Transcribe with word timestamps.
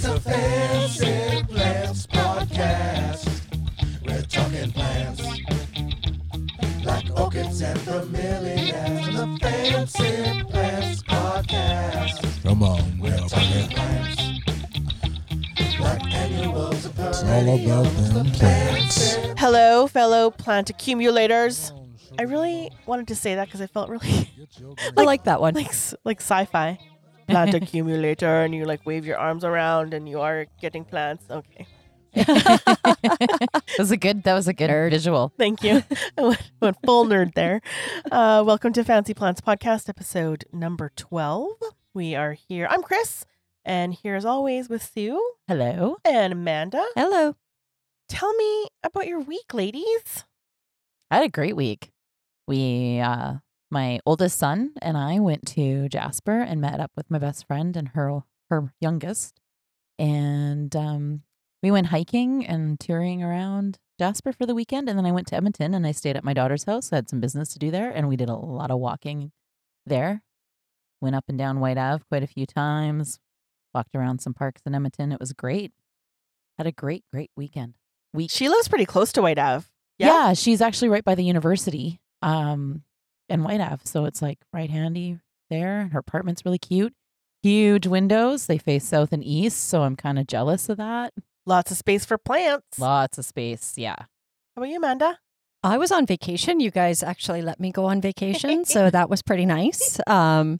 It's 0.00 0.06
a 0.06 0.20
fancy 0.20 1.42
plants 1.52 2.06
podcast. 2.06 3.26
We're 4.06 4.22
talking 4.22 4.70
plants 4.70 5.24
like 6.84 7.18
orchids 7.20 7.60
and 7.62 7.76
bromeliads. 7.80 9.06
The 9.12 9.38
fancy 9.42 10.44
plants 10.52 11.02
podcast. 11.02 12.42
Come 12.44 12.62
on, 12.62 13.00
We're 13.00 13.16
talking 13.26 13.68
plants 13.70 14.22
like 15.80 16.14
annuals 16.14 16.84
of 16.86 16.96
It's 17.00 17.22
all 17.24 17.54
about 17.56 18.14
them 18.14 18.26
plants. 18.30 19.16
Hello, 19.36 19.88
fellow 19.88 20.30
plant 20.30 20.70
accumulators. 20.70 21.72
I 22.16 22.22
really 22.22 22.70
wanted 22.86 23.08
to 23.08 23.16
say 23.16 23.34
that 23.34 23.46
because 23.46 23.60
I 23.60 23.66
felt 23.66 23.90
really 23.90 24.30
I 24.96 25.02
like 25.02 25.24
that 25.24 25.40
one. 25.40 25.54
like 25.54 25.66
s- 25.70 25.96
like 26.04 26.20
sci-fi. 26.20 26.78
Plant 27.28 27.54
accumulator, 27.54 28.42
and 28.42 28.54
you 28.54 28.64
like 28.64 28.84
wave 28.86 29.04
your 29.04 29.18
arms 29.18 29.44
around, 29.44 29.92
and 29.94 30.08
you 30.08 30.20
are 30.20 30.46
getting 30.60 30.84
plants. 30.84 31.24
Okay, 31.30 31.66
that 32.14 33.62
was 33.78 33.90
a 33.90 33.96
good. 33.96 34.22
That 34.24 34.34
was 34.34 34.48
a 34.48 34.52
good 34.54 34.70
visual. 34.90 35.32
thank 35.38 35.62
you. 35.62 35.82
I 36.16 36.22
went, 36.22 36.50
went 36.60 36.76
full 36.84 37.04
nerd 37.06 37.34
there. 37.34 37.60
Uh, 38.10 38.42
welcome 38.46 38.72
to 38.72 38.82
Fancy 38.84 39.14
Plants 39.14 39.40
Podcast, 39.40 39.88
episode 39.88 40.44
number 40.52 40.90
twelve. 40.96 41.52
We 41.94 42.14
are 42.14 42.32
here. 42.32 42.66
I'm 42.70 42.82
Chris, 42.82 43.24
and 43.64 43.92
here 43.94 44.14
as 44.14 44.24
always 44.24 44.68
with 44.68 44.82
Sue 44.82 45.22
Hello. 45.46 45.96
and 46.04 46.32
Amanda. 46.32 46.84
Hello. 46.96 47.34
Tell 48.08 48.32
me 48.34 48.68
about 48.82 49.06
your 49.06 49.20
week, 49.20 49.52
ladies. 49.52 50.24
I 51.10 51.16
had 51.16 51.24
a 51.24 51.28
great 51.28 51.56
week. 51.56 51.90
We, 52.46 53.00
uh, 53.00 53.34
my 53.70 54.00
oldest 54.06 54.38
son 54.38 54.72
and 54.80 54.96
I 54.96 55.18
went 55.18 55.46
to 55.48 55.88
Jasper 55.88 56.40
and 56.40 56.60
met 56.60 56.80
up 56.80 56.92
with 56.96 57.10
my 57.10 57.18
best 57.18 57.46
friend 57.46 57.76
and 57.76 57.88
her 57.88 58.22
her 58.50 58.72
youngest, 58.80 59.40
and 59.98 60.74
um, 60.74 61.22
we 61.62 61.70
went 61.70 61.88
hiking 61.88 62.46
and 62.46 62.80
touring 62.80 63.22
around 63.22 63.78
Jasper 63.98 64.32
for 64.32 64.46
the 64.46 64.54
weekend. 64.54 64.88
And 64.88 64.98
then 64.98 65.06
I 65.06 65.12
went 65.12 65.26
to 65.28 65.36
Edmonton 65.36 65.74
and 65.74 65.86
I 65.86 65.92
stayed 65.92 66.16
at 66.16 66.24
my 66.24 66.32
daughter's 66.32 66.64
house. 66.64 66.92
I 66.92 66.96
had 66.96 67.08
some 67.08 67.20
business 67.20 67.52
to 67.52 67.58
do 67.58 67.70
there, 67.70 67.90
and 67.90 68.08
we 68.08 68.16
did 68.16 68.28
a 68.28 68.34
lot 68.34 68.70
of 68.70 68.78
walking 68.78 69.32
there. 69.86 70.22
Went 71.00 71.16
up 71.16 71.24
and 71.28 71.38
down 71.38 71.60
Whyte 71.60 71.78
Ave 71.78 72.04
quite 72.08 72.22
a 72.22 72.28
few 72.28 72.46
times. 72.46 73.18
Walked 73.74 73.94
around 73.94 74.20
some 74.20 74.34
parks 74.34 74.62
in 74.66 74.74
Edmonton. 74.74 75.12
It 75.12 75.20
was 75.20 75.32
great. 75.32 75.72
Had 76.56 76.66
a 76.66 76.72
great, 76.72 77.04
great 77.12 77.30
weekend. 77.36 77.74
Week. 78.12 78.30
She 78.30 78.48
lives 78.48 78.68
pretty 78.68 78.86
close 78.86 79.12
to 79.12 79.22
Whyte 79.22 79.38
Ave. 79.38 79.66
Yeah? 79.98 80.32
she's 80.32 80.60
actually 80.60 80.88
right 80.88 81.04
by 81.04 81.14
the 81.14 81.24
university, 81.24 82.00
um, 82.22 82.82
in 83.28 83.42
Whyte 83.42 83.60
Ave. 83.60 83.82
So 83.84 84.04
it's 84.04 84.22
like 84.22 84.38
right 84.52 84.70
handy 84.70 85.18
there. 85.50 85.88
Her 85.92 85.98
apartment's 86.00 86.44
really 86.44 86.58
cute. 86.58 86.92
Huge 87.42 87.86
windows. 87.86 88.46
They 88.46 88.58
face 88.58 88.84
south 88.84 89.12
and 89.12 89.24
east. 89.24 89.68
So 89.68 89.82
I'm 89.82 89.96
kind 89.96 90.18
of 90.18 90.26
jealous 90.26 90.68
of 90.68 90.76
that. 90.78 91.12
Lots 91.46 91.70
of 91.70 91.76
space 91.76 92.04
for 92.04 92.18
plants. 92.18 92.78
Lots 92.78 93.18
of 93.18 93.24
space. 93.24 93.74
Yeah. 93.76 93.96
How 93.98 94.06
about 94.62 94.68
you, 94.68 94.76
Amanda? 94.76 95.18
I 95.62 95.78
was 95.78 95.90
on 95.90 96.06
vacation. 96.06 96.60
You 96.60 96.70
guys 96.70 97.02
actually 97.02 97.42
let 97.42 97.58
me 97.58 97.72
go 97.72 97.86
on 97.86 98.00
vacation, 98.00 98.64
so 98.64 98.90
that 98.90 99.10
was 99.10 99.22
pretty 99.22 99.46
nice. 99.46 99.98
Um, 100.06 100.58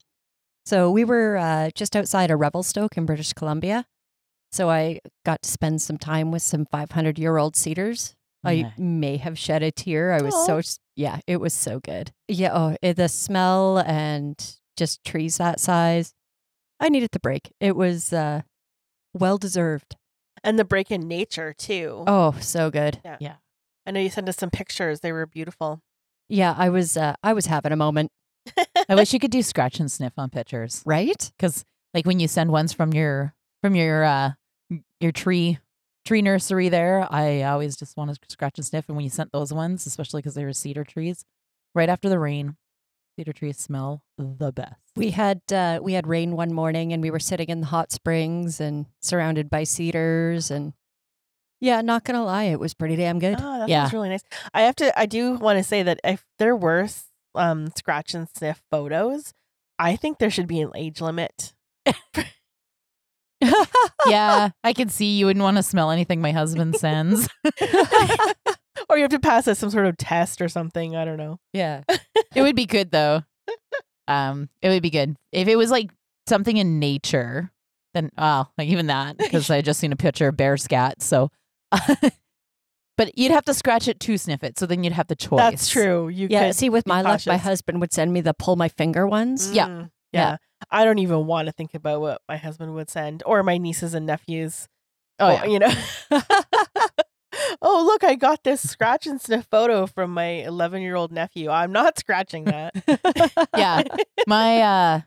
so 0.67 0.91
we 0.91 1.05
were 1.05 1.37
uh, 1.37 1.71
just 1.75 1.95
outside 1.95 2.31
of 2.31 2.41
Revelstoke 2.41 2.97
in 2.97 3.07
British 3.07 3.33
Columbia. 3.33 3.87
So 4.51 4.71
I 4.71 5.01
got 5.25 5.43
to 5.43 5.49
spend 5.49 5.83
some 5.83 5.99
time 5.99 6.31
with 6.31 6.43
some 6.43 6.65
500 6.67 7.19
year 7.19 7.37
old 7.37 7.55
cedars. 7.55 8.15
I 8.45 8.73
may 8.79 9.19
have 9.19 9.39
shed 9.39 9.63
a 9.63 9.71
tear. 9.71 10.13
I 10.13 10.23
was 10.23 10.35
Aw. 10.35 10.47
so 10.47 10.57
s- 10.59 10.79
yeah, 10.99 11.21
it 11.29 11.37
was 11.37 11.55
so 11.55 11.79
good. 11.79 12.11
Yeah, 12.27 12.51
oh, 12.53 12.77
it, 12.83 12.97
the 12.97 13.09
smell 13.09 13.79
and 13.79 14.37
just 14.77 15.05
trees 15.05 15.37
that 15.37 15.61
size. 15.61 16.13
I 16.81 16.89
needed 16.89 17.11
the 17.13 17.21
break. 17.21 17.53
It 17.61 17.77
was 17.77 18.13
uh, 18.13 18.43
well 19.15 19.39
deserved. 19.39 19.95
And 20.43 20.59
the 20.59 20.65
break 20.65 20.91
in 20.91 21.07
nature 21.07 21.55
too. 21.57 22.03
Oh, 22.09 22.35
so 22.41 22.69
good. 22.71 23.01
Yeah. 23.05 23.17
yeah. 23.21 23.35
I 23.87 23.93
know 23.93 24.01
you 24.01 24.11
sent 24.11 24.29
us 24.29 24.39
some 24.39 24.51
pictures. 24.51 24.99
They 24.99 25.13
were 25.13 25.25
beautiful. 25.25 25.83
Yeah, 26.29 26.53
I 26.59 26.69
was 26.69 26.97
uh, 26.97 27.15
I 27.23 27.33
was 27.33 27.47
having 27.47 27.71
a 27.71 27.77
moment. 27.77 28.11
I 28.89 28.97
wish 28.97 29.13
you 29.13 29.21
could 29.21 29.31
do 29.31 29.43
scratch 29.43 29.79
and 29.79 29.91
sniff 29.91 30.15
on 30.19 30.31
pictures. 30.31 30.83
Right? 30.87 31.31
Cause 31.39 31.65
like 31.95 32.07
when 32.07 32.19
you 32.19 32.27
send 32.27 32.51
ones 32.51 32.73
from 32.73 32.93
your, 32.93 33.35
from 33.63 33.77
your, 33.77 34.03
uh, 34.03 34.33
your 35.01 35.13
tree, 35.13 35.59
tree 36.09 36.23
nursery 36.23 36.69
there, 36.71 37.07
I 37.11 37.43
always 37.43 37.77
just 37.77 37.97
want 37.97 38.11
to 38.11 38.19
scratch 38.29 38.59
and 38.59 38.65
sniff. 38.67 38.89
And 38.89 38.97
when 38.97 39.05
you 39.05 39.11
sent 39.11 39.31
those 39.31 39.53
ones, 39.53 39.87
especially 39.87 40.21
because 40.23 40.35
they 40.35 40.45
were 40.45 40.53
cedar 40.55 40.83
trees, 40.85 41.25
right 41.75 41.89
after 41.89 42.09
the 42.09 42.19
rain, 42.19 42.57
cedar 43.17 43.33
trees 43.35 43.59
smell 43.59 44.03
the 44.17 44.51
best. 44.53 44.81
We 44.97 45.11
had 45.11 45.43
uh, 45.53 45.81
we 45.83 45.93
had 45.93 46.07
rain 46.07 46.35
one 46.35 46.53
morning, 46.55 46.93
and 46.95 47.03
we 47.03 47.11
were 47.11 47.19
sitting 47.21 47.49
in 47.49 47.61
the 47.61 47.67
hot 47.67 47.93
springs 47.93 48.59
and 48.61 48.87
surrounded 49.03 49.51
by 49.51 49.65
cedars, 49.65 50.51
and 50.51 50.73
yeah, 51.61 51.83
not 51.83 52.05
gonna 52.05 52.25
lie, 52.25 52.45
it 52.45 52.59
was 52.59 52.73
pretty 52.75 52.97
damn 52.97 53.19
good. 53.19 53.37
Oh, 53.39 53.59
that 53.59 53.69
Yeah. 53.69 53.83
sounds 53.83 53.93
really 53.93 54.09
nice. 54.09 54.23
I 54.55 54.63
have 54.63 54.77
to. 54.77 54.99
I 54.99 55.05
do 55.07 55.35
want 55.35 55.59
to 55.59 55.63
say 55.65 55.83
that 55.83 56.01
if 56.05 56.25
there 56.39 56.57
were 56.57 56.89
um 57.35 57.71
scratch 57.77 58.15
and 58.15 58.29
sniff 58.35 58.63
photos, 58.71 59.35
I 59.79 59.95
think 59.95 60.19
there 60.19 60.31
should 60.31 60.49
be 60.49 60.61
an 60.63 60.71
age 60.75 61.01
limit. 61.03 61.53
yeah, 64.07 64.51
I 64.65 64.73
can 64.73 64.89
see 64.89 65.19
you 65.19 65.27
wouldn't 65.27 65.43
want 65.43 65.57
to 65.57 65.63
smell 65.63 65.91
anything 65.91 66.21
my 66.21 66.33
husband 66.33 66.77
sends. 66.77 67.29
or 68.89 68.97
you 68.97 69.03
have 69.03 69.11
to 69.11 69.19
pass 69.21 69.47
us 69.49 69.59
some 69.59 69.71
sort 69.71 69.87
of 69.87 69.97
test 69.97 70.41
or 70.41 70.49
something. 70.49 70.97
I 70.97 71.05
don't 71.05 71.19
know. 71.19 71.39
yeah, 71.53 71.83
it 72.35 72.43
would 72.43 72.57
be 72.57 72.67
good 72.67 72.91
though. 72.91 73.23
Um, 74.09 74.49
it 74.63 74.71
would 74.71 74.83
be 74.83 74.89
good 74.89 75.17
if 75.33 75.49
it 75.49 75.57
was 75.57 75.71
like 75.71 75.91
something 76.27 76.57
in 76.57 76.79
nature. 76.79 77.53
Then, 77.93 78.11
oh, 78.17 78.47
like 78.57 78.69
even 78.69 78.87
that 78.87 79.19
because 79.19 79.51
I 79.51 79.61
just 79.61 79.81
seen 79.81 79.93
a 79.93 79.97
picture 79.97 80.29
of 80.29 80.37
bear 80.37 80.57
scat. 80.57 81.03
So, 81.03 81.31
but 82.97 83.17
you'd 83.19 83.33
have 83.33 83.45
to 83.45 83.53
scratch 83.55 83.87
it 83.87 84.01
to 84.01 84.17
sniff 84.17 84.43
it. 84.43 84.59
So 84.59 84.65
then 84.65 84.83
you'd 84.83 84.95
have 84.95 85.09
the 85.09 85.15
choice. 85.15 85.39
That's 85.39 85.69
true. 85.69 86.09
You 86.09 86.27
yeah. 86.31 86.47
could 86.47 86.57
See, 86.57 86.71
with 86.71 86.87
be 86.87 86.89
my 86.89 87.03
luck, 87.03 87.27
my 87.27 87.37
husband 87.37 87.83
would 87.83 87.93
send 87.93 88.13
me 88.13 88.23
the 88.23 88.33
pull 88.33 88.57
my 88.57 88.69
finger 88.71 89.07
ones. 89.07 89.53
Yeah. 89.53 89.67
Mm, 89.69 89.91
Yeah. 90.13 90.31
yeah. 90.31 90.37
I 90.71 90.85
don't 90.85 90.99
even 90.99 91.27
want 91.27 91.47
to 91.47 91.53
think 91.53 91.75
about 91.75 92.01
what 92.01 92.23
my 92.29 92.37
husband 92.37 92.75
would 92.75 92.91
send 92.91 93.23
or 93.25 93.43
my 93.43 93.59
nieces 93.59 93.95
and 93.95 94.07
nephews. 94.07 94.69
Oh 95.19 95.31
yeah. 95.31 95.45
you 95.45 95.59
know. 95.59 95.73
oh 97.63 97.85
look, 97.87 98.05
I 98.05 98.15
got 98.15 98.45
this 98.45 98.69
scratch 98.69 99.07
and 99.07 99.21
sniff 99.21 99.47
photo 99.51 99.87
from 99.87 100.13
my 100.13 100.45
11 100.45 100.83
year 100.83 100.97
old 100.97 101.13
nephew. 101.13 101.51
I'm 101.51 101.73
not 101.73 101.99
scratching 101.99 102.45
that. 102.45 102.75
yeah. 103.57 103.83
My 104.27 104.61
uh 104.61 105.01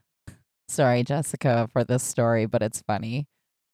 sorry, 0.68 1.04
Jessica, 1.04 1.70
for 1.72 1.84
this 1.84 2.04
story, 2.04 2.46
but 2.46 2.62
it's 2.62 2.82
funny. 2.82 3.28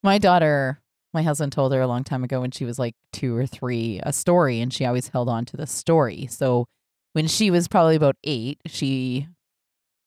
My 0.04 0.18
daughter, 0.18 0.82
my 1.14 1.24
husband 1.24 1.52
told 1.52 1.74
her 1.74 1.82
a 1.82 1.88
long 1.88 2.04
time 2.04 2.24
ago 2.24 2.42
when 2.42 2.52
she 2.52 2.66
was 2.66 2.78
like 2.78 2.96
two 3.14 3.36
or 3.36 3.46
three 3.46 4.00
a 4.04 4.14
story, 4.14 4.60
and 4.62 4.74
she 4.74 4.86
always 4.86 5.10
held 5.10 5.30
on 5.30 5.46
to 5.46 5.58
the 5.58 5.68
story. 5.68 6.28
So 6.28 6.66
when 7.14 7.28
she 7.28 7.50
was 7.50 7.68
probably 7.68 7.96
about 7.96 8.16
eight, 8.24 8.60
she 8.66 9.28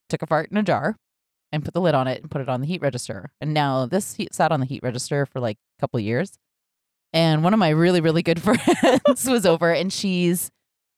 took 0.08 0.22
a 0.22 0.26
fart 0.26 0.50
in 0.50 0.56
a 0.56 0.62
jar 0.62 0.96
and 1.52 1.64
put 1.64 1.74
the 1.74 1.80
lid 1.80 1.94
on 1.94 2.06
it 2.06 2.22
and 2.22 2.30
put 2.30 2.40
it 2.40 2.48
on 2.48 2.60
the 2.60 2.66
heat 2.66 2.80
register. 2.82 3.32
And 3.40 3.52
now 3.54 3.86
this 3.86 4.14
heat 4.14 4.34
sat 4.34 4.52
on 4.52 4.60
the 4.60 4.66
heat 4.66 4.82
register 4.82 5.26
for 5.26 5.40
like 5.40 5.58
a 5.78 5.80
couple 5.80 5.98
years. 6.00 6.32
And 7.12 7.42
one 7.42 7.52
of 7.52 7.58
my 7.58 7.70
really, 7.70 8.00
really 8.00 8.22
good 8.22 8.40
friends 8.42 9.26
was 9.28 9.44
over 9.46 9.72
and 9.72 9.92
she's 9.92 10.50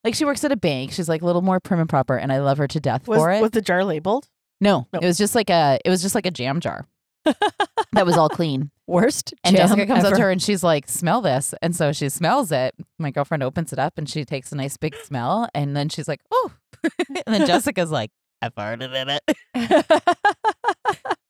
like 0.05 0.15
she 0.15 0.25
works 0.25 0.45
at 0.45 0.53
a 0.53 0.57
bank. 0.57 0.93
She's 0.93 1.09
like 1.09 1.23
a 1.23 1.27
little 1.27 1.43
more 1.43 1.61
prim 1.61 1.81
and 1.81 1.89
proper, 1.89 2.17
and 2.17 2.33
I 2.33 2.41
love 2.41 2.59
her 2.59 2.67
to 2.69 2.81
death 2.81 3.07
Was, 3.09 3.19
for 3.19 3.31
it. 3.31 3.41
was 3.41 3.53
the 3.53 3.63
jar 3.63 3.85
labeled? 3.85 4.29
No, 4.61 4.87
No. 4.93 4.99
it 5.01 5.07
was 5.07 5.17
just 5.19 5.35
like 5.35 5.49
a 5.51 5.79
it 5.85 5.91
was 5.91 6.03
just 6.03 6.15
like 6.15 6.27
a 6.27 6.31
jam 6.31 6.61
jar 6.61 6.87
that 7.25 8.05
was 8.07 8.17
all 8.17 8.29
clean. 8.29 8.71
Worst. 8.89 9.33
And 9.45 9.57
Jessica 9.57 9.87
comes 9.87 10.05
up 10.05 10.15
to 10.15 10.21
her 10.21 10.31
and 10.31 10.43
she's 10.43 10.63
like, 10.65 10.89
"Smell 10.89 11.21
this." 11.21 11.55
And 11.63 11.75
so 11.75 11.93
she 11.93 12.09
smells 12.09 12.51
it. 12.53 12.75
My 12.99 13.11
girlfriend 13.11 13.43
opens 13.45 13.73
it 13.73 13.79
up 13.79 13.95
and 13.97 14.09
she 14.09 14.25
takes 14.25 14.51
a 14.53 14.57
nice 14.57 14.77
big 14.77 14.95
smell, 14.97 15.49
and 15.55 15.77
then 15.77 15.89
she's 15.89 16.09
like, 16.09 16.21
"Oh," 16.33 16.51
and 16.85 17.23
then 17.27 17.47
Jessica's 17.47 17.91
like, 17.93 18.11
"I 18.43 18.49
farted 18.51 18.93
in 18.95 19.09
it," 19.09 19.23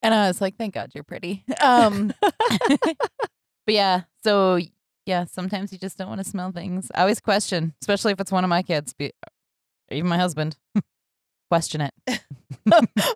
and 0.02 0.14
I 0.14 0.26
was 0.28 0.40
like, 0.40 0.56
"Thank 0.56 0.74
God 0.74 0.90
you're 0.94 1.04
pretty." 1.04 1.44
Um, 1.60 2.12
but 2.20 3.74
yeah, 3.74 4.02
so 4.24 4.58
yeah, 5.06 5.24
sometimes 5.26 5.72
you 5.72 5.78
just 5.78 5.98
don't 5.98 6.08
want 6.08 6.22
to 6.22 6.28
smell 6.28 6.50
things. 6.52 6.90
I 6.94 7.02
always 7.02 7.20
question, 7.20 7.74
especially 7.82 8.12
if 8.12 8.20
it's 8.20 8.32
one 8.32 8.44
of 8.44 8.50
my 8.50 8.62
kids, 8.62 8.92
be, 8.92 9.12
even 9.90 10.08
my 10.08 10.18
husband. 10.18 10.56
question 11.50 11.82
it. 11.82 11.92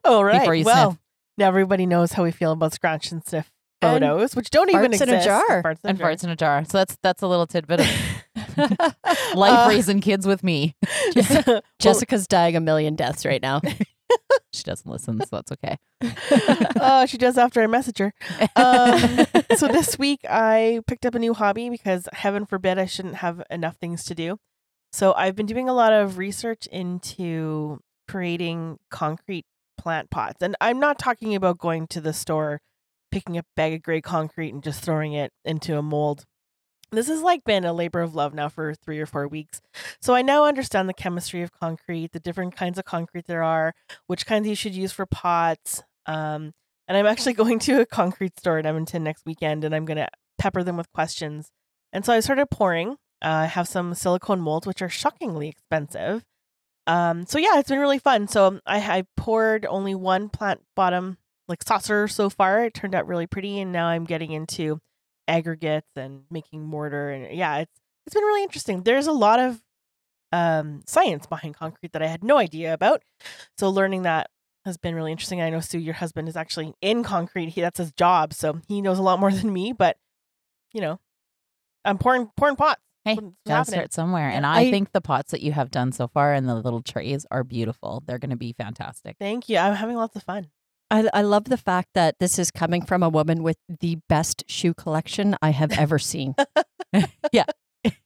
Oh, 0.05 0.23
right. 0.23 0.41
Before 0.41 0.55
you 0.55 0.65
well, 0.65 0.91
sniff. 0.91 1.01
now 1.39 1.47
everybody 1.49 1.87
knows 1.87 2.13
how 2.13 2.23
we 2.25 2.33
feel 2.33 2.53
about 2.53 2.75
scratch 2.75 3.13
and 3.13 3.25
sniff 3.25 3.51
And 3.81 4.03
photos, 4.03 4.35
which 4.37 4.51
don't 4.51 4.69
even 4.71 4.91
farts 4.93 5.01
in 5.03 5.09
a 5.09 5.15
exist. 5.15 5.25
jar. 5.25 5.63
Farts 5.63 5.79
in 5.85 5.87
a 5.87 5.89
and 5.91 5.99
jar. 5.99 6.11
farts 6.11 6.25
in 6.25 6.31
a 6.31 6.37
jar. 6.37 6.65
So 6.65 6.79
that's 6.79 6.99
that's 7.03 7.23
a 7.23 7.27
little 7.29 7.47
tidbit 7.47 7.81
of 7.81 7.87
life 9.35 9.53
Uh, 9.53 9.67
raising 9.69 10.01
kids 10.01 10.27
with 10.27 10.43
me. 10.45 10.77
Well, 11.47 11.63
Jessica's 11.79 12.27
dying 12.27 12.57
a 12.57 12.61
million 12.61 12.95
deaths 12.97 13.25
right 13.25 13.43
now. 13.43 13.61
She 14.53 14.63
doesn't 14.63 14.91
listen, 14.91 15.21
so 15.21 15.27
that's 15.33 15.53
okay. 15.53 15.77
uh, 16.81 17.05
she 17.07 17.19
does 17.19 17.37
after 17.37 17.61
I 17.61 17.67
message 17.67 17.99
her. 17.99 18.15
Um, 18.55 19.27
so 19.57 19.67
this 19.69 19.99
week 19.99 20.21
I 20.29 20.81
picked 20.87 21.05
up 21.05 21.15
a 21.15 21.19
new 21.19 21.35
hobby 21.35 21.69
because 21.69 22.09
heaven 22.13 22.47
forbid 22.47 22.79
I 22.79 22.87
shouldn't 22.87 23.17
have 23.17 23.43
enough 23.51 23.77
things 23.77 24.05
to 24.05 24.15
do. 24.15 24.39
So 24.93 25.13
I've 25.15 25.35
been 25.37 25.47
doing 25.47 25.69
a 25.69 25.75
lot 25.75 25.93
of 25.93 26.17
research 26.17 26.67
into 26.69 27.81
creating 28.09 28.79
concrete 28.91 29.45
plant 29.77 30.11
pots. 30.11 30.41
And 30.41 30.57
I'm 30.61 30.81
not 30.81 30.99
talking 30.99 31.35
about 31.35 31.59
going 31.59 31.87
to 31.89 32.01
the 32.01 32.13
store 32.15 32.61
picking 33.11 33.37
up 33.37 33.45
a 33.45 33.57
bag 33.57 33.75
of 33.75 33.83
gray 33.83 34.01
concrete 34.01 34.55
and 34.55 34.63
just 34.63 34.83
throwing 34.83 35.13
it 35.13 35.33
into 35.45 35.77
a 35.77 35.83
mold. 35.83 36.25
This 36.93 37.09
has 37.09 37.21
like 37.23 37.45
been 37.45 37.65
a 37.65 37.73
labor 37.73 38.01
of 38.01 38.15
love 38.15 38.33
now 38.33 38.49
for 38.49 38.75
three 38.75 39.01
or 39.01 39.07
four 39.07 39.27
weeks. 39.27 39.61
So 40.01 40.15
I 40.15 40.23
now 40.23 40.45
understand 40.45 40.89
the 40.89 40.95
chemistry 40.95 41.43
of 41.43 41.53
concrete, 41.53 42.13
the 42.13 42.21
different 42.21 42.55
kinds 42.55 42.79
of 42.79 42.85
concrete 42.85 43.27
there 43.27 43.43
are, 43.43 43.75
which 44.07 44.27
kinds 44.27 44.49
you 44.49 44.55
should 44.55 44.75
use 44.75 44.93
for 44.93 45.07
pots. 45.07 45.83
Um, 46.07 46.53
and 46.87 46.97
I'm 46.97 47.07
actually 47.07 47.33
going 47.35 47.59
to 47.61 47.81
a 47.81 47.87
concrete 47.87 48.39
store 48.39 48.59
in 48.59 48.67
Edmonton 48.67 49.03
next 49.03 49.27
weekend 49.27 49.65
and 49.65 49.75
I'm 49.75 49.85
going 49.85 49.97
to 49.97 50.09
pepper 50.39 50.63
them 50.63 50.77
with 50.77 50.93
questions. 50.93 51.51
And 51.93 52.05
so 52.05 52.13
I 52.13 52.21
started 52.21 52.47
pouring. 52.51 52.93
Uh, 53.23 53.29
I 53.29 53.47
have 53.47 53.67
some 53.67 53.95
silicone 53.95 54.41
molds, 54.41 54.67
which 54.67 54.83
are 54.83 54.89
shockingly 54.89 55.49
expensive. 55.49 56.25
Um, 56.87 57.27
so 57.27 57.39
yeah, 57.39 57.59
it's 57.59 57.69
been 57.69 57.81
really 57.81 57.99
fun. 57.99 58.29
So 58.29 58.61
I, 58.67 58.79
I 58.99 59.03
poured 59.17 59.67
only 59.67 59.95
one 59.95 60.29
plant 60.29 60.61
bottom 60.77 61.19
like 61.49 61.63
saucer 61.63 62.09
so 62.09 62.29
far. 62.31 62.65
It 62.65 62.75
turned 62.75 62.95
out 62.95 63.07
really 63.07 63.27
pretty, 63.27 63.61
and 63.61 63.73
now 63.73 63.87
I'm 63.87 64.05
getting 64.05 64.33
into 64.33 64.81
aggregates 65.29 65.89
and 65.97 66.23
making 66.31 66.63
mortar. 66.65 67.11
And 67.11 67.37
yeah, 67.37 67.59
it's 67.59 67.73
it's 68.07 68.15
been 68.15 68.25
really 68.25 68.43
interesting. 68.43 68.83
There's 68.83 69.07
a 69.07 69.13
lot 69.13 69.41
of 69.41 69.61
um, 70.33 70.83
science 70.87 71.27
behind 71.27 71.57
concrete 71.57 71.93
that 71.93 72.03
I 72.03 72.07
had 72.07 72.23
no 72.25 72.39
idea 72.39 72.73
about. 72.75 73.03
So 73.59 73.69
learning 73.71 74.03
that 74.03 74.31
has 74.65 74.77
been 74.77 74.95
really 74.95 75.13
interesting. 75.13 75.41
I 75.41 75.51
know 75.51 75.61
Sue, 75.61 75.79
your 75.79 75.95
husband 75.95 76.29
is 76.29 76.37
actually 76.37 76.75
in 76.81 77.03
concrete. 77.05 77.51
He 77.51 77.61
that's 77.61 77.79
his 77.79 77.93
job, 77.93 78.33
so 78.35 78.61
he 78.69 78.81
knows 78.83 78.99
a 78.99 79.03
lot 79.03 79.21
more 79.21 79.33
than 79.33 79.53
me. 79.53 79.73
But 79.73 79.97
you 80.73 80.81
know, 80.81 81.01
I'm 81.85 81.99
pouring 81.99 82.31
pouring 82.37 82.57
pots. 82.57 82.81
Hey, 83.05 83.15
gotta 83.47 83.71
start 83.71 83.93
somewhere. 83.93 84.29
And 84.29 84.45
I, 84.45 84.63
I- 84.63 84.71
think 84.73 84.91
the 84.91 85.01
pots 85.01 85.31
that 85.31 85.41
you 85.41 85.53
have 85.53 85.71
done 85.71 85.93
so 85.93 86.09
far 86.09 86.33
and 86.35 86.49
the 86.49 86.57
little 86.57 86.83
trays 86.83 87.25
are 87.31 87.45
beautiful. 87.45 88.03
They're 88.05 88.19
going 88.19 88.31
to 88.31 88.37
be 88.37 88.53
fantastic. 88.53 89.15
Thank 89.21 89.49
you. 89.49 89.59
I'm 89.59 89.77
having 89.77 89.95
lots 89.95 90.17
of 90.17 90.25
fun. 90.25 90.49
I, 90.91 91.09
I 91.13 91.23
love 91.23 91.45
the 91.45 91.57
fact 91.57 91.91
that 91.95 92.19
this 92.21 92.39
is 92.39 92.51
coming 92.51 92.85
from 92.85 93.03
a 93.03 93.09
woman 93.09 93.43
with 93.43 93.57
the 93.69 93.99
best 94.09 94.45
shoe 94.49 94.75
collection 94.75 95.37
I 95.43 95.51
have 95.51 95.73
ever 95.73 95.99
seen. 95.99 96.35
Yeah, 97.33 97.45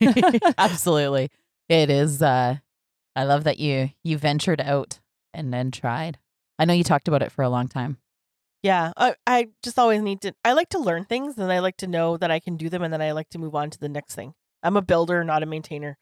absolutely. 0.58 1.30
It 1.68 1.90
is 1.90 2.22
uh 2.22 2.56
I 3.14 3.24
love 3.24 3.44
that 3.44 3.58
you 3.60 3.90
you 4.02 4.18
ventured 4.18 4.60
out 4.60 4.98
and 5.32 5.52
then 5.52 5.70
tried. 5.70 6.18
I 6.58 6.64
know 6.64 6.74
you 6.74 6.82
talked 6.82 7.06
about 7.06 7.22
it 7.22 7.30
for 7.30 7.42
a 7.42 7.48
long 7.48 7.68
time. 7.68 7.98
Yeah, 8.62 8.92
I, 8.96 9.14
I 9.26 9.48
just 9.62 9.78
always 9.78 10.02
need 10.02 10.22
to. 10.22 10.34
I 10.44 10.52
like 10.52 10.70
to 10.70 10.78
learn 10.78 11.04
things, 11.04 11.38
and 11.38 11.52
I 11.52 11.60
like 11.60 11.76
to 11.78 11.86
know 11.86 12.16
that 12.16 12.30
I 12.30 12.40
can 12.40 12.56
do 12.56 12.68
them, 12.68 12.82
and 12.82 12.92
then 12.92 13.00
I 13.00 13.12
like 13.12 13.30
to 13.30 13.38
move 13.38 13.54
on 13.54 13.70
to 13.70 13.78
the 13.78 13.88
next 13.88 14.14
thing. 14.14 14.34
I'm 14.62 14.76
a 14.76 14.82
builder, 14.82 15.22
not 15.24 15.42
a 15.42 15.46
maintainer, 15.46 15.96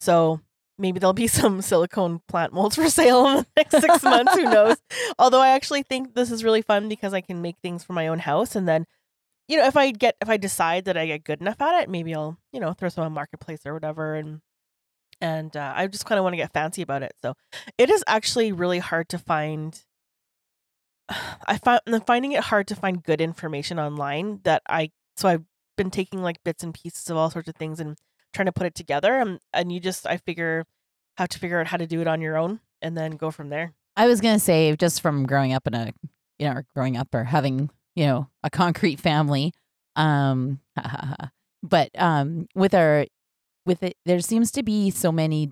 so 0.00 0.40
maybe 0.78 0.98
there'll 0.98 1.12
be 1.12 1.26
some 1.26 1.60
silicone 1.62 2.20
plant 2.28 2.52
molds 2.52 2.76
for 2.76 2.88
sale 2.88 3.26
in 3.26 3.36
the 3.36 3.46
next 3.56 3.80
six 3.80 4.02
months. 4.02 4.34
Who 4.34 4.44
knows? 4.44 4.76
Although 5.18 5.40
I 5.40 5.50
actually 5.50 5.82
think 5.82 6.14
this 6.14 6.30
is 6.30 6.44
really 6.44 6.62
fun 6.62 6.88
because 6.88 7.12
I 7.12 7.20
can 7.20 7.42
make 7.42 7.56
things 7.62 7.84
for 7.84 7.92
my 7.92 8.08
own 8.08 8.20
house, 8.20 8.56
and 8.56 8.68
then, 8.68 8.86
you 9.48 9.58
know, 9.58 9.66
if 9.66 9.76
I 9.76 9.90
get 9.90 10.16
if 10.20 10.28
I 10.28 10.36
decide 10.36 10.84
that 10.86 10.96
I 10.96 11.06
get 11.06 11.24
good 11.24 11.40
enough 11.40 11.60
at 11.60 11.82
it, 11.82 11.90
maybe 11.90 12.14
I'll 12.14 12.38
you 12.52 12.60
know 12.60 12.72
throw 12.72 12.88
some 12.88 13.04
on 13.04 13.12
marketplace 13.12 13.60
or 13.66 13.74
whatever, 13.74 14.14
and 14.14 14.40
and 15.20 15.56
uh, 15.56 15.72
I 15.74 15.86
just 15.88 16.06
kind 16.06 16.18
of 16.18 16.22
want 16.22 16.34
to 16.34 16.38
get 16.38 16.52
fancy 16.52 16.82
about 16.82 17.02
it. 17.02 17.12
So 17.20 17.34
it 17.76 17.90
is 17.90 18.04
actually 18.06 18.52
really 18.52 18.78
hard 18.78 19.08
to 19.10 19.18
find. 19.18 19.78
I 21.46 21.58
find 21.58 21.80
I'm 21.86 22.00
finding 22.02 22.32
it 22.32 22.44
hard 22.44 22.68
to 22.68 22.76
find 22.76 23.02
good 23.02 23.20
information 23.20 23.78
online 23.78 24.40
that 24.44 24.62
I 24.68 24.90
so 25.16 25.28
I've 25.28 25.44
been 25.76 25.90
taking 25.90 26.22
like 26.22 26.42
bits 26.44 26.62
and 26.62 26.74
pieces 26.74 27.08
of 27.08 27.16
all 27.16 27.30
sorts 27.30 27.48
of 27.48 27.56
things 27.56 27.80
and 27.80 27.96
trying 28.32 28.46
to 28.46 28.52
put 28.52 28.66
it 28.66 28.74
together 28.74 29.14
and 29.18 29.40
and 29.52 29.72
you 29.72 29.80
just 29.80 30.06
I 30.06 30.16
figure 30.18 30.64
have 31.16 31.28
to 31.30 31.38
figure 31.38 31.60
out 31.60 31.66
how 31.66 31.76
to 31.76 31.86
do 31.86 32.00
it 32.00 32.06
on 32.06 32.20
your 32.20 32.36
own 32.36 32.60
and 32.80 32.96
then 32.96 33.12
go 33.12 33.30
from 33.30 33.48
there. 33.48 33.74
I 33.96 34.06
was 34.06 34.20
gonna 34.20 34.38
say 34.38 34.74
just 34.76 35.00
from 35.00 35.26
growing 35.26 35.52
up 35.52 35.66
in 35.66 35.74
a 35.74 35.92
you 36.38 36.46
know, 36.46 36.54
or 36.54 36.66
growing 36.74 36.96
up 36.96 37.12
or 37.14 37.24
having, 37.24 37.70
you 37.96 38.06
know, 38.06 38.28
a 38.42 38.50
concrete 38.50 39.00
family. 39.00 39.52
Um 39.96 40.60
but 41.62 41.90
um 41.96 42.46
with 42.54 42.74
our 42.74 43.06
with 43.66 43.82
it 43.82 43.96
there 44.04 44.20
seems 44.20 44.50
to 44.52 44.62
be 44.62 44.90
so 44.90 45.10
many 45.10 45.50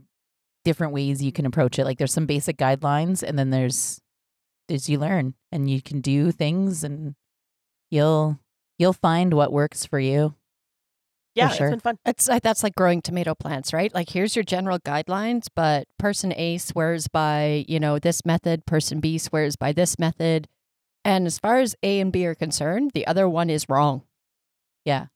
different 0.65 0.93
ways 0.93 1.23
you 1.23 1.33
can 1.33 1.47
approach 1.47 1.79
it. 1.79 1.85
Like 1.85 1.99
there's 1.99 2.13
some 2.13 2.27
basic 2.27 2.57
guidelines 2.57 3.23
and 3.23 3.39
then 3.39 3.51
there's 3.51 4.01
there's 4.69 4.89
you 4.89 4.99
learn 4.99 5.35
and 5.53 5.71
you 5.71 5.81
can 5.81 6.01
do 6.01 6.33
things 6.33 6.83
and 6.83 7.15
you'll 7.91 8.39
you'll 8.79 8.93
find 8.93 9.33
what 9.33 9.53
works 9.53 9.87
for 9.87 10.01
you. 10.01 10.35
Yeah, 11.37 11.49
sure. 11.51 11.67
it's 11.67 11.73
been 11.73 11.81
fun. 11.81 11.99
It's 12.07 12.29
like 12.29 12.43
that's 12.43 12.63
like 12.63 12.75
growing 12.75 13.03
tomato 13.03 13.35
plants, 13.35 13.73
right? 13.73 13.95
Like 13.95 14.09
here's 14.11 14.35
your 14.35 14.43
general 14.43 14.79
guidelines, 14.79 15.47
but 15.55 15.87
person 15.99 16.33
A 16.35 16.57
swears 16.59 17.09
by, 17.09 17.65
you 17.69 17.79
know, 17.79 17.99
this 17.99 18.25
method, 18.25 18.65
person 18.65 19.01
B 19.01 19.19
swears 19.19 19.55
by 19.55 19.73
this 19.73 19.99
method. 19.99 20.49
And 21.05 21.27
as 21.27 21.39
far 21.39 21.59
as 21.59 21.77
A 21.83 22.01
and 22.01 22.11
B 22.11 22.27
are 22.27 22.35
concerned, 22.35 22.93
the 22.95 23.07
other 23.07 23.29
one 23.29 23.51
is 23.51 23.69
wrong. 23.69 24.03
Yeah. 24.87 25.07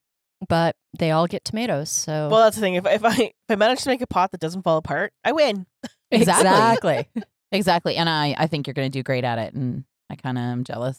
But 0.47 0.77
they 0.99 1.11
all 1.11 1.27
get 1.27 1.45
tomatoes. 1.45 1.91
So 1.91 2.29
Well, 2.31 2.45
that's 2.45 2.57
the 2.57 2.63
thing. 2.63 2.75
If 2.75 2.87
if 2.87 3.05
I 3.05 3.15
if 3.15 3.33
I 3.49 3.57
manage 3.57 3.83
to 3.83 3.89
make 3.89 4.03
a 4.03 4.07
pot 4.07 4.31
that 4.33 4.41
doesn't 4.41 4.63
fall 4.63 4.77
apart, 4.77 5.13
I 5.25 5.33
win. 5.33 5.67
Exactly. 6.11 7.09
Exactly. 7.51 7.97
And 7.97 8.09
I 8.09 8.35
I 8.37 8.47
think 8.47 8.67
you're 8.67 8.75
going 8.75 8.91
to 8.91 8.99
do 8.99 9.03
great 9.03 9.25
at 9.25 9.39
it 9.39 9.55
and 9.55 9.85
I 10.11 10.17
kind 10.17 10.37
of 10.37 10.43
am 10.43 10.65
jealous. 10.65 10.99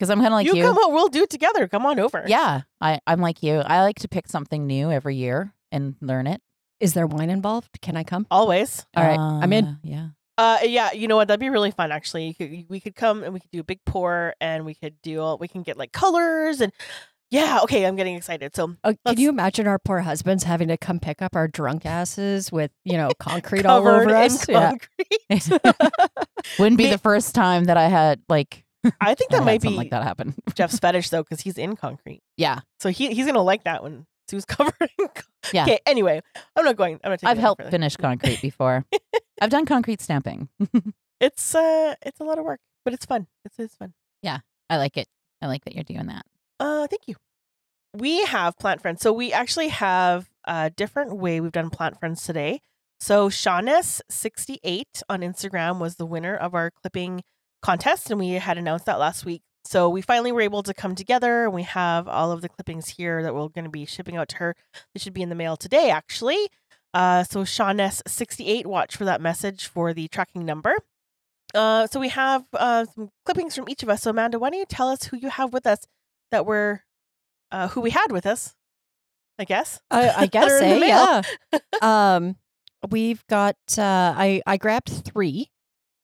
Cuz 0.00 0.10
I'm 0.10 0.18
kind 0.18 0.28
of 0.28 0.32
like 0.34 0.46
you, 0.46 0.56
you. 0.56 0.62
come 0.62 0.76
on, 0.76 0.92
we'll 0.92 1.08
do 1.08 1.22
it 1.22 1.30
together. 1.30 1.66
Come 1.68 1.84
on 1.86 1.98
over. 1.98 2.24
Yeah, 2.26 2.62
I, 2.80 3.00
I'm 3.06 3.20
like 3.20 3.42
you. 3.42 3.58
I 3.58 3.82
like 3.82 3.98
to 4.00 4.08
pick 4.08 4.28
something 4.28 4.66
new 4.66 4.90
every 4.90 5.16
year 5.16 5.54
and 5.72 5.96
learn 6.00 6.26
it. 6.26 6.40
is 6.80 6.94
there 6.94 7.06
wine 7.06 7.30
involved? 7.30 7.80
Can 7.82 7.96
I 7.96 8.04
come? 8.04 8.26
Always. 8.30 8.86
All 8.96 9.04
right, 9.04 9.18
I'm 9.18 9.52
in. 9.52 9.64
Uh, 9.64 9.74
Yeah. 9.82 10.08
Uh, 10.38 10.58
yeah, 10.62 10.92
you 10.92 11.08
know 11.08 11.16
what? 11.16 11.26
That'd 11.26 11.40
be 11.40 11.48
really 11.50 11.72
fun. 11.72 11.90
Actually, 11.90 12.28
you 12.28 12.34
could, 12.34 12.66
we 12.70 12.78
could 12.78 12.94
come 12.94 13.24
and 13.24 13.34
we 13.34 13.40
could 13.40 13.50
do 13.50 13.58
a 13.58 13.64
big 13.64 13.80
pour, 13.84 14.34
and 14.40 14.64
we 14.64 14.72
could 14.74 14.94
do 15.02 15.20
all, 15.20 15.36
we 15.36 15.48
can 15.48 15.64
get 15.64 15.76
like 15.76 15.90
colors 15.90 16.60
and 16.60 16.72
yeah. 17.30 17.58
Okay, 17.64 17.84
I'm 17.84 17.96
getting 17.96 18.14
excited. 18.14 18.54
So 18.54 18.76
Oh, 18.84 18.94
can 19.04 19.18
you 19.18 19.28
imagine 19.30 19.66
our 19.66 19.78
poor 19.80 19.98
husbands 19.98 20.44
having 20.44 20.68
to 20.68 20.76
come 20.78 21.00
pick 21.00 21.20
up 21.20 21.34
our 21.34 21.48
drunk 21.48 21.84
asses 21.84 22.52
with, 22.52 22.70
you 22.84 22.96
know, 22.96 23.10
concrete 23.18 23.66
all 23.66 23.86
over 23.86 24.04
in 24.04 24.10
us? 24.10 24.48
Yeah. 24.48 24.72
Wouldn't 26.58 26.78
be 26.78 26.86
the 26.88 26.98
first 26.98 27.34
time 27.34 27.64
that 27.64 27.76
I 27.76 27.88
had 27.88 28.22
like 28.28 28.64
I 29.00 29.14
think 29.14 29.30
that 29.30 29.38
had 29.38 29.44
might 29.44 29.60
be 29.62 29.70
like 29.70 29.90
that 29.90 30.02
happen. 30.02 30.34
Jeff's 30.54 30.78
fetish 30.78 31.10
though, 31.10 31.22
because 31.22 31.40
he's 31.40 31.58
in 31.58 31.76
concrete. 31.76 32.20
yeah. 32.36 32.60
So 32.80 32.88
he 32.90 33.12
he's 33.14 33.26
gonna 33.26 33.42
like 33.42 33.64
that 33.64 33.82
when 33.82 34.06
Sue's 34.28 34.44
covering. 34.46 34.90
in. 34.98 35.06
Yeah. 35.52 35.62
Okay. 35.64 35.78
Anyway, 35.86 36.20
I'm 36.56 36.64
not 36.64 36.76
going. 36.76 37.00
I'm 37.02 37.10
not. 37.10 37.18
taking 37.20 37.28
I've 37.30 37.38
helped 37.38 37.60
further. 37.62 37.70
finish 37.70 37.96
concrete 37.96 38.40
before. 38.42 38.84
I've 39.40 39.50
done 39.50 39.66
concrete 39.66 40.00
stamping. 40.00 40.48
It's 41.20 41.54
uh, 41.54 41.94
it's 42.02 42.20
a 42.20 42.24
lot 42.24 42.38
of 42.38 42.44
work, 42.44 42.60
but 42.84 42.94
it's 42.94 43.06
fun. 43.06 43.26
It's 43.44 43.58
it's 43.58 43.74
fun. 43.76 43.94
Yeah, 44.22 44.38
I 44.70 44.76
like 44.76 44.96
it. 44.96 45.08
I 45.42 45.46
like 45.46 45.64
that 45.64 45.74
you're 45.74 45.84
doing 45.84 46.06
that. 46.06 46.24
Uh, 46.60 46.86
thank 46.88 47.02
you. 47.06 47.14
We 47.94 48.24
have 48.26 48.58
plant 48.58 48.82
friends. 48.82 49.00
So 49.00 49.12
we 49.12 49.32
actually 49.32 49.68
have 49.68 50.28
a 50.44 50.70
different 50.70 51.16
way 51.16 51.40
we've 51.40 51.52
done 51.52 51.70
plant 51.70 51.98
friends 51.98 52.22
today. 52.24 52.60
So 53.00 53.28
Shawness68 53.28 55.02
on 55.08 55.20
Instagram 55.20 55.78
was 55.78 55.96
the 55.96 56.06
winner 56.06 56.34
of 56.34 56.54
our 56.54 56.70
clipping 56.70 57.22
contest, 57.62 58.10
and 58.10 58.20
we 58.20 58.30
had 58.30 58.58
announced 58.58 58.86
that 58.86 58.98
last 58.98 59.24
week. 59.24 59.42
So 59.64 59.88
we 59.88 60.00
finally 60.00 60.32
were 60.32 60.40
able 60.40 60.62
to 60.62 60.72
come 60.72 60.94
together, 60.94 61.44
and 61.44 61.52
we 61.52 61.64
have 61.64 62.08
all 62.08 62.32
of 62.32 62.40
the 62.40 62.48
clippings 62.48 62.88
here 62.88 63.22
that 63.22 63.34
we're 63.34 63.48
going 63.48 63.64
to 63.64 63.70
be 63.70 63.84
shipping 63.84 64.16
out 64.16 64.28
to 64.30 64.36
her. 64.36 64.56
They 64.94 64.98
should 64.98 65.12
be 65.12 65.22
in 65.22 65.28
the 65.28 65.34
mail 65.34 65.56
today, 65.56 65.90
actually. 65.90 66.48
Uh, 66.94 67.22
so 67.24 67.40
Shawness68, 67.44 68.64
watch 68.64 68.96
for 68.96 69.04
that 69.04 69.20
message 69.20 69.66
for 69.66 69.92
the 69.92 70.08
tracking 70.08 70.44
number. 70.44 70.74
Uh, 71.54 71.86
so 71.86 72.00
we 72.00 72.08
have 72.08 72.44
uh, 72.54 72.86
some 72.86 73.10
clippings 73.24 73.54
from 73.54 73.68
each 73.68 73.82
of 73.82 73.88
us. 73.88 74.02
So 74.02 74.10
Amanda, 74.10 74.38
why 74.38 74.50
don't 74.50 74.58
you 74.58 74.66
tell 74.66 74.88
us 74.88 75.04
who 75.04 75.16
you 75.16 75.28
have 75.30 75.52
with 75.52 75.66
us 75.66 75.80
that 76.30 76.46
were 76.46 76.84
uh, 77.50 77.68
who 77.68 77.80
we 77.80 77.90
had 77.90 78.10
with 78.10 78.26
us? 78.26 78.54
I 79.38 79.44
guess. 79.44 79.80
I, 79.90 80.10
I 80.10 80.26
guess, 80.30 80.46
They're 80.46 80.74
in 80.74 80.80
the 80.80 80.86
eh? 80.86 81.22
yeah. 81.52 81.58
um, 82.16 82.36
we've 82.90 83.26
got. 83.28 83.56
Uh, 83.76 84.14
I 84.16 84.42
I 84.46 84.56
grabbed 84.56 84.88
three. 84.88 85.50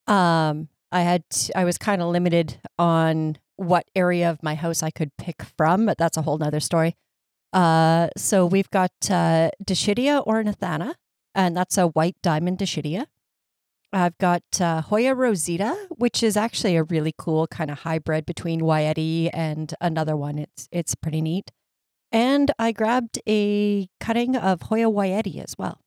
Um, 0.06 0.68
I 0.94 1.00
had. 1.00 1.24
I 1.56 1.64
was 1.64 1.76
kind 1.76 2.00
of 2.00 2.08
limited 2.08 2.60
on 2.78 3.36
what 3.56 3.84
area 3.96 4.30
of 4.30 4.42
my 4.42 4.54
house 4.54 4.82
I 4.82 4.90
could 4.90 5.10
pick 5.18 5.42
from, 5.58 5.86
but 5.86 5.98
that's 5.98 6.16
a 6.16 6.22
whole 6.22 6.38
nother 6.38 6.60
story. 6.60 6.94
Uh, 7.52 8.08
so 8.16 8.46
we've 8.46 8.70
got 8.70 8.92
uh, 9.10 9.50
Dischidia 9.62 10.24
ornithana, 10.24 10.94
and 11.34 11.56
that's 11.56 11.76
a 11.76 11.88
white 11.88 12.16
diamond 12.22 12.58
Dischidia. 12.58 13.06
I've 13.92 14.16
got 14.18 14.42
uh, 14.60 14.82
Hoya 14.82 15.14
rosita, 15.14 15.76
which 15.90 16.22
is 16.22 16.36
actually 16.36 16.76
a 16.76 16.84
really 16.84 17.14
cool 17.18 17.48
kind 17.48 17.70
of 17.70 17.80
hybrid 17.80 18.24
between 18.24 18.60
Wayetii 18.60 19.30
and 19.32 19.74
another 19.80 20.16
one. 20.16 20.38
It's 20.38 20.68
it's 20.70 20.94
pretty 20.94 21.20
neat. 21.20 21.50
And 22.12 22.52
I 22.58 22.70
grabbed 22.70 23.18
a 23.28 23.88
cutting 23.98 24.36
of 24.36 24.62
Hoya 24.62 24.86
Wayetii 24.86 25.42
as 25.42 25.56
well. 25.58 25.80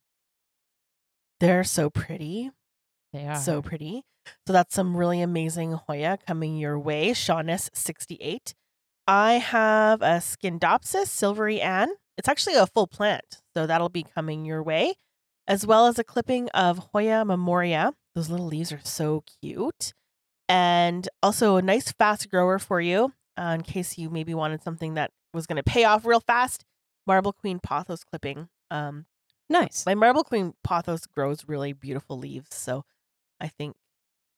They're 1.40 1.64
so 1.64 1.88
pretty. 1.88 2.50
They 3.12 3.26
are. 3.26 3.36
So 3.36 3.62
pretty. 3.62 4.02
So 4.46 4.52
that's 4.52 4.74
some 4.74 4.96
really 4.96 5.22
amazing 5.22 5.72
Hoya 5.72 6.18
coming 6.26 6.56
your 6.58 6.78
way. 6.78 7.10
Shawness68. 7.10 8.54
I 9.06 9.34
have 9.34 10.02
a 10.02 10.20
Scindapsus 10.20 11.06
silvery 11.06 11.60
Ann. 11.60 11.88
It's 12.18 12.28
actually 12.28 12.56
a 12.56 12.66
full 12.66 12.86
plant, 12.86 13.40
so 13.54 13.66
that'll 13.66 13.88
be 13.88 14.02
coming 14.02 14.44
your 14.44 14.62
way, 14.62 14.94
as 15.46 15.66
well 15.66 15.86
as 15.86 15.98
a 15.98 16.04
clipping 16.04 16.48
of 16.50 16.90
Hoya 16.92 17.24
memoria. 17.24 17.94
Those 18.14 18.28
little 18.28 18.46
leaves 18.46 18.72
are 18.72 18.80
so 18.84 19.22
cute. 19.40 19.94
And 20.48 21.08
also 21.22 21.56
a 21.56 21.62
nice 21.62 21.92
fast 21.92 22.28
grower 22.30 22.58
for 22.58 22.80
you. 22.80 23.12
uh, 23.38 23.54
in 23.54 23.62
case 23.62 23.96
you 23.96 24.10
maybe 24.10 24.34
wanted 24.34 24.62
something 24.62 24.94
that 24.94 25.12
was 25.32 25.46
going 25.46 25.56
to 25.56 25.62
pay 25.62 25.84
off 25.84 26.04
real 26.04 26.20
fast. 26.20 26.64
Marble 27.06 27.32
Queen 27.32 27.60
pothos 27.60 28.02
clipping. 28.04 28.48
Um, 28.70 29.06
Nice. 29.48 29.86
my 29.86 29.94
Marble 29.94 30.24
Queen 30.24 30.54
pothos 30.64 31.06
grows 31.06 31.44
really 31.46 31.72
beautiful 31.72 32.18
leaves, 32.18 32.54
so 32.54 32.84
I 33.40 33.48
think 33.48 33.76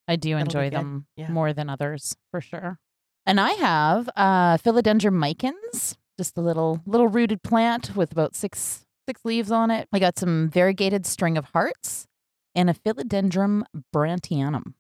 I 0.09 0.17
do 0.17 0.37
enjoy 0.37 0.71
them 0.71 1.07
Yeah. 1.17 1.31
more 1.31 1.53
than 1.53 1.69
others 1.71 2.17
for 2.31 2.41
sure. 2.41 2.79
And 3.27 3.41
I 3.41 3.51
have 3.53 4.09
uh 4.17 4.57
philodendron 4.59 5.13
micans, 5.15 5.97
just 6.19 6.37
a 6.37 6.41
little 6.41 6.81
little 6.87 7.09
rooted 7.09 7.43
plant 7.43 7.95
with 7.97 8.13
about 8.13 8.35
six 8.35 8.85
six 9.09 9.25
leaves 9.25 9.51
on 9.53 9.71
it. 9.71 9.89
I 9.93 9.99
got 9.99 10.19
some 10.19 10.51
variegated 10.51 11.07
string 11.07 11.37
of 11.39 11.47
hearts 11.47 12.07
and 12.55 12.69
a 12.71 12.75
philodendron 12.75 13.63
brantianum. 13.95 14.75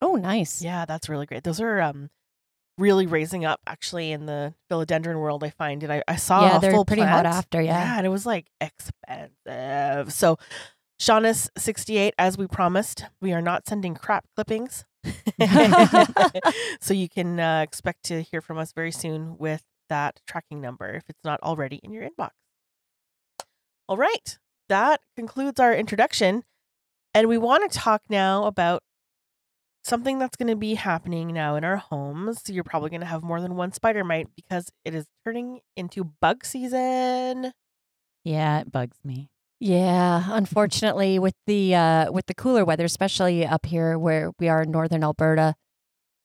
Oh, 0.00 0.16
nice. 0.16 0.62
yeah, 0.62 0.84
that's 0.84 1.08
really 1.08 1.26
great. 1.26 1.44
Those 1.44 1.60
are 1.60 1.80
um 1.80 2.10
really 2.78 3.06
raising 3.06 3.44
up 3.44 3.60
actually 3.66 4.10
in 4.12 4.26
the 4.26 4.54
philodendron 4.70 5.20
world. 5.20 5.44
I 5.44 5.50
find, 5.50 5.82
and 5.84 5.92
I, 5.92 6.02
I 6.08 6.16
saw 6.16 6.46
Yeah, 6.46 6.56
a 6.56 6.60
they're 6.60 6.70
full 6.72 6.84
pretty 6.84 7.02
hot 7.02 7.22
plant. 7.22 7.26
after, 7.26 7.60
yeah. 7.60 7.98
and 7.98 8.06
it 8.06 8.08
was 8.08 8.24
like 8.26 8.46
expensive. 8.60 10.12
So, 10.12 10.38
Shaunus 11.02 11.48
sixty 11.58 11.98
eight, 11.98 12.14
as 12.16 12.38
we 12.38 12.46
promised, 12.46 13.06
we 13.20 13.32
are 13.32 13.42
not 13.42 13.66
sending 13.66 13.96
crap 13.96 14.24
clippings. 14.36 14.84
so 16.80 16.94
you 16.94 17.08
can 17.08 17.40
uh, 17.40 17.62
expect 17.62 18.04
to 18.04 18.22
hear 18.22 18.40
from 18.40 18.56
us 18.56 18.70
very 18.72 18.92
soon 18.92 19.36
with 19.36 19.64
that 19.88 20.20
tracking 20.28 20.60
number 20.60 20.94
if 20.94 21.02
it's 21.08 21.24
not 21.24 21.40
already 21.42 21.80
in 21.82 21.90
your 21.90 22.08
inbox. 22.08 22.30
All 23.88 23.96
right, 23.96 24.38
that 24.68 25.00
concludes 25.16 25.58
our 25.58 25.74
introduction, 25.74 26.44
and 27.12 27.26
we 27.26 27.36
want 27.36 27.68
to 27.68 27.76
talk 27.76 28.02
now 28.08 28.44
about 28.44 28.84
something 29.82 30.20
that's 30.20 30.36
going 30.36 30.50
to 30.50 30.54
be 30.54 30.74
happening 30.74 31.32
now 31.32 31.56
in 31.56 31.64
our 31.64 31.78
homes. 31.78 32.44
You're 32.46 32.62
probably 32.62 32.90
going 32.90 33.00
to 33.00 33.08
have 33.08 33.24
more 33.24 33.40
than 33.40 33.56
one 33.56 33.72
spider 33.72 34.04
mite 34.04 34.28
because 34.36 34.70
it 34.84 34.94
is 34.94 35.06
turning 35.24 35.62
into 35.76 36.04
bug 36.04 36.44
season. 36.44 37.54
Yeah, 38.22 38.60
it 38.60 38.70
bugs 38.70 38.98
me. 39.02 39.31
Yeah, 39.64 40.24
unfortunately, 40.30 41.20
with 41.20 41.36
the 41.46 41.72
uh, 41.76 42.10
with 42.10 42.26
the 42.26 42.34
cooler 42.34 42.64
weather, 42.64 42.84
especially 42.84 43.46
up 43.46 43.64
here 43.64 43.96
where 43.96 44.32
we 44.40 44.48
are 44.48 44.62
in 44.62 44.72
northern 44.72 45.04
Alberta, 45.04 45.54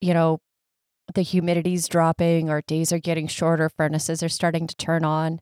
you 0.00 0.12
know, 0.12 0.40
the 1.14 1.22
humidity's 1.22 1.86
dropping, 1.86 2.50
our 2.50 2.62
days 2.62 2.92
are 2.92 2.98
getting 2.98 3.28
shorter, 3.28 3.68
furnaces 3.68 4.24
are 4.24 4.28
starting 4.28 4.66
to 4.66 4.74
turn 4.74 5.04
on, 5.04 5.38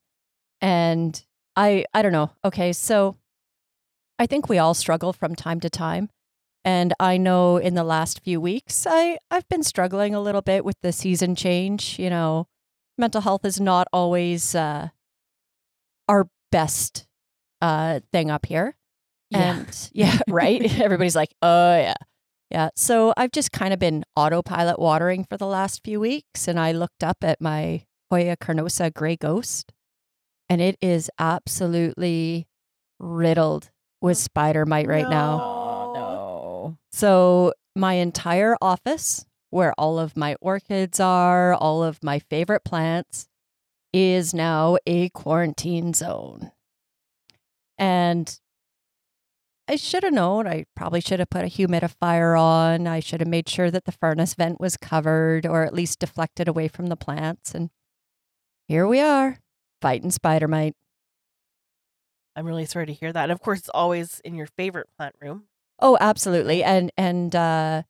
and 0.61 1.25
I 1.57 1.87
I 1.95 2.03
don't 2.03 2.13
know. 2.13 2.33
Okay, 2.45 2.75
so 2.75 3.17
I 4.19 4.27
think 4.27 4.51
we 4.51 4.59
all 4.59 4.75
struggle 4.75 5.15
from 5.15 5.35
time 5.35 5.61
to 5.61 5.71
time, 5.71 6.11
and 6.67 6.93
I 7.01 7.17
know 7.17 7.57
in 7.57 7.77
the 7.77 7.85
last 7.85 8.21
few 8.23 8.43
weeks 8.43 8.87
I 8.87 9.17
I've 9.31 9.49
been 9.49 9.63
struggling 9.63 10.15
a 10.15 10.21
little 10.21 10.43
bit 10.43 10.67
with 10.67 10.77
the 10.83 10.93
season 10.93 11.35
change. 11.35 11.99
You 11.99 12.11
know, 12.11 12.47
mental 12.99 13.23
health 13.23 13.47
is 13.47 13.59
not 13.59 13.89
always 13.91 14.55
uh, 14.55 14.91
our 16.09 16.29
best 16.53 17.07
uh 17.61 18.01
thing 18.13 18.31
up 18.31 18.47
here. 18.47 18.77
Yeah. 19.31 19.57
And 19.57 19.91
yeah, 19.93 20.19
right? 20.29 20.63
Everybody's 20.81 21.17
like, 21.17 21.35
"Oh 21.43 21.77
yeah." 21.77 21.95
Yeah. 22.51 22.71
So 22.77 23.13
I've 23.17 23.33
just 23.33 23.51
kind 23.51 23.73
of 23.73 23.81
been 23.81 24.05
autopilot 24.15 24.79
watering 24.79 25.25
for 25.25 25.37
the 25.37 25.47
last 25.47 25.83
few 25.83 25.99
weeks 25.99 26.47
and 26.47 26.61
I 26.61 26.73
looked 26.73 27.03
up 27.03 27.19
at 27.23 27.41
my 27.41 27.85
Hoya 28.09 28.37
carnosa 28.37 28.95
gray 28.95 29.17
ghost 29.17 29.73
and 30.49 30.61
it 30.61 30.77
is 30.81 31.11
absolutely 31.19 32.47
riddled 33.01 33.71
with 34.01 34.17
spider 34.17 34.65
mite 34.65 34.87
right 34.87 35.09
now. 35.09 35.41
Oh 35.43 35.93
no. 35.95 36.79
So 36.93 37.53
my 37.75 37.95
entire 37.95 38.57
office, 38.63 39.27
where 39.51 39.73
all 39.79 39.99
of 39.99 40.17
my 40.17 40.37
orchids 40.41 41.01
are, 41.01 41.55
all 41.55 41.83
of 41.83 42.03
my 42.03 42.19
favorite 42.19 42.65
plants, 42.65 43.29
is 43.93 44.33
now 44.33 44.77
a 44.87 45.09
quarantine 45.11 45.95
zone. 45.95 46.53
And 47.79 48.39
I 49.69 49.77
should 49.77 50.05
have 50.05 50.13
known. 50.13 50.47
I 50.47 50.65
probably 50.77 51.01
should 51.01 51.19
have 51.19 51.31
put 51.31 51.45
a 51.45 51.49
humidifier 51.49 52.41
on. 52.41 52.87
I 52.87 53.01
should 53.01 53.21
have 53.21 53.29
made 53.29 53.49
sure 53.49 53.71
that 53.71 53.85
the 53.85 53.93
furnace 53.93 54.35
vent 54.35 54.61
was 54.61 54.77
covered 54.77 55.45
or 55.45 55.65
at 55.65 55.75
least 55.75 55.99
deflected 55.99 56.47
away 56.47 56.69
from 56.69 56.87
the 56.87 56.97
plants. 56.97 57.55
And 57.55 57.71
here 58.69 58.87
we 58.87 59.01
are, 59.01 59.39
fighting 59.83 60.11
spider 60.11 60.47
mite. 60.47 60.75
I'm 62.37 62.47
really 62.47 62.67
sorry 62.67 62.87
to 62.87 62.93
hear 62.93 63.13
that. 63.13 63.25
And 63.25 63.33
of 63.33 63.41
course, 63.41 63.61
it's 63.61 63.71
always 63.71 64.21
in 64.25 64.35
your 64.35 64.47
favorite 64.47 64.89
plant 64.97 65.15
room. 65.21 65.45
Oh, 65.81 65.97
absolutely. 66.01 66.63
And 66.63 66.93
and 66.97 67.35
uh 67.35 67.83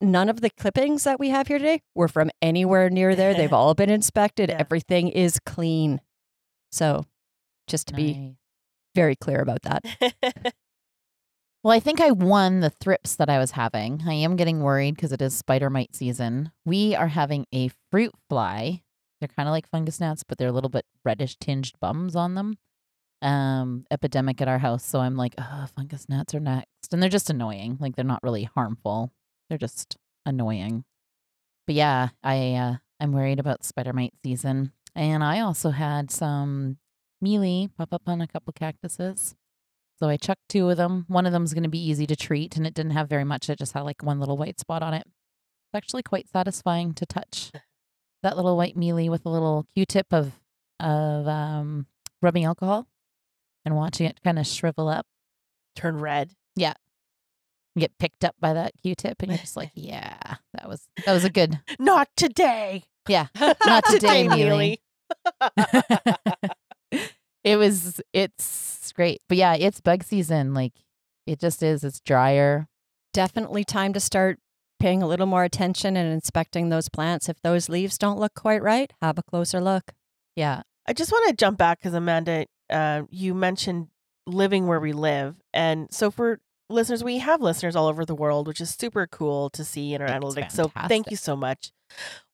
none 0.00 0.28
of 0.28 0.40
the 0.40 0.50
clippings 0.50 1.04
that 1.04 1.20
we 1.20 1.28
have 1.28 1.46
here 1.46 1.58
today 1.58 1.82
were 1.94 2.08
from 2.08 2.30
anywhere 2.40 2.90
near 2.90 3.14
there. 3.14 3.34
They've 3.34 3.52
all 3.52 3.74
been 3.74 3.90
inspected. 3.90 4.50
Yeah. 4.50 4.56
Everything 4.58 5.08
is 5.08 5.38
clean. 5.46 6.00
So, 6.72 7.06
just 7.68 7.88
to 7.88 7.94
be 7.94 8.14
Nice. 8.14 8.32
Very 8.94 9.16
clear 9.16 9.40
about 9.40 9.62
that. 9.62 10.54
Well, 11.64 11.72
I 11.72 11.78
think 11.78 12.00
I 12.00 12.10
won 12.10 12.58
the 12.58 12.70
thrips 12.70 13.14
that 13.16 13.30
I 13.30 13.38
was 13.38 13.52
having. 13.52 14.02
I 14.04 14.14
am 14.14 14.34
getting 14.34 14.62
worried 14.62 14.96
because 14.96 15.12
it 15.12 15.22
is 15.22 15.32
spider 15.32 15.70
mite 15.70 15.94
season. 15.94 16.50
We 16.64 16.96
are 16.96 17.06
having 17.06 17.46
a 17.52 17.70
fruit 17.92 18.12
fly. 18.28 18.82
They're 19.20 19.28
kind 19.28 19.48
of 19.48 19.52
like 19.52 19.70
fungus 19.70 20.00
gnats, 20.00 20.24
but 20.24 20.38
they're 20.38 20.48
a 20.48 20.52
little 20.52 20.70
bit 20.70 20.86
reddish 21.04 21.36
tinged 21.36 21.74
bums 21.80 22.16
on 22.16 22.34
them. 22.34 22.58
Um, 23.22 23.86
epidemic 23.92 24.40
at 24.40 24.48
our 24.48 24.58
house. 24.58 24.84
So 24.84 24.98
I'm 24.98 25.14
like, 25.14 25.36
oh, 25.38 25.66
fungus 25.76 26.08
gnats 26.08 26.34
are 26.34 26.40
next. 26.40 26.92
And 26.92 27.00
they're 27.00 27.08
just 27.08 27.30
annoying. 27.30 27.76
Like 27.78 27.94
they're 27.94 28.04
not 28.04 28.24
really 28.24 28.42
harmful. 28.42 29.12
They're 29.48 29.56
just 29.56 29.96
annoying. 30.26 30.82
But 31.68 31.76
yeah, 31.76 32.08
I 32.24 32.54
uh, 32.54 32.74
I'm 32.98 33.12
worried 33.12 33.38
about 33.38 33.64
spider 33.64 33.92
mite 33.92 34.14
season. 34.24 34.72
And 34.96 35.22
I 35.22 35.38
also 35.38 35.70
had 35.70 36.10
some 36.10 36.78
mealy 37.22 37.70
pop 37.78 37.92
up 37.92 38.02
on 38.06 38.20
a 38.20 38.26
couple 38.26 38.52
cactuses. 38.52 39.34
So 39.98 40.08
I 40.08 40.16
chucked 40.16 40.48
two 40.48 40.68
of 40.68 40.76
them. 40.76 41.04
One 41.08 41.26
of 41.26 41.32
them's 41.32 41.54
going 41.54 41.62
to 41.62 41.68
be 41.68 41.82
easy 41.82 42.06
to 42.08 42.16
treat, 42.16 42.56
and 42.56 42.66
it 42.66 42.74
didn't 42.74 42.92
have 42.92 43.08
very 43.08 43.24
much. 43.24 43.48
It 43.48 43.58
just 43.58 43.72
had 43.72 43.82
like 43.82 44.02
one 44.02 44.18
little 44.18 44.36
white 44.36 44.58
spot 44.58 44.82
on 44.82 44.94
it. 44.94 45.04
It's 45.06 45.74
actually 45.76 46.02
quite 46.02 46.28
satisfying 46.28 46.92
to 46.94 47.06
touch 47.06 47.52
that 48.22 48.36
little 48.36 48.56
white 48.56 48.76
mealy 48.76 49.08
with 49.08 49.24
a 49.24 49.30
little 49.30 49.66
Q-tip 49.74 50.12
of 50.12 50.32
of 50.80 51.28
um, 51.28 51.86
rubbing 52.20 52.44
alcohol 52.44 52.88
and 53.64 53.76
watching 53.76 54.06
it 54.06 54.20
kind 54.24 54.38
of 54.40 54.46
shrivel 54.46 54.88
up, 54.88 55.06
Turn 55.76 55.98
red. 56.00 56.32
Yeah. 56.56 56.74
Get 57.78 57.96
picked 57.98 58.24
up 58.24 58.34
by 58.40 58.52
that 58.52 58.72
Q-tip, 58.82 59.22
and 59.22 59.30
you're 59.30 59.38
just 59.38 59.56
like, 59.56 59.70
yeah, 59.74 60.18
that 60.52 60.68
was 60.68 60.88
that 61.06 61.12
was 61.12 61.24
a 61.24 61.30
good. 61.30 61.60
Not 61.78 62.08
today. 62.16 62.84
Yeah, 63.08 63.28
not 63.40 63.84
today, 63.86 64.28
Mealy. 64.28 64.80
Mealy. 65.40 66.48
It 67.44 67.56
was 67.56 68.00
it's 68.12 68.92
great, 68.92 69.20
but 69.28 69.38
yeah, 69.38 69.54
it's 69.54 69.80
bug 69.80 70.04
season. 70.04 70.54
Like 70.54 70.72
it 71.26 71.40
just 71.40 71.62
is. 71.62 71.84
It's 71.84 72.00
drier. 72.00 72.68
Definitely 73.12 73.64
time 73.64 73.92
to 73.92 74.00
start 74.00 74.38
paying 74.80 75.02
a 75.02 75.06
little 75.06 75.26
more 75.26 75.44
attention 75.44 75.96
and 75.96 76.12
inspecting 76.12 76.68
those 76.68 76.88
plants. 76.88 77.28
If 77.28 77.40
those 77.42 77.68
leaves 77.68 77.98
don't 77.98 78.18
look 78.18 78.34
quite 78.34 78.62
right, 78.62 78.92
have 79.00 79.18
a 79.18 79.22
closer 79.22 79.60
look. 79.60 79.92
Yeah, 80.36 80.62
I 80.86 80.92
just 80.92 81.12
want 81.12 81.28
to 81.28 81.34
jump 81.34 81.58
back 81.58 81.80
because 81.80 81.94
Amanda, 81.94 82.46
uh, 82.70 83.02
you 83.10 83.34
mentioned 83.34 83.88
living 84.26 84.66
where 84.66 84.80
we 84.80 84.92
live, 84.92 85.36
and 85.52 85.92
so 85.92 86.10
for 86.10 86.40
listeners, 86.70 87.04
we 87.04 87.18
have 87.18 87.40
listeners 87.40 87.76
all 87.76 87.86
over 87.86 88.04
the 88.04 88.14
world, 88.14 88.46
which 88.46 88.60
is 88.60 88.70
super 88.70 89.06
cool 89.06 89.50
to 89.50 89.64
see 89.64 89.94
in 89.94 90.00
our 90.00 90.08
It's 90.08 90.16
analytics. 90.16 90.52
So 90.52 90.72
thank 90.88 91.10
you 91.10 91.16
so 91.16 91.36
much. 91.36 91.72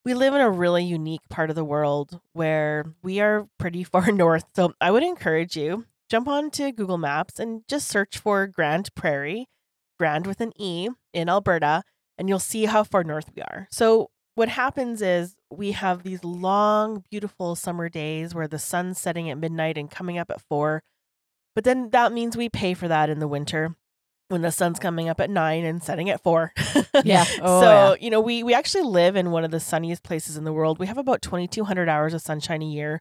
We 0.09 0.15
live 0.15 0.33
in 0.33 0.41
a 0.41 0.49
really 0.49 0.85
unique 0.85 1.29
part 1.29 1.50
of 1.50 1.57
the 1.57 1.67
world 1.67 2.19
where 2.33 2.95
we 3.03 3.21
are 3.21 3.47
pretty 3.59 3.85
far 3.93 4.11
north. 4.11 4.47
So 4.57 4.73
I 4.81 4.91
would 4.91 5.03
encourage 5.03 5.55
you 5.55 5.85
jump 6.09 6.27
onto 6.27 6.73
Google 6.73 6.97
Maps 6.97 7.38
and 7.38 7.61
just 7.69 7.88
search 7.88 8.17
for 8.17 8.47
Grande 8.47 8.88
Prairie, 8.95 9.50
Grand 9.99 10.27
with 10.27 10.41
an 10.41 10.55
E 10.57 10.88
in 11.12 11.29
Alberta, 11.29 11.83
and 12.17 12.27
you'll 12.27 12.38
see 12.38 12.65
how 12.65 12.85
far 12.85 13.05
north 13.05 13.31
we 13.37 13.43
are. 13.43 13.69
So 13.71 14.09
what 14.35 14.49
happens 14.49 15.03
is 15.03 15.37
we 15.50 15.73
have 15.73 16.05
these 16.05 16.25
long, 16.25 17.05
beautiful 17.11 17.55
summer 17.55 17.91
days 17.91 18.35
where 18.35 18.49
the 18.49 18.59
sun's 18.59 18.99
setting 18.99 19.29
at 19.29 19.37
midnight 19.37 19.77
and 19.77 19.91
coming 19.91 20.17
up 20.17 20.31
at 20.31 20.41
four. 20.41 20.83
But 21.55 21.65
then 21.65 21.91
that 21.91 22.15
means 22.15 22.35
we 22.35 22.49
pay 22.49 22.73
for 22.73 22.88
that 22.88 23.11
in 23.11 23.19
the 23.19 23.29
winter 23.29 23.77
when 24.28 24.42
the 24.42 24.52
sun's 24.52 24.78
coming 24.78 25.08
up 25.08 25.20
at 25.20 25.30
nine 25.30 25.64
and 25.64 25.82
setting 25.82 26.08
at 26.11 26.23
four. 26.23 26.52
Yeah. 27.04 27.25
Oh, 27.40 27.61
so, 27.61 27.70
yeah. 27.70 27.94
you 28.00 28.11
know, 28.11 28.20
we 28.20 28.42
we 28.42 28.54
actually 28.54 28.82
live 28.85 29.14
in 29.16 29.30
one 29.30 29.44
of 29.44 29.50
the 29.50 29.61
sunniest 29.61 30.02
places 30.02 30.37
in 30.37 30.44
the 30.44 30.52
world. 30.52 30.78
We 30.78 30.87
have 30.87 30.99
about 30.99 31.23
2200 31.23 31.88
hours 31.88 32.12
of 32.14 32.20
sunshine 32.23 32.62
a 32.62 32.66
year. 32.66 33.00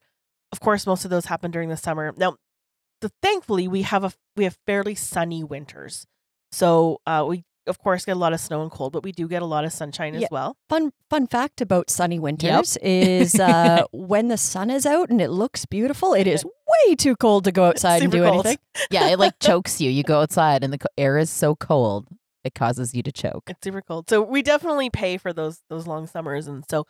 Of 0.51 0.60
course, 0.60 0.86
most 0.86 1.03
of 1.03 1.10
those 1.12 1.25
happen 1.25 1.51
during 1.51 1.69
the 1.69 1.77
summer. 1.77 2.13
Now, 2.15 2.36
the, 3.01 3.12
thankfully, 3.22 3.67
we 3.67 3.81
have 3.84 4.03
a 4.03 4.12
we 4.36 4.43
have 4.43 4.57
fairly 4.65 4.93
sunny 4.96 5.43
winters. 5.43 6.05
So, 6.51 7.01
uh, 7.07 7.25
we 7.27 7.43
of 7.65 7.79
course 7.79 8.05
get 8.05 8.15
a 8.15 8.19
lot 8.19 8.31
of 8.34 8.39
snow 8.39 8.62
and 8.62 8.72
cold, 8.72 8.93
but 8.93 9.03
we 9.03 9.12
do 9.12 9.27
get 9.27 9.41
a 9.41 9.46
lot 9.46 9.65
of 9.65 9.74
sunshine 9.74 10.13
Yeah. 10.13 10.22
as 10.22 10.27
well. 10.31 10.55
Fun 10.69 10.91
fun 11.10 11.27
fact 11.27 11.60
about 11.60 11.89
sunny 11.89 12.19
winters 12.19 12.77
is 12.77 13.39
uh, 13.39 13.84
when 13.91 14.27
the 14.29 14.38
sun 14.38 14.69
is 14.69 14.86
out 14.86 15.10
and 15.10 15.22
it 15.22 15.29
looks 15.31 15.65
beautiful, 15.65 16.13
it 16.13 16.27
is 16.27 16.46
way 16.67 16.95
too 16.95 17.15
cold 17.15 17.45
to 17.45 17.51
go 17.51 17.65
outside 17.65 18.01
and 18.01 18.12
do 18.12 18.24
cold. 18.24 18.45
anything. 18.45 18.57
yeah, 18.91 19.07
it 19.07 19.19
like 19.19 19.39
chokes 19.39 19.79
you. 19.81 19.89
You 19.89 20.03
go 20.03 20.21
outside 20.21 20.63
and 20.63 20.74
the 20.74 20.79
air 20.97 21.17
is 21.17 21.29
so 21.29 21.55
cold, 21.55 22.07
it 22.43 22.53
causes 22.53 22.93
you 22.93 23.03
to 23.03 23.12
choke. 23.12 23.50
It's 23.50 23.63
super 23.63 23.81
cold. 23.81 24.09
So 24.09 24.21
we 24.21 24.41
definitely 24.41 24.89
pay 24.89 25.17
for 25.17 25.33
those 25.33 25.62
those 25.69 25.88
long 25.88 26.07
summers 26.07 26.47
and 26.47 26.63
so 26.69 26.86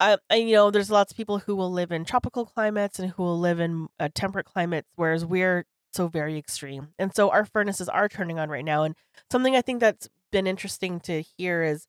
I, 0.00 0.16
I 0.28 0.36
you 0.36 0.54
know 0.54 0.70
there's 0.70 0.90
lots 0.90 1.12
of 1.12 1.16
people 1.16 1.38
who 1.38 1.54
will 1.54 1.70
live 1.70 1.92
in 1.92 2.04
tropical 2.04 2.44
climates 2.44 2.98
and 2.98 3.10
who 3.12 3.22
will 3.22 3.38
live 3.38 3.60
in 3.60 3.88
uh, 4.00 4.08
temperate 4.14 4.46
climates, 4.46 4.88
whereas 4.96 5.24
we're 5.24 5.64
so 5.92 6.08
very 6.08 6.38
extreme. 6.38 6.88
And 6.98 7.14
so 7.14 7.30
our 7.30 7.44
furnaces 7.44 7.88
are 7.88 8.08
turning 8.08 8.38
on 8.38 8.48
right 8.48 8.64
now. 8.64 8.82
And 8.82 8.96
something 9.30 9.54
I 9.54 9.62
think 9.62 9.80
that's 9.80 10.08
been 10.30 10.46
interesting 10.46 11.00
to 11.00 11.22
hear 11.22 11.62
is 11.62 11.86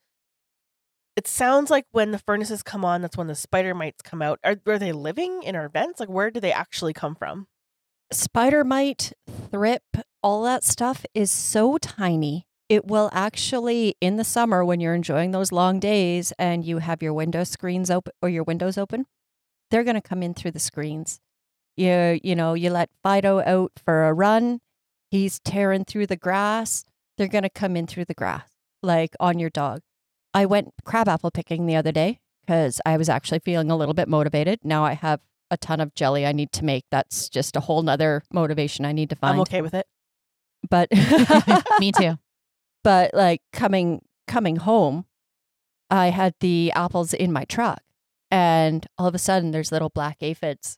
it 1.15 1.27
sounds 1.27 1.70
like 1.70 1.86
when 1.91 2.12
the 2.12 2.20
furnaces 2.20 2.63
come 2.63 2.84
on, 2.84 3.01
that's 3.01 3.17
when 3.17 3.27
the 3.27 3.36
spider 3.36 3.75
mites 3.75 4.01
come 4.01 4.22
out. 4.22 4.39
Are, 4.43 4.55
are 4.65 4.79
they 4.79 4.91
living 4.91 5.43
in 5.43 5.55
our 5.55 5.70
vents? 5.70 6.00
Like, 6.00 6.10
where 6.10 6.32
do 6.32 6.39
they 6.39 6.51
actually 6.51 6.93
come 6.93 7.15
from? 7.15 7.48
Spider 8.12 8.63
mite, 8.63 9.13
thrip, 9.51 9.84
all 10.22 10.43
that 10.43 10.63
stuff 10.63 11.05
is 11.13 11.32
so 11.32 11.77
tiny. 11.77 12.46
It 12.70 12.86
will 12.86 13.10
actually, 13.13 13.96
in 14.01 14.17
the 14.17 14.24
summer, 14.24 14.65
when 14.65 14.79
you're 14.79 14.96
enjoying 14.96 15.32
those 15.32 15.51
long 15.51 15.79
days 15.79 16.34
and 16.39 16.65
you 16.65 16.79
have 16.79 17.03
your 17.03 17.13
window 17.13 17.43
screens 17.43 17.91
open 17.91 18.13
or 18.22 18.29
your 18.29 18.43
windows 18.43 18.77
open, 18.77 19.05
they're 19.70 19.84
going 19.84 19.96
to 19.96 20.01
come 20.01 20.24
in 20.24 20.34
through 20.34 20.51
the 20.51 20.60
screens. 20.60 21.20
You, 21.75 22.20
you 22.24 22.36
know, 22.36 22.53
you 22.53 22.70
let 22.70 22.89
Fido 23.03 23.41
out 23.41 23.74
for 23.84 24.08
a 24.08 24.13
run. 24.13 24.62
He's 25.12 25.39
tearing 25.39 25.86
through 25.86 26.08
the 26.08 26.15
grass. 26.15 26.86
They're 27.17 27.27
going 27.27 27.43
to 27.43 27.50
come 27.50 27.75
in 27.75 27.86
through 27.86 28.05
the 28.05 28.13
grass, 28.13 28.50
like 28.82 29.15
on 29.20 29.38
your 29.38 29.50
dog. 29.50 29.82
I 30.33 30.45
went 30.45 30.73
crabapple 30.83 31.31
picking 31.31 31.65
the 31.65 31.75
other 31.75 31.91
day 31.91 32.19
because 32.45 32.81
I 32.85 32.97
was 32.97 33.09
actually 33.09 33.39
feeling 33.39 33.71
a 33.71 33.75
little 33.75 33.93
bit 33.93 34.07
motivated. 34.07 34.59
Now 34.63 34.83
I 34.83 34.93
have 34.93 35.21
a 35.51 35.57
ton 35.57 35.79
of 35.79 35.93
jelly 35.93 36.25
I 36.25 36.31
need 36.31 36.51
to 36.53 36.65
make. 36.65 36.85
That's 36.91 37.29
just 37.29 37.55
a 37.55 37.61
whole 37.61 37.83
nother 37.83 38.23
motivation 38.31 38.85
I 38.85 38.91
need 38.91 39.09
to 39.11 39.15
find. 39.15 39.35
I'm 39.35 39.41
okay 39.41 39.61
with 39.61 39.73
it. 39.73 39.85
But 40.69 40.89
Me 41.79 41.91
too. 41.91 42.17
but 42.83 43.13
like 43.13 43.41
coming 43.51 44.01
coming 44.27 44.57
home, 44.57 45.05
I 45.89 46.07
had 46.07 46.33
the 46.39 46.71
apples 46.75 47.13
in 47.13 47.31
my 47.31 47.45
truck, 47.45 47.81
and 48.31 48.85
all 48.97 49.07
of 49.07 49.15
a 49.15 49.19
sudden 49.19 49.51
there's 49.51 49.71
little 49.71 49.89
black 49.89 50.17
aphids 50.21 50.77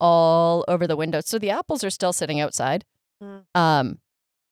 all 0.00 0.64
over 0.68 0.86
the 0.86 0.96
window. 0.96 1.20
So 1.20 1.38
the 1.38 1.50
apples 1.50 1.82
are 1.82 1.90
still 1.90 2.12
sitting 2.12 2.40
outside. 2.40 2.84
Mm. 3.22 3.44
Um, 3.54 3.98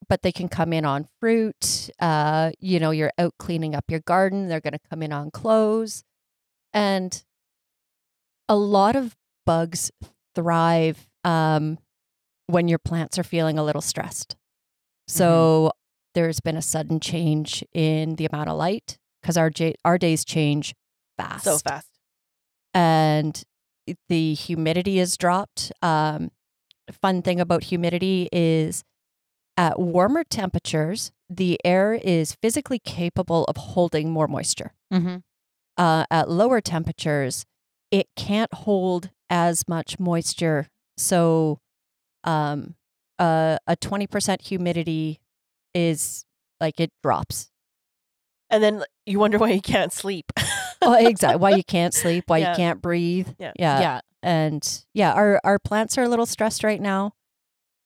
but 0.08 0.22
they 0.22 0.32
can 0.32 0.48
come 0.48 0.72
in 0.72 0.84
on 0.84 1.08
fruit. 1.20 1.90
Uh, 2.00 2.52
you 2.60 2.78
know, 2.78 2.90
you're 2.90 3.12
out 3.18 3.34
cleaning 3.38 3.74
up 3.74 3.84
your 3.88 4.00
garden. 4.00 4.48
They're 4.48 4.60
going 4.60 4.72
to 4.74 4.88
come 4.90 5.02
in 5.02 5.12
on 5.12 5.30
clothes. 5.30 6.04
And 6.72 7.22
a 8.48 8.56
lot 8.56 8.94
of 8.96 9.16
bugs 9.44 9.90
thrive 10.34 11.08
um, 11.24 11.78
when 12.46 12.68
your 12.68 12.78
plants 12.78 13.18
are 13.18 13.24
feeling 13.24 13.58
a 13.58 13.64
little 13.64 13.80
stressed. 13.82 14.36
So 15.08 15.72
there's 16.14 16.40
been 16.40 16.56
a 16.56 16.62
sudden 16.62 17.00
change 17.00 17.64
in 17.72 18.16
the 18.16 18.26
amount 18.26 18.48
of 18.48 18.56
light 18.56 18.98
because 19.22 19.36
our, 19.36 19.50
j- 19.50 19.74
our 19.84 19.98
days 19.98 20.24
change 20.24 20.74
fast 21.16 21.44
So 21.44 21.58
fast. 21.58 21.88
and 22.74 23.42
the 24.08 24.34
humidity 24.34 24.98
is 24.98 25.16
dropped. 25.16 25.72
Um, 25.82 26.30
fun 26.90 27.22
thing 27.22 27.40
about 27.40 27.64
humidity 27.64 28.28
is 28.32 28.82
at 29.56 29.78
warmer 29.78 30.24
temperatures, 30.24 31.12
the 31.28 31.58
air 31.64 31.94
is 31.94 32.36
physically 32.42 32.78
capable 32.78 33.44
of 33.44 33.56
holding 33.56 34.10
more 34.10 34.28
moisture. 34.28 34.72
Mm-hmm. 34.92 35.16
Uh, 35.76 36.04
at 36.10 36.30
lower 36.30 36.60
temperatures, 36.60 37.44
it 37.90 38.06
can't 38.16 38.52
hold 38.52 39.10
as 39.28 39.66
much 39.68 39.98
moisture. 39.98 40.68
So, 40.96 41.60
um, 42.24 42.74
uh, 43.18 43.58
a 43.66 43.76
20% 43.76 44.42
humidity 44.42 45.20
is 45.74 46.24
like 46.60 46.80
it 46.80 46.90
drops. 47.02 47.50
And 48.48 48.62
then 48.62 48.84
you 49.04 49.18
wonder 49.18 49.38
why 49.38 49.50
you 49.50 49.60
can't 49.60 49.92
sleep. 49.92 50.32
oh, 50.82 50.94
exactly. 50.94 51.38
Why 51.40 51.50
you 51.50 51.64
can't 51.66 51.92
sleep, 51.92 52.24
why 52.28 52.38
Yeah. 52.38 52.50
you 52.50 52.56
can't 52.56 52.80
breathe. 52.80 53.28
Yeah. 53.38 53.52
Yeah. 53.58 53.80
yeah. 53.80 54.00
and 54.22 54.84
yeah, 54.94 55.12
our 55.12 55.40
our 55.44 55.58
plants 55.58 55.98
are 55.98 56.04
a 56.04 56.08
little 56.08 56.26
stressed 56.26 56.62
right 56.62 56.80
now. 56.80 57.12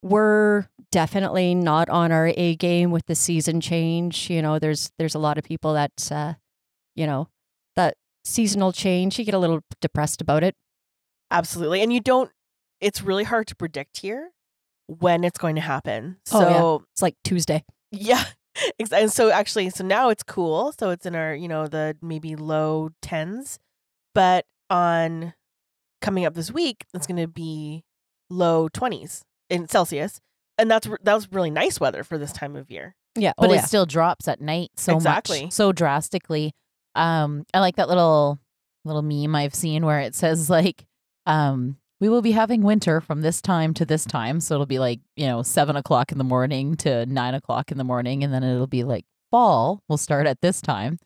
We're 0.03 0.67
definitely 0.91 1.55
not 1.55 1.89
on 1.89 2.11
our 2.11 2.33
A 2.37 2.57
game 2.57 2.91
with 2.91 3.07
the 3.07 3.15
season 3.15 3.61
change. 3.61 4.31
You 4.31 4.43
know, 4.43 4.59
there's 4.59 4.91
there's 4.99 5.15
a 5.15 5.19
lot 5.19 5.39
of 5.39 5.45
people 5.45 5.75
that 5.75 5.93
uh, 6.11 6.35
you 6.95 7.07
know, 7.07 7.29
that 7.77 7.97
seasonal 8.25 8.73
change, 8.73 9.19
you 9.19 9.25
get 9.25 9.35
a 9.35 9.39
little 9.39 9.61
depressed 9.81 10.21
about 10.21 10.43
it. 10.43 10.55
Absolutely. 11.31 11.81
And 11.83 11.93
you 11.93 12.01
don't, 12.01 12.31
it's 12.81 13.03
really 13.03 13.25
hard 13.25 13.47
to 13.49 13.57
predict 13.57 13.99
here 13.99 14.33
when 14.87 15.25
it's 15.25 15.39
going 15.39 15.55
to 15.55 15.61
happen. 15.61 16.17
Oh, 16.33 16.41
yeah. 16.41 16.59
So, 16.59 16.85
It's 16.93 17.03
like 17.03 17.17
Tuesday. 17.25 17.65
yeah. 17.91 18.25
And 18.93 19.11
so 19.11 19.31
actually, 19.31 19.71
so 19.71 19.85
now 19.85 20.09
it's 20.11 20.25
cool. 20.25 20.75
So 20.79 20.91
it's 20.91 21.07
in 21.07 21.15
our, 21.15 21.35
you 21.35 21.47
know, 21.47 21.69
the 21.69 21.97
maybe 22.03 22.35
low 22.35 22.91
tens. 23.01 23.59
But 24.13 24.45
on 24.69 25.35
coming 26.03 26.27
up 26.27 26.35
this 26.35 26.51
week, 26.53 26.85
it's 26.93 27.07
going 27.07 27.21
to 27.21 27.29
be 27.29 27.85
low 28.29 28.69
20s 28.69 29.23
in 29.51 29.69
Celsius. 29.69 30.21
And 30.57 30.71
that's 30.71 30.89
that 31.03 31.15
was 31.15 31.31
really 31.33 31.51
nice 31.51 31.81
weather 31.81 32.05
for 32.05 32.19
this 32.19 32.33
time 32.33 32.57
of 32.57 32.71
year. 32.71 32.95
Yeah. 33.17 33.33
But 33.37 33.51
oh, 33.51 33.53
it 33.53 33.57
yeah. 33.57 33.65
still 33.65 33.87
drops 33.87 34.29
at 34.29 34.41
night 34.41 34.71
so 34.77 34.97
Exactly. 34.97 35.45
much, 35.45 35.53
so 35.53 35.73
drastically. 35.73 36.53
Um, 36.95 37.45
I 37.53 37.61
like 37.61 37.77
that 37.77 37.89
little 37.89 38.39
little 38.85 39.03
meme 39.03 39.35
I've 39.35 39.55
seen 39.55 39.85
where 39.85 40.01
it 40.01 40.15
says 40.15 40.49
like, 40.49 40.87
um, 41.27 41.77
we 42.01 42.09
will 42.09 42.23
be 42.23 42.33
having 42.33 42.63
winter 42.63 43.01
from 43.01 43.21
this 43.21 43.43
time 43.43 43.75
to 43.75 43.85
this 43.85 44.05
time. 44.05 44.41
So 44.41 44.55
it'll 44.55 44.67
be 44.67 44.79
like, 44.79 45.01
you 45.17 45.27
know, 45.27 45.43
seven 45.43 45.77
o'clock 45.77 46.13
in 46.13 46.19
the 46.19 46.25
morning 46.25 46.77
to 46.77 47.05
nine 47.07 47.35
o'clock 47.35 47.71
in 47.71 47.79
the 47.79 47.85
morning. 47.85 48.25
And 48.25 48.33
then 48.33 48.43
it'll 48.43 48.67
be 48.67 48.85
like 48.85 49.05
fall 49.31 49.83
will 49.89 49.99
start 49.99 50.27
at 50.27 50.41
this 50.41 50.61
time. 50.61 50.99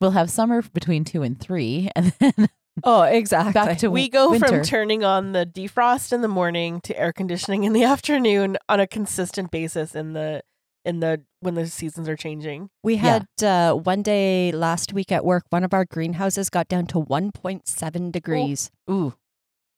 We'll 0.00 0.10
have 0.12 0.30
summer 0.30 0.62
between 0.62 1.04
two 1.04 1.22
and 1.22 1.38
three. 1.38 1.90
And 1.96 2.12
then 2.18 2.48
oh, 2.84 3.02
exactly. 3.02 3.52
back 3.52 3.78
to 3.78 3.90
we 3.90 4.08
go 4.08 4.38
from 4.38 4.62
turning 4.62 5.04
on 5.04 5.32
the 5.32 5.44
defrost 5.46 6.12
in 6.12 6.20
the 6.22 6.28
morning 6.28 6.80
to 6.82 6.98
air 6.98 7.12
conditioning 7.12 7.64
in 7.64 7.72
the 7.72 7.84
afternoon 7.94 8.56
on 8.68 8.80
a 8.80 8.86
consistent 8.86 9.50
basis 9.50 9.94
in 9.94 10.12
the 10.12 10.42
in 10.84 11.00
the 11.00 11.22
when 11.40 11.54
the 11.54 11.66
seasons 11.66 12.08
are 12.08 12.16
changing. 12.16 12.68
we 12.82 12.94
Yeah. 12.94 13.20
had 13.40 13.44
uh, 13.44 13.74
one 13.74 14.02
day 14.02 14.50
last 14.52 14.92
week 14.92 15.12
at 15.12 15.24
work, 15.24 15.44
one 15.50 15.62
of 15.64 15.72
our 15.72 15.84
greenhouses 15.84 16.50
got 16.50 16.66
down 16.68 16.86
to 16.86 16.98
1.7 16.98 18.10
degrees. 18.12 18.70
Ooh, 18.90 19.14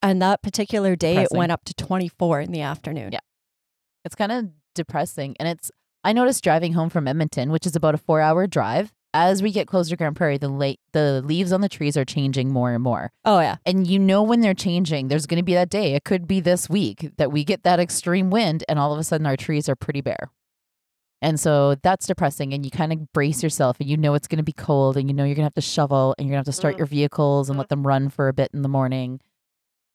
And 0.03 0.21
that 0.23 0.43
particular 0.43 0.97
day, 0.97 1.15
Depressing. 1.15 1.37
it 1.37 1.39
went 1.39 1.53
up 1.53 1.65
to 1.65 1.75
24 1.75 2.41
in 2.41 2.53
the 2.53 2.61
afternoon. 2.63 3.11
Yeah. 3.13 3.21
it's 4.05 4.15
kind 4.15 4.33
of 4.33 4.51
depressing. 4.75 5.37
And 5.39 5.49
it's, 5.49 5.71
I 6.05 6.13
noticed 6.13 6.43
driving 6.45 6.73
home 6.75 6.91
from 6.91 7.07
Edmonton, 7.09 7.51
which 7.51 7.67
is 7.67 7.75
about 7.77 7.95
a 7.95 7.99
four 7.99 8.21
hour 8.21 8.47
drive. 8.47 8.93
As 9.17 9.45
we 9.45 9.53
get 9.53 9.69
closer 9.69 9.91
to 9.91 9.97
Grande 9.97 10.17
Prairie, 10.17 10.39
the 10.39 10.49
late 10.49 10.81
the 10.93 11.23
leaves 11.25 11.53
on 11.53 11.61
the 11.61 11.69
trees 11.69 11.97
are 11.97 12.05
changing 12.05 12.51
more 12.51 12.73
and 12.73 12.83
more. 12.83 13.13
Oh, 13.25 13.39
yeah. 13.39 13.57
And 13.65 13.87
you 13.87 14.01
know 14.01 14.25
when 14.25 14.41
they're 14.41 14.55
changing, 14.55 15.07
there's 15.07 15.27
going 15.27 15.39
to 15.39 15.45
be 15.45 15.55
that 15.55 15.71
day. 15.71 15.95
It 15.95 16.03
could 16.03 16.27
be 16.27 16.41
this 16.41 16.69
week 16.69 17.13
that 17.17 17.31
we 17.31 17.45
get 17.45 17.63
that 17.63 17.79
extreme 17.79 18.29
wind, 18.29 18.65
and 18.69 18.77
all 18.79 18.93
of 18.93 18.99
a 18.99 19.05
sudden 19.05 19.25
our 19.25 19.37
trees 19.37 19.69
are 19.69 19.77
pretty 19.77 20.01
bare. 20.01 20.31
And 21.23 21.39
so 21.39 21.77
that's 21.77 22.09
depressing. 22.09 22.53
And 22.53 22.65
you 22.65 22.73
kind 22.73 22.93
of 22.93 23.13
brace 23.13 23.41
yourself, 23.41 23.79
and 23.79 23.89
you 23.89 23.97
know 23.97 24.15
it's 24.15 24.27
going 24.27 24.39
to 24.39 24.43
be 24.43 24.53
cold, 24.53 24.97
and 24.97 25.09
you 25.09 25.15
know 25.15 25.23
you're 25.23 25.37
going 25.37 25.45
to 25.45 25.47
have 25.47 25.55
to 25.55 25.61
shovel, 25.61 26.17
and 26.19 26.27
you're 26.27 26.33
going 26.35 26.45
to 26.45 26.49
have 26.49 26.53
to 26.53 26.59
start 26.59 26.75
Mm. 26.75 26.79
your 26.79 26.87
vehicles 26.89 27.49
and 27.49 27.55
Mm. 27.55 27.61
let 27.61 27.69
them 27.69 27.87
run 27.87 28.09
for 28.09 28.27
a 28.27 28.33
bit 28.35 28.51
in 28.53 28.63
the 28.63 28.69
morning. 28.69 29.21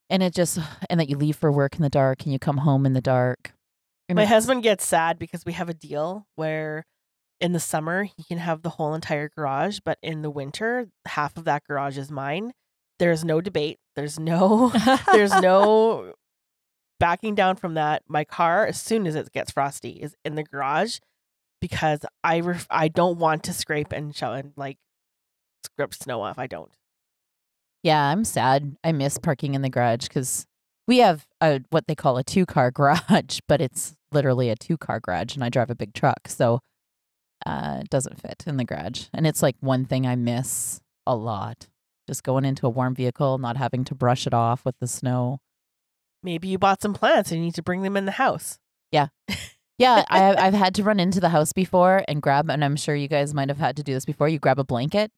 And 0.10 0.24
it 0.24 0.34
just, 0.34 0.58
and 0.90 0.98
that 0.98 1.10
you 1.10 1.18
leave 1.18 1.36
for 1.36 1.52
work 1.52 1.76
in 1.76 1.82
the 1.82 1.90
dark, 1.90 2.24
and 2.24 2.32
you 2.32 2.40
come 2.40 2.58
home 2.60 2.86
in 2.86 2.94
the 2.94 3.02
dark. 3.02 3.52
And 4.08 4.16
My 4.16 4.24
husband 4.26 4.64
gets 4.64 4.88
sad 4.88 5.20
because 5.20 5.46
we 5.46 5.52
have 5.54 5.68
a 5.68 5.74
deal 5.74 6.26
where 6.36 6.86
in 7.42 7.54
the 7.54 7.60
summer 7.60 8.04
he 8.04 8.24
can 8.24 8.38
have 8.38 8.62
the 8.62 8.72
whole 8.72 8.94
entire 8.94 9.30
garage, 9.30 9.80
but 9.84 9.98
in 10.02 10.22
the 10.22 10.30
winter 10.30 10.88
half 11.06 11.38
of 11.38 11.46
that 11.46 11.64
garage 11.66 11.98
is 11.98 12.12
mine. 12.12 12.54
There's 13.00 13.24
no 13.24 13.42
debate. 13.42 13.80
There's 13.96 14.20
no 14.20 14.72
there's 15.12 15.34
no 15.42 16.14
backing 17.00 17.36
down 17.36 17.56
from 17.56 17.76
that. 17.76 18.04
My 18.08 18.24
car, 18.24 18.66
as 18.66 18.82
soon 18.82 19.08
as 19.08 19.16
it 19.16 19.32
gets 19.32 19.52
frosty, 19.52 19.92
is 19.92 20.16
in 20.26 20.36
the 20.36 20.44
garage 20.44 21.00
because 21.62 22.02
I 22.24 22.42
ref- 22.42 22.68
I 22.70 22.88
don't 22.88 23.18
want 23.18 23.44
to 23.46 23.54
scrape 23.54 23.92
and 23.92 24.16
show 24.16 24.34
and 24.34 24.54
like 24.56 24.78
scrape 25.66 25.94
snow 25.94 26.22
off. 26.22 26.38
I 26.38 26.48
don't. 26.48 26.72
Yeah, 27.84 28.04
I'm 28.04 28.26
sad. 28.26 28.76
I 28.84 28.92
miss 28.92 29.18
parking 29.18 29.56
in 29.56 29.62
the 29.62 29.70
garage 29.70 30.08
because 30.08 30.46
we 30.88 30.98
have 30.98 31.26
a 31.40 31.62
what 31.70 31.88
they 31.88 31.96
call 31.96 32.18
a 32.18 32.24
two 32.24 32.46
car 32.46 32.72
garage, 32.72 33.40
but 33.48 33.62
it's 33.62 33.96
literally 34.12 34.50
a 34.50 34.56
two 34.56 34.78
car 34.78 35.00
garage, 35.00 35.36
and 35.36 35.44
I 35.44 35.50
drive 35.50 35.70
a 35.70 35.76
big 35.76 35.94
truck, 35.94 36.28
so 36.28 36.60
uh, 37.46 37.84
doesn't 37.90 38.22
fit 38.22 38.44
in 38.48 38.58
the 38.58 38.66
garage. 38.66 39.06
And 39.14 39.26
it's 39.28 39.42
like 39.42 39.56
one 39.60 39.86
thing 39.86 40.06
I 40.06 40.16
miss 40.16 40.82
a 41.06 41.16
lot: 41.16 41.68
just 42.08 42.24
going 42.24 42.46
into 42.46 42.68
a 42.68 42.70
warm 42.70 42.96
vehicle, 42.96 43.38
not 43.38 43.58
having 43.58 43.84
to 43.86 43.96
brush 43.96 44.28
it 44.28 44.34
off 44.34 44.66
with 44.66 44.76
the 44.80 44.88
snow. 44.88 45.40
Maybe 46.22 46.50
you 46.50 46.58
bought 46.58 46.82
some 46.82 46.94
plants 46.94 47.32
and 47.32 47.40
you 47.40 47.46
need 47.46 47.56
to 47.56 47.64
bring 47.64 47.82
them 47.82 47.96
in 47.96 48.06
the 48.06 48.12
house. 48.12 48.60
Yeah, 48.92 49.08
Yeah, 49.80 50.04
I, 50.10 50.36
I've 50.36 50.54
had 50.54 50.76
to 50.76 50.84
run 50.84 51.00
into 51.00 51.22
the 51.22 51.30
house 51.30 51.54
before 51.54 52.04
and 52.10 52.22
grab, 52.22 52.50
and 52.50 52.66
I'm 52.66 52.76
sure 52.76 52.96
you 52.96 53.08
guys 53.08 53.34
might 53.34 53.48
have 53.48 53.60
had 53.60 53.78
to 53.78 53.84
do 53.84 53.94
this 53.94 54.04
before. 54.04 54.28
You 54.28 54.38
grab 54.38 54.60
a 54.60 54.66
blanket 54.66 55.10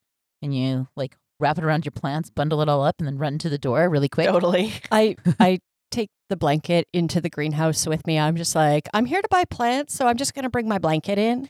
and 0.44 0.56
you 0.56 0.88
like 0.96 1.18
wrap 1.40 1.58
it 1.58 1.64
around 1.64 1.84
your 1.84 1.92
plants, 1.92 2.30
bundle 2.30 2.62
it 2.62 2.70
all 2.70 2.84
up, 2.84 2.98
and 3.00 3.08
then 3.08 3.18
run 3.18 3.40
to 3.40 3.50
the 3.50 3.58
door 3.58 3.90
really 3.90 4.08
quick. 4.08 4.28
Totally. 4.28 4.72
I 4.92 5.16
I 5.40 5.60
take 5.90 6.12
the 6.30 6.38
blanket 6.38 6.88
into 6.94 7.20
the 7.20 7.30
greenhouse 7.30 7.88
with 7.88 8.06
me. 8.06 8.20
I'm 8.20 8.36
just 8.36 8.56
like, 8.56 8.88
I'm 8.94 9.06
here 9.06 9.22
to 9.22 9.28
buy 9.32 9.46
plants, 9.46 9.96
so 9.96 10.06
I'm 10.06 10.18
just 10.18 10.36
going 10.36 10.44
to 10.44 10.50
bring 10.50 10.68
my 10.68 10.78
blanket 10.78 11.18
in. 11.18 11.50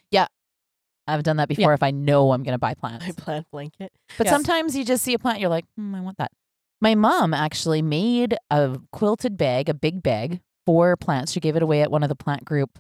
I've 1.08 1.24
done 1.24 1.38
that 1.38 1.48
before 1.50 1.74
if 1.74 1.84
I 1.84 1.92
know 1.92 2.32
I'm 2.32 2.44
going 2.44 2.54
to 2.54 2.60
buy 2.60 2.74
plants. 2.80 3.06
My 3.06 3.12
plant 3.14 3.48
blanket. 3.52 3.92
But 4.18 4.28
Yes. 4.28 4.34
sometimes 4.34 4.76
you 4.76 4.86
just 4.86 5.04
see 5.04 5.14
a 5.14 5.20
plant, 5.20 5.40
you're 5.40 5.50
like, 5.50 5.66
hmm, 5.76 5.96
I 5.96 6.02
want 6.02 6.18
that. 6.18 6.32
My 6.80 6.96
mom 6.96 7.34
actually 7.34 7.82
made 7.82 8.36
a 8.50 8.80
quilted 8.92 9.38
bag, 9.38 9.70
a 9.70 9.74
big 9.74 10.02
bag 10.02 10.42
for 10.66 10.96
plants. 10.98 11.32
She 11.32 11.40
gave 11.40 11.56
it 11.56 11.64
away 11.64 11.82
at 11.82 11.92
one 11.92 12.02
of 12.04 12.10
the 12.10 12.16
plant 12.16 12.44
group 12.46 12.80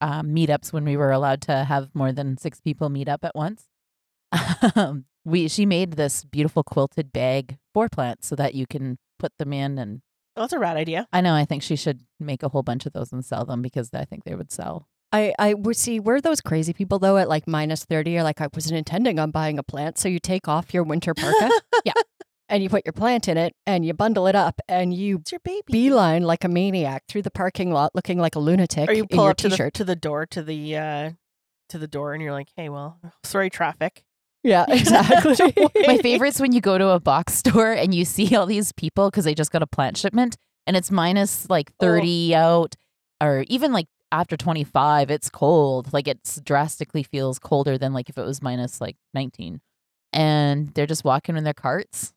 um, 0.00 0.28
meetups 0.34 0.72
when 0.72 0.84
we 0.84 0.96
were 0.96 1.10
allowed 1.12 1.40
to 1.42 1.64
have 1.64 1.88
more 1.94 2.12
than 2.12 2.36
six 2.38 2.60
people 2.60 2.88
meet 2.88 3.08
up 3.08 3.24
at 3.24 3.34
once. 3.34 3.64
Um, 4.74 5.04
we 5.24 5.48
she 5.48 5.64
made 5.66 5.92
this 5.92 6.24
beautiful 6.24 6.62
quilted 6.62 7.12
bag 7.12 7.56
for 7.72 7.88
plants 7.88 8.26
so 8.26 8.36
that 8.36 8.54
you 8.54 8.66
can 8.66 8.98
put 9.18 9.32
them 9.38 9.52
in. 9.52 9.78
And 9.78 10.02
Oh, 10.36 10.42
that's 10.42 10.52
a 10.52 10.58
rad 10.58 10.76
idea. 10.76 11.08
I 11.12 11.20
know 11.20 11.34
I 11.34 11.44
think 11.46 11.62
she 11.62 11.76
should 11.76 12.00
make 12.20 12.42
a 12.42 12.48
whole 12.50 12.62
bunch 12.62 12.84
of 12.86 12.92
those 12.92 13.12
and 13.12 13.24
sell 13.24 13.44
them 13.46 13.62
because 13.62 13.90
I 13.94 14.04
think 14.04 14.24
they 14.24 14.34
would 14.34 14.52
sell. 14.52 14.88
I, 15.12 15.32
I 15.38 15.54
would 15.54 15.76
see 15.76 16.00
we're 16.00 16.20
those 16.20 16.40
crazy 16.40 16.72
people 16.72 16.98
though 16.98 17.16
at 17.16 17.28
like 17.28 17.46
minus 17.46 17.84
30 17.84 18.18
are 18.18 18.22
like 18.22 18.40
I 18.40 18.48
wasn't 18.52 18.76
intending 18.76 19.18
on 19.18 19.30
buying 19.30 19.58
a 19.58 19.62
plant 19.62 19.98
so 19.98 20.08
you 20.08 20.18
take 20.18 20.48
off 20.48 20.74
your 20.74 20.82
winter 20.82 21.14
parka 21.14 21.48
Yeah. 21.84 21.92
and 22.48 22.62
you 22.62 22.68
put 22.68 22.84
your 22.84 22.92
plant 22.92 23.28
in 23.28 23.36
it 23.38 23.54
and 23.66 23.84
you 23.86 23.94
bundle 23.94 24.26
it 24.26 24.34
up 24.34 24.60
and 24.68 24.92
you 24.92 25.18
It's 25.18 25.32
your 25.32 25.40
baby. 25.44 25.62
beeline 25.70 26.24
like 26.24 26.42
a 26.44 26.48
maniac 26.48 27.04
through 27.08 27.22
the 27.22 27.30
parking 27.30 27.70
lot 27.72 27.94
looking 27.94 28.18
like 28.18 28.34
a 28.34 28.38
lunatic 28.40 28.88
or 28.88 28.92
you 28.92 29.02
in 29.02 29.08
pull 29.08 29.24
your 29.24 29.30
up 29.30 29.36
to 29.38 29.48
the, 29.48 29.56
t-shirt. 29.56 29.74
to 29.74 29.84
the 29.84 29.96
door 29.96 30.26
to 30.26 30.42
the 30.42 30.76
uh 30.76 31.10
to 31.68 31.78
the 31.78 31.88
door 31.88 32.12
and 32.12 32.22
you're 32.22 32.32
like, 32.32 32.48
hey, 32.56 32.68
well, 32.68 32.98
sorry, 33.24 33.50
traffic. 33.50 34.04
yeah, 34.44 34.64
exactly. 34.68 35.34
My 35.86 35.98
favorite's 35.98 36.40
when 36.40 36.52
you 36.52 36.60
go 36.60 36.78
to 36.78 36.90
a 36.90 37.00
box 37.00 37.34
store 37.34 37.72
and 37.72 37.92
you 37.94 38.04
see 38.04 38.36
all 38.36 38.46
these 38.46 38.70
people 38.72 39.10
because 39.10 39.24
they 39.24 39.34
just 39.34 39.50
got 39.50 39.62
a 39.62 39.66
plant 39.66 39.96
shipment 39.96 40.36
and 40.66 40.76
it's 40.76 40.90
minus 40.92 41.48
like 41.50 41.72
30 41.80 42.34
out 42.36 42.74
or 43.20 43.44
even 43.48 43.72
like 43.72 43.86
after 44.12 44.36
25, 44.36 45.10
it's 45.10 45.28
cold. 45.30 45.92
Like 45.92 46.08
it's 46.08 46.40
drastically 46.40 47.02
feels 47.02 47.38
colder 47.38 47.76
than 47.78 47.92
like 47.92 48.08
if 48.08 48.16
it 48.18 48.24
was 48.24 48.42
minus 48.42 48.80
like 48.80 48.96
19. 49.14 49.60
And 50.12 50.68
they're 50.74 50.86
just 50.86 51.04
walking 51.04 51.36
in 51.36 51.44
their 51.44 51.52
carts 51.54 52.14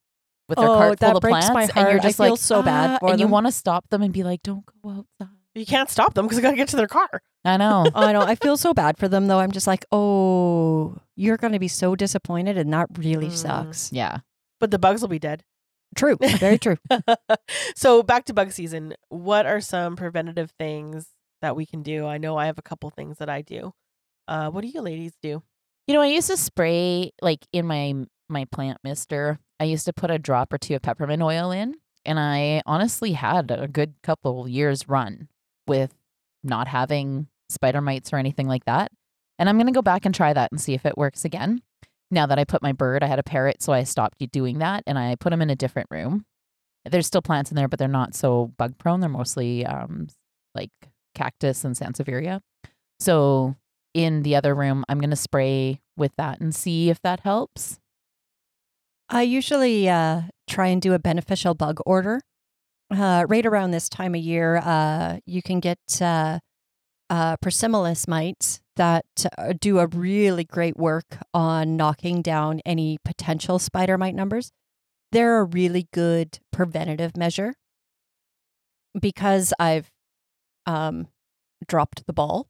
with 0.48 0.58
their 0.58 0.68
Oh, 0.70 0.78
cart 0.78 1.00
full 1.00 1.08
that 1.10 1.16
of 1.18 1.22
plants. 1.22 1.50
my 1.54 1.64
And 1.64 1.90
you're 1.90 2.00
I 2.00 2.04
just 2.04 2.18
feel 2.18 2.32
like, 2.32 2.40
so 2.40 2.62
bad 2.64 2.92
"Ah," 2.92 2.98
for 3.00 3.12
And 3.12 3.20
you 3.20 3.28
want 3.28 3.46
to 3.48 3.52
stop 3.52 3.90
them 3.90 4.02
and 4.02 4.14
be 4.14 4.24
like, 4.24 4.42
don't 4.44 4.64
go 4.84 4.90
outside. 4.90 5.36
You 5.56 5.66
can't 5.66 5.90
stop 5.90 6.14
them 6.14 6.26
because 6.26 6.38
they 6.38 6.42
got 6.42 6.52
to 6.52 6.58
get 6.58 6.70
to 6.70 6.76
their 6.78 6.88
car. 6.88 7.10
I 7.44 7.58
know. 7.58 7.86
I 7.96 8.14
know. 8.14 8.22
I 8.22 8.36
feel 8.36 8.56
so 8.56 8.74
bad 8.74 8.98
for 8.98 9.08
them 9.08 9.28
though. 9.28 9.40
I'm 9.40 9.52
just 9.52 9.68
like, 9.68 9.84
oh, 9.92 10.96
you're 11.16 11.38
going 11.38 11.54
to 11.54 11.60
be 11.60 11.68
so 11.68 11.96
disappointed, 11.96 12.58
and 12.58 12.72
that 12.74 12.88
really 12.98 13.28
Mm. 13.28 13.34
sucks. 13.34 13.92
yeah. 13.92 14.20
But 14.60 14.72
the 14.72 14.80
bugs 14.80 15.02
will 15.02 15.10
be 15.10 15.20
dead. 15.20 15.44
True. 15.96 16.18
Very 16.22 16.60
true. 16.60 16.78
so 17.76 18.04
back 18.04 18.26
to 18.26 18.34
bug 18.34 18.52
season. 18.52 18.94
What 19.10 19.46
are 19.48 19.60
some 19.60 19.96
preventative 19.96 20.52
things 20.52 21.08
that 21.42 21.56
we 21.56 21.66
can 21.66 21.84
do? 21.84 22.06
I 22.06 22.18
know 22.18 22.38
I 22.38 22.46
have 22.46 22.58
a 22.58 22.64
couple 22.64 22.90
things 22.90 23.18
that 23.18 23.30
I 23.30 23.42
do. 23.42 23.74
Uh, 24.28 24.50
what 24.50 24.62
do 24.62 24.68
you 24.68 24.82
ladies 24.82 25.14
do? 25.22 25.44
You 25.88 25.94
know, 25.96 26.02
I 26.02 26.08
used 26.08 26.28
to 26.28 26.38
spray 26.38 27.12
like 27.22 27.48
in 27.52 27.66
my 27.66 27.96
my 28.30 28.46
plant 28.46 28.78
mister. 28.84 29.40
I 29.60 29.66
used 29.66 29.86
to 29.86 29.94
put 29.94 30.12
a 30.12 30.20
drop 30.20 30.54
or 30.54 30.58
two 30.58 30.76
of 30.76 30.82
peppermint 30.82 31.22
oil 31.22 31.52
in, 31.52 31.76
and 32.06 32.20
I 32.20 32.62
honestly 32.66 33.14
had 33.14 33.52
a 33.52 33.68
good 33.68 33.96
couple 34.04 34.48
years 34.48 34.88
run 34.88 35.28
with 35.68 35.94
not 36.44 36.68
having 36.68 37.28
spider 37.50 37.82
mites 37.82 38.14
or 38.14 38.18
anything 38.18 38.48
like 38.48 38.66
that. 38.66 38.92
And 39.38 39.50
I'm 39.50 39.58
going 39.58 39.68
to 39.68 39.74
go 39.74 39.82
back 39.82 40.06
and 40.06 40.14
try 40.14 40.34
that 40.34 40.52
and 40.52 40.62
see 40.62 40.74
if 40.74 40.86
it 40.86 40.98
works 40.98 41.26
again. 41.26 41.62
Now 42.12 42.26
that 42.26 42.40
I 42.40 42.44
put 42.44 42.62
my 42.62 42.72
bird, 42.72 43.04
I 43.04 43.08
had 43.08 43.20
a 43.20 43.24
parrot, 43.24 43.62
so 43.62 43.72
I 43.74 43.84
stopped 43.84 44.20
doing 44.32 44.60
that 44.60 44.84
and 44.88 44.98
I 44.98 45.16
put 45.16 45.30
them 45.30 45.42
in 45.42 45.50
a 45.50 45.56
different 45.56 45.90
room. 45.92 46.26
There's 46.86 47.08
still 47.08 47.22
plants 47.22 47.52
in 47.52 47.56
there, 47.56 47.68
but 47.68 47.78
they're 47.78 47.88
not 47.88 48.16
so 48.16 48.52
bug 48.58 48.78
prone. 48.78 49.00
They're 49.00 49.10
mostly 49.10 49.66
um, 49.66 50.08
like 50.56 50.72
cactus 51.20 51.66
and 51.66 51.76
sansevieria. 51.76 52.40
So 53.00 53.56
in 53.94 54.24
the 54.24 54.36
other 54.36 54.56
room, 54.56 54.86
I'm 54.88 55.00
going 55.00 55.10
to 55.10 55.16
spray 55.16 55.82
with 55.98 56.12
that 56.18 56.40
and 56.40 56.56
see 56.56 56.90
if 56.90 57.02
that 57.02 57.20
helps. 57.22 57.80
I 59.10 59.24
usually 59.24 59.90
uh, 59.90 60.22
try 60.48 60.68
and 60.68 60.82
do 60.82 60.94
a 60.94 61.00
beneficial 61.00 61.54
bug 61.56 61.80
order. 61.86 62.22
Uh, 62.92 63.26
right 63.28 63.46
around 63.46 63.72
this 63.72 63.90
time 63.90 64.16
of 64.16 64.22
year, 64.22 64.58
uh, 64.58 65.18
you 65.26 65.42
can 65.42 65.60
get 65.60 65.80
uh, 66.02 66.40
uh, 67.10 67.36
Persimilis 67.38 68.08
mites 68.08 68.62
that 68.78 69.06
uh, 69.38 69.54
do 69.60 69.80
a 69.80 69.88
really 69.88 70.46
great 70.46 70.78
work 70.78 71.18
on 71.34 71.76
knocking 71.76 72.22
down 72.22 72.62
any 72.66 72.98
potential 73.04 73.60
spider 73.60 73.98
mite 73.98 74.16
numbers. 74.16 74.52
They're 75.12 75.40
a 75.40 75.44
really 75.44 75.88
good 75.92 76.40
preventative 76.52 77.18
measure 77.18 77.54
because 79.00 79.54
I've 79.60 79.92
um, 80.70 81.08
dropped 81.68 82.06
the 82.08 82.14
ball. 82.14 82.48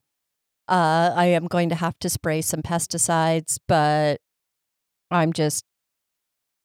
Uh, 0.68 1.12
I 1.16 1.26
am 1.26 1.46
going 1.46 1.68
to 1.70 1.74
have 1.74 1.98
to 2.00 2.08
spray 2.08 2.42
some 2.42 2.62
pesticides, 2.62 3.58
but 3.66 4.20
I'm 5.10 5.32
just 5.32 5.64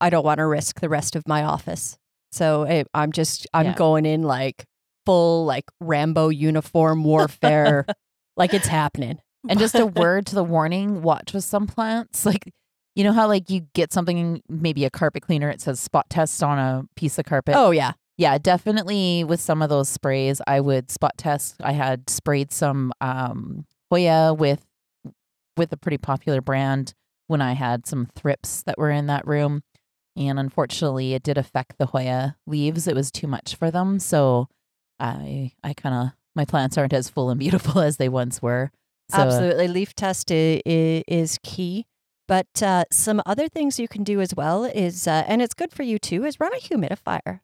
I 0.02 0.10
don't 0.10 0.26
want 0.26 0.40
to 0.40 0.46
risk 0.46 0.80
the 0.82 0.90
rest 0.90 1.16
of 1.16 1.28
my 1.28 1.44
office. 1.44 1.98
So 2.32 2.66
I, 2.68 2.84
I'm 2.94 3.12
just 3.12 3.48
I'm 3.54 3.68
Yeah. 3.68 3.76
going 3.76 4.06
in 4.06 4.24
like 4.24 4.66
full 5.06 5.46
like 5.46 5.66
Rambo 5.80 6.30
uniform 6.30 7.04
warfare, 7.04 7.86
like 8.38 8.54
it's 8.54 8.68
happening. 8.68 9.20
And 9.48 9.60
just 9.60 9.76
a 9.76 9.86
word 9.86 10.26
to 10.28 10.36
the 10.36 10.44
warning 10.44 11.02
watch 11.04 11.32
with 11.34 11.44
some 11.44 11.68
plants. 11.68 12.26
Like, 12.26 12.52
you 12.96 13.04
know 13.04 13.12
how, 13.14 13.28
like, 13.28 13.48
you 13.52 13.68
get 13.76 13.94
something, 13.94 14.42
maybe 14.50 14.86
a 14.86 14.90
carpet 14.90 15.22
cleaner, 15.22 15.50
it 15.52 15.62
says 15.62 15.80
spot 15.80 16.10
test 16.10 16.42
on 16.42 16.58
a 16.58 16.84
piece 16.96 17.20
of 17.20 17.26
carpet. 17.26 17.54
Oh 17.56 17.70
yeah, 17.70 17.92
Yeah, 18.18 18.38
definitely 18.38 19.24
with 19.24 19.42
some 19.42 19.62
of 19.62 19.70
those 19.70 19.90
sprays, 19.90 20.42
I 20.48 20.62
would 20.62 20.90
spot 20.90 21.18
test. 21.18 21.56
I 21.62 21.74
had 21.74 22.10
sprayed 22.10 22.52
some 22.52 22.94
um, 23.02 23.66
Hoya 23.92 24.34
with 24.34 24.66
with 25.58 25.72
a 25.72 25.78
pretty 25.78 25.98
popular 25.98 26.42
brand 26.42 26.94
when 27.28 27.42
I 27.42 27.54
had 27.54 27.86
some 27.86 28.08
thrips 28.16 28.64
that 28.64 28.78
were 28.78 28.92
in 28.92 29.08
that 29.08 29.28
room, 29.28 29.64
and 30.16 30.40
unfortunately, 30.40 31.14
it 31.14 31.24
did 31.24 31.38
affect 31.38 31.78
the 31.78 31.88
Hoya 31.88 32.38
leaves. 32.48 32.88
It 32.88 32.96
was 32.96 33.12
too 33.12 33.28
much 33.28 33.56
for 33.56 33.70
them, 33.70 34.00
so 34.00 34.48
I 35.00 35.52
I 35.64 35.74
kind 35.74 35.96
of 35.96 36.14
my 36.36 36.46
plants 36.46 36.78
aren't 36.78 36.94
as 36.94 37.10
full 37.10 37.30
and 37.30 37.40
beautiful 37.40 37.82
as 37.82 37.98
they 37.98 38.10
once 38.10 38.42
were. 38.42 38.72
So, 39.10 39.18
absolutely. 39.20 39.68
Leaf 39.68 39.94
test 39.94 40.32
is, 40.32 40.62
is 40.66 41.38
key. 41.44 41.86
But 42.28 42.64
uh, 42.64 42.86
some 42.92 43.22
other 43.26 43.48
things 43.48 43.80
you 43.80 43.88
can 43.88 44.04
do 44.04 44.20
as 44.20 44.34
well 44.34 44.66
is, 44.66 45.08
uh, 45.08 45.24
and 45.28 45.44
it's 45.44 45.54
good 45.54 45.72
for 45.72 45.84
you 45.84 46.00
too, 46.00 46.26
is 46.26 46.40
run 46.40 46.54
a 46.54 46.58
humidifier. 46.58 47.42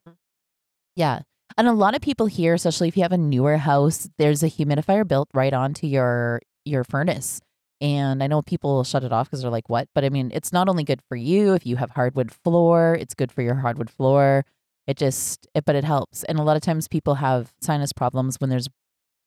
Yeah. 0.96 1.22
And 1.58 1.68
a 1.68 1.74
lot 1.74 1.96
of 1.96 2.02
people 2.02 2.28
here, 2.28 2.54
especially 2.54 2.88
if 2.88 2.96
you 2.96 3.04
have 3.04 3.12
a 3.12 3.18
newer 3.18 3.58
house, 3.58 4.10
there's 4.18 4.44
a 4.44 4.48
humidifier 4.48 5.08
built 5.08 5.30
right 5.34 5.54
onto 5.54 5.88
your 5.88 6.42
your 6.66 6.84
furnace. 6.84 7.42
And 7.82 8.22
I 8.24 8.28
know 8.28 8.44
people 8.44 8.84
shut 8.84 9.04
it 9.04 9.12
off 9.12 9.28
because 9.28 9.42
they're 9.42 9.52
like, 9.52 9.68
what? 9.68 9.88
But 9.96 10.06
I 10.06 10.10
mean, 10.10 10.32
it's 10.34 10.54
not 10.54 10.70
only 10.70 10.84
good 10.84 11.02
for 11.10 11.16
you 11.16 11.54
if 11.54 11.66
you 11.66 11.78
have 11.78 11.92
hardwood 11.92 12.32
floor, 12.32 12.96
it's 13.00 13.16
good 13.16 13.32
for 13.32 13.42
your 13.42 13.56
hardwood 13.56 13.90
floor. 13.90 14.46
It 14.86 14.98
just, 14.98 15.48
it, 15.56 15.66
but 15.66 15.76
it 15.76 15.84
helps. 15.84 16.24
And 16.26 16.38
a 16.38 16.44
lot 16.44 16.56
of 16.56 16.62
times 16.62 16.88
people 16.88 17.16
have 17.16 17.52
sinus 17.60 17.92
problems 17.92 18.40
when 18.40 18.52
there's 18.52 18.68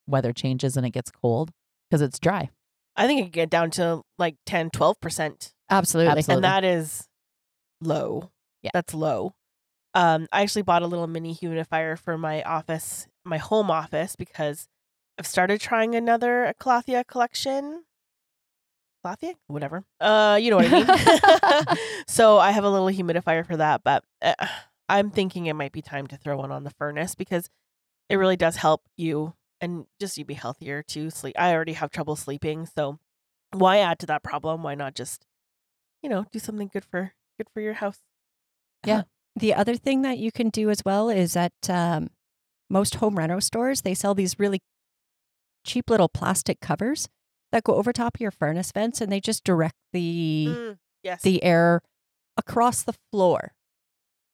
weather 0.07 0.33
changes 0.33 0.77
and 0.77 0.87
it 0.87 0.91
gets 0.91 1.11
cold 1.11 1.51
because 1.91 2.01
it's 2.01 2.21
dry. 2.21 2.51
I 2.95 3.09
think 3.09 3.21
it 3.21 3.23
can 3.25 3.31
get 3.33 3.51
down 3.51 3.71
to 3.73 4.03
like 4.19 4.37
10, 4.47 4.71
12%. 4.71 5.53
Absolutely. 5.69 6.13
Absolutely. 6.13 6.35
And 6.35 6.45
that 6.45 6.63
is 6.63 7.09
low. 7.81 8.31
Yeah. 8.63 8.71
That's 8.73 8.95
low. 8.95 9.35
Um, 9.95 10.27
I 10.33 10.43
actually 10.43 10.63
bought 10.63 10.83
a 10.83 10.87
little 10.87 11.07
mini 11.07 11.35
humidifier 11.35 11.99
for 11.99 12.19
my 12.19 12.43
office, 12.43 13.07
my 13.25 13.39
home 13.39 13.71
office, 13.71 14.17
because 14.17 14.69
I've 15.19 15.27
started 15.27 15.61
trying 15.61 15.95
another 15.95 16.53
Calathea 16.61 17.07
collection. 17.07 17.85
Calathea? 19.05 19.35
Whatever. 19.47 19.85
Uh, 20.01 20.39
you 20.41 20.51
know 20.51 20.57
what 20.57 20.67
I 20.69 21.69
mean. 21.69 21.77
so 22.09 22.39
I 22.39 22.51
have 22.51 22.65
a 22.65 22.71
little 22.71 22.89
humidifier 22.89 23.47
for 23.47 23.57
that, 23.57 23.83
but 23.85 24.05
uh, 24.21 24.35
I'm 24.89 25.11
thinking 25.11 25.47
it 25.47 25.55
might 25.55 25.73
be 25.73 25.83
time 25.83 26.07
to 26.09 26.17
throw 26.17 26.37
one 26.37 26.51
on 26.51 26.65
the 26.65 26.71
furnace 26.71 27.15
because 27.15 27.49
it 28.09 28.17
really 28.17 28.37
does 28.37 28.57
help 28.57 28.83
you 28.97 29.35
and 29.61 29.87
just 30.01 30.19
you 30.19 30.25
be 30.25 30.35
healthier 30.35 30.83
to 30.83 31.11
sleep. 31.11 31.37
I 31.39 31.55
already 31.55 31.75
have 31.75 31.91
trouble 31.91 32.17
sleeping, 32.17 32.67
so 32.67 32.99
why 33.53 33.79
add 33.79 33.99
to 34.01 34.07
that 34.07 34.23
problem? 34.23 34.63
Why 34.63 34.75
not 34.75 34.95
just, 34.95 35.27
you 36.03 36.09
know, 36.09 36.27
do 36.33 36.39
something 36.39 36.69
good 36.69 36.85
for 36.85 37.13
good 37.39 37.49
for 37.53 37.61
your 37.61 37.75
house? 37.75 38.01
The 39.37 39.55
other 39.55 39.77
thing 39.77 40.03
that 40.03 40.19
you 40.19 40.31
can 40.31 40.49
do 40.51 40.71
as 40.71 40.83
well 40.85 41.11
is 41.11 41.37
at 41.37 41.53
um, 41.69 42.09
most 42.71 42.97
home 42.97 43.19
reno 43.19 43.41
stores, 43.41 43.81
they 43.83 43.95
sell 43.95 44.15
these 44.15 44.39
really 44.39 44.61
cheap 45.65 45.91
little 45.91 46.09
plastic 46.09 46.61
covers 46.61 47.09
that 47.53 47.65
go 47.65 47.75
over 47.75 47.93
top 47.93 48.17
of 48.17 48.21
your 48.21 48.31
furnace 48.31 48.71
vents 48.73 49.01
and 49.01 49.11
they 49.11 49.21
just 49.21 49.45
direct 49.45 49.75
the 49.93 50.47
Mm, 50.49 50.79
yes. 51.03 51.23
the 51.23 51.43
air 51.43 51.81
across 52.37 52.83
the 52.83 52.95
floor, 53.13 53.53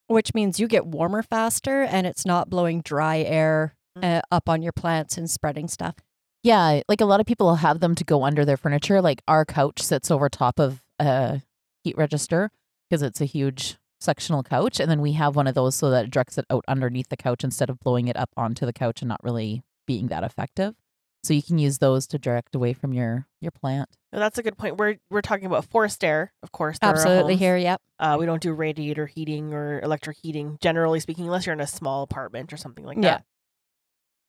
which 0.07 0.35
means 0.35 0.59
you 0.61 0.67
get 0.69 0.87
warmer 0.87 1.23
faster 1.23 1.83
and 1.83 2.07
it's 2.07 2.27
not 2.27 2.51
blowing 2.51 2.81
dry 2.83 3.19
air 3.19 3.75
Mm. 3.99 4.19
uh, 4.19 4.23
up 4.31 4.49
on 4.49 4.63
your 4.63 4.71
plants 4.73 5.19
and 5.19 5.29
spreading 5.29 5.67
stuff. 5.67 5.97
Yeah, 6.45 6.81
like 6.89 7.01
a 7.01 7.05
lot 7.05 7.19
of 7.21 7.27
people 7.27 7.49
will 7.49 7.57
have 7.57 7.81
them 7.81 7.97
to 7.97 8.05
go 8.05 8.23
under 8.23 8.45
their 8.45 8.57
furniture. 8.57 9.03
Like 9.03 9.21
our 9.27 9.45
couch 9.45 9.83
sits 9.83 10.13
over 10.13 10.29
top 10.29 10.61
of 10.61 10.81
a 11.01 11.43
heat 11.83 11.97
register 11.99 12.51
because 12.89 13.03
it's 13.03 13.21
a 13.21 13.25
huge 13.25 13.79
sectional 14.01 14.43
couch. 14.43 14.81
And 14.81 14.91
then 14.91 15.01
we 15.01 15.13
have 15.13 15.37
one 15.37 15.47
of 15.47 15.55
those 15.55 15.75
so 15.75 15.91
that 15.91 16.07
it 16.07 16.11
directs 16.11 16.39
it 16.39 16.45
out 16.51 16.65
underneath 16.69 17.09
the 17.09 17.17
couch 17.17 17.45
instead 17.45 17.71
of 17.71 17.79
blowing 17.81 18.09
it 18.09 18.17
up 18.17 18.31
onto 18.37 18.67
the 18.67 18.73
couch 18.73 19.03
and 19.03 19.09
not 19.09 19.23
really 19.23 19.63
being 19.87 20.09
that 20.09 20.25
effective. 20.25 20.75
So 21.23 21.35
you 21.35 21.43
can 21.43 21.59
use 21.59 21.79
those 21.79 22.07
to 22.09 22.19
direct 22.19 22.55
away 22.55 22.73
from 22.73 22.95
your 22.95 23.27
your 23.43 23.51
plant. 23.51 23.91
No, 24.11 24.21
that's 24.21 24.39
a 24.39 24.43
good 24.43 24.57
point. 24.57 24.79
We're 24.79 24.97
we're 25.11 25.21
talking 25.21 25.45
about 25.45 25.67
forced 25.67 26.03
air, 26.03 26.33
of 26.43 26.51
course. 26.51 26.79
Absolutely 26.81 27.37
here. 27.37 27.59
Yep. 27.59 27.81
Uh, 27.99 28.17
we 28.19 28.25
don't 28.25 28.41
do 28.43 28.53
radiator 28.55 29.05
heating 29.07 29.53
or 29.53 29.81
electric 29.83 30.17
heating, 30.23 30.57
generally 30.63 30.99
speaking, 30.99 31.27
unless 31.27 31.45
you're 31.45 31.53
in 31.53 31.61
a 31.61 31.67
small 31.67 32.03
apartment 32.03 32.55
or 32.55 32.57
something 32.57 32.85
like 32.87 32.97
Yeah. 32.97 33.03
that. 33.03 33.25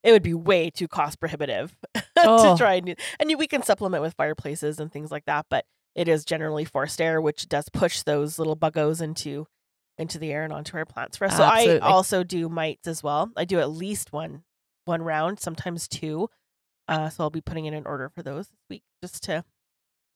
It 0.03 0.11
would 0.11 0.23
be 0.23 0.33
way 0.33 0.69
too 0.69 0.87
cost 0.89 1.19
prohibitive 1.19 1.77
Oh. 2.17 2.51
to 2.53 2.57
try 2.57 2.73
and. 2.73 2.95
And 3.21 3.33
we 3.37 3.47
can 3.47 3.63
supplement 3.63 4.01
with 4.01 4.13
fireplaces 4.15 4.77
and 4.79 4.91
things 4.91 5.11
like 5.11 5.23
that, 5.25 5.45
but 5.49 5.63
it 5.95 6.09
is 6.09 6.25
generally 6.25 6.65
forced 6.65 6.99
air, 6.99 7.21
which 7.21 7.47
does 7.47 7.69
push 7.69 8.01
those 8.03 8.37
little 8.37 8.57
buggos 8.57 9.01
into 9.01 9.47
into 10.01 10.19
the 10.19 10.31
air 10.31 10.43
and 10.43 10.51
onto 10.51 10.75
our 10.77 10.85
plants 10.85 11.17
for 11.17 11.25
us. 11.25 11.37
So 11.37 11.43
Absolutely. 11.43 11.81
I 11.81 11.87
also 11.87 12.23
do 12.23 12.49
mites 12.49 12.87
as 12.87 13.01
well. 13.03 13.31
I 13.37 13.45
do 13.45 13.59
at 13.59 13.69
least 13.69 14.11
one 14.11 14.43
one 14.85 15.01
round, 15.01 15.39
sometimes 15.39 15.87
two. 15.87 16.29
Uh, 16.87 17.09
so 17.09 17.23
I'll 17.23 17.29
be 17.29 17.41
putting 17.41 17.65
in 17.65 17.73
an 17.73 17.85
order 17.85 18.09
for 18.09 18.23
those 18.23 18.47
this 18.47 18.57
week 18.69 18.83
just 19.01 19.23
to 19.23 19.45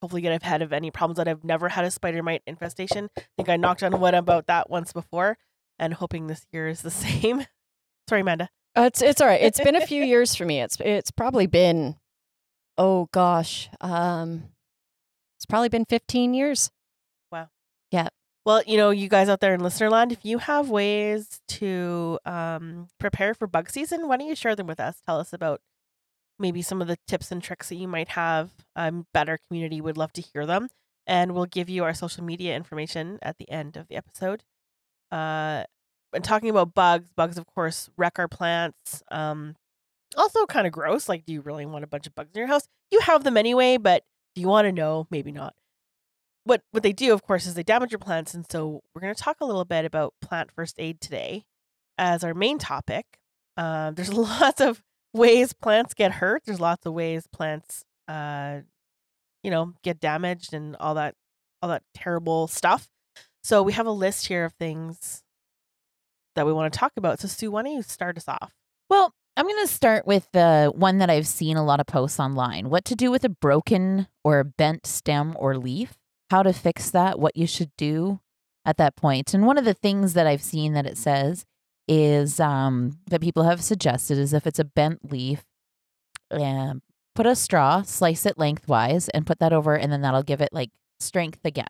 hopefully 0.02 0.22
get 0.22 0.42
ahead 0.42 0.62
of 0.62 0.74
any 0.74 0.92
problems 0.92 1.18
that 1.18 1.28
I've 1.28 1.44
never 1.44 1.70
had 1.70 1.86
a 1.86 1.92
spider 1.92 2.22
mite 2.22 2.42
infestation. 2.46 3.10
I 3.18 3.22
think 3.38 3.50
I 3.50 3.56
knocked 3.56 3.84
on 3.84 4.00
wood 4.00 4.14
about 4.14 4.48
that 4.48 4.70
once 4.70 4.92
before 4.92 5.38
and 5.80 5.94
hoping 5.94 6.28
this 6.28 6.46
year 6.52 6.68
is 6.68 6.82
the 6.82 6.92
same. 6.92 7.46
Sorry, 8.10 8.22
Amanda. 8.22 8.50
Uh, 8.76 8.84
it's 8.88 9.02
it's 9.02 9.22
all 9.22 9.28
right. 9.28 9.42
It's 9.42 9.60
been 9.60 9.76
a 9.76 9.86
few 9.86 10.04
years 10.06 10.36
for 10.36 10.46
me. 10.46 10.62
It's 10.62 10.78
it's 10.82 11.12
probably 11.12 11.48
been, 11.48 11.96
oh 12.78 13.08
gosh, 13.14 13.70
um, 13.80 14.44
it's 15.38 15.46
probably 15.46 15.70
been 15.70 15.86
fifteen 15.86 16.34
years. 16.34 16.72
Well, 18.46 18.62
you 18.68 18.78
know, 18.78 18.92
you 18.92 19.10
guys 19.10 19.28
out 19.28 19.40
there 19.40 19.56
in 19.56 19.62
listener 19.62 19.90
land, 19.90 20.12
if 20.12 20.24
you 20.24 20.38
have 20.38 20.70
ways 20.70 21.42
to 21.48 22.20
um, 22.26 22.88
prepare 23.00 23.34
for 23.34 23.48
bug 23.48 23.72
season, 23.72 24.08
why 24.08 24.18
don't 24.18 24.28
you 24.28 24.36
share 24.36 24.56
them 24.56 24.68
with 24.68 24.80
us? 24.80 25.02
Tell 25.04 25.20
us 25.20 25.34
about 25.34 25.62
maybe 26.38 26.62
some 26.62 26.80
of 26.80 26.88
the 26.88 26.98
tips 27.08 27.32
and 27.32 27.42
tricks 27.42 27.70
that 27.70 27.76
you 27.76 27.88
might 27.88 28.10
have. 28.10 28.52
Um, 28.76 29.08
better 29.16 29.40
community 29.48 29.82
would 29.82 29.98
love 29.98 30.14
to 30.14 30.22
hear 30.22 30.46
them, 30.46 30.68
and 31.08 31.34
we'll 31.34 31.48
give 31.48 31.70
you 31.70 31.84
our 31.84 31.96
social 31.96 32.24
media 32.24 32.56
information 32.56 33.18
at 33.24 33.40
the 33.40 33.50
end 33.50 33.78
of 33.78 33.88
the 33.88 33.96
episode. 33.96 34.44
Uh, 35.12 35.64
and 36.14 36.24
talking 36.24 36.52
about 36.52 36.76
bugs, 36.76 37.10
bugs 37.16 37.40
of 37.40 37.48
course 37.48 37.90
wreck 37.98 38.20
our 38.20 38.28
plants. 38.28 39.02
Um, 39.10 39.56
also 40.16 40.46
kind 40.46 40.68
of 40.68 40.72
gross. 40.72 41.10
Like, 41.10 41.26
do 41.26 41.34
you 41.34 41.42
really 41.42 41.66
want 41.66 41.84
a 41.84 41.88
bunch 41.88 42.06
of 42.06 42.14
bugs 42.14 42.30
in 42.36 42.40
your 42.40 42.48
house? 42.48 42.68
You 42.92 43.00
have 43.00 43.24
them 43.24 43.38
anyway, 43.38 43.78
but 43.78 44.04
do 44.36 44.42
you 44.42 44.48
want 44.48 44.66
to 44.66 44.72
know? 44.72 45.08
Maybe 45.10 45.32
not 45.32 45.56
what 46.46 46.62
what 46.72 46.84
they 46.84 46.94
do, 46.94 47.14
of 47.14 47.24
course, 47.24 47.46
is 47.46 47.56
they 47.56 47.64
damage 47.64 47.92
your 47.92 48.00
plants, 48.00 48.34
and 48.34 48.46
so 48.50 48.82
we're 48.94 49.02
going 49.02 49.14
to 49.14 49.22
talk 49.22 49.38
a 49.42 49.46
little 49.46 49.66
bit 49.66 49.84
about 49.84 50.14
plant 50.22 50.52
first 50.52 50.76
aid 50.78 51.02
today 51.02 51.44
as 51.98 52.24
our 52.24 52.34
main 52.34 52.58
topic. 52.58 53.06
Um, 53.58 53.96
there's 53.96 54.14
lots 54.14 54.62
of 54.62 54.82
ways 55.14 55.54
plants 55.54 55.94
get 55.94 56.14
hurt. 56.14 56.44
There's 56.46 56.60
lots 56.60 56.86
of 56.86 56.94
ways 56.94 57.28
plants, 57.32 57.84
uh, 58.08 58.60
you 59.44 59.52
know, 59.52 59.74
get 59.84 60.00
damaged 60.00 60.54
and 60.54 60.76
all 60.78 60.96
that, 60.96 61.16
all 61.62 61.70
that 61.70 61.84
terrible 61.94 62.48
stuff. 62.48 62.88
So 63.44 63.62
we 63.62 63.74
have 63.74 63.86
a 63.88 63.92
list 63.92 64.28
here 64.28 64.46
of 64.46 64.54
things 64.54 65.24
that 66.36 66.46
we 66.46 66.54
want 66.54 66.72
to 66.72 66.80
talk 66.80 66.94
about. 66.98 67.20
So 67.20 67.28
Sue, 67.28 67.52
why 67.52 67.64
don't 67.64 67.74
you 67.74 67.82
start 67.82 68.18
us 68.18 68.28
off? 68.28 68.54
Well, 68.90 69.14
I'm 69.38 69.46
going 69.46 69.66
to 69.66 69.72
start 69.72 70.08
with 70.08 70.28
the 70.32 70.72
one 70.76 71.00
that 71.00 71.10
I've 71.10 71.28
seen 71.28 71.58
a 71.58 71.66
lot 71.66 71.80
of 71.80 71.88
posts 71.88 72.20
online. 72.20 72.70
What 72.70 72.86
to 72.86 72.96
do 72.96 73.12
with 73.12 73.24
a 73.24 73.30
broken 73.30 74.08
or 74.24 74.40
a 74.40 74.46
bent 74.46 74.86
stem 74.86 75.36
or 75.38 75.58
leaf, 75.58 75.96
how 76.30 76.44
to 76.44 76.54
fix 76.54 76.90
that, 76.92 77.20
what 77.20 77.36
you 77.36 77.48
should 77.48 77.72
do 77.78 78.20
at 78.66 78.78
that 78.78 78.96
point. 78.96 79.34
And 79.34 79.46
one 79.46 79.58
of 79.58 79.66
the 79.66 79.74
things 79.74 80.14
that 80.14 80.28
I've 80.28 80.42
seen 80.42 80.74
that 80.74 80.86
it 80.86 80.98
says 80.98 81.46
is 81.88 82.40
um, 82.40 83.00
that 83.08 83.22
people 83.22 83.44
have 83.44 83.62
suggested 83.62 84.18
is 84.18 84.34
if 84.34 84.48
it's 84.48 84.60
a 84.60 84.66
bent 84.66 85.12
leaf, 85.12 85.44
um, 86.32 86.82
put 87.14 87.28
a 87.28 87.36
straw, 87.36 87.84
slice 87.84 88.26
it 88.26 88.38
lengthwise, 88.38 89.08
and 89.10 89.28
put 89.28 89.40
that 89.40 89.54
over, 89.54 89.76
and 89.76 89.92
then 89.92 90.02
that'll 90.02 90.24
give 90.24 90.42
it 90.42 90.50
like 90.52 90.72
strength 91.00 91.46
again. 91.46 91.68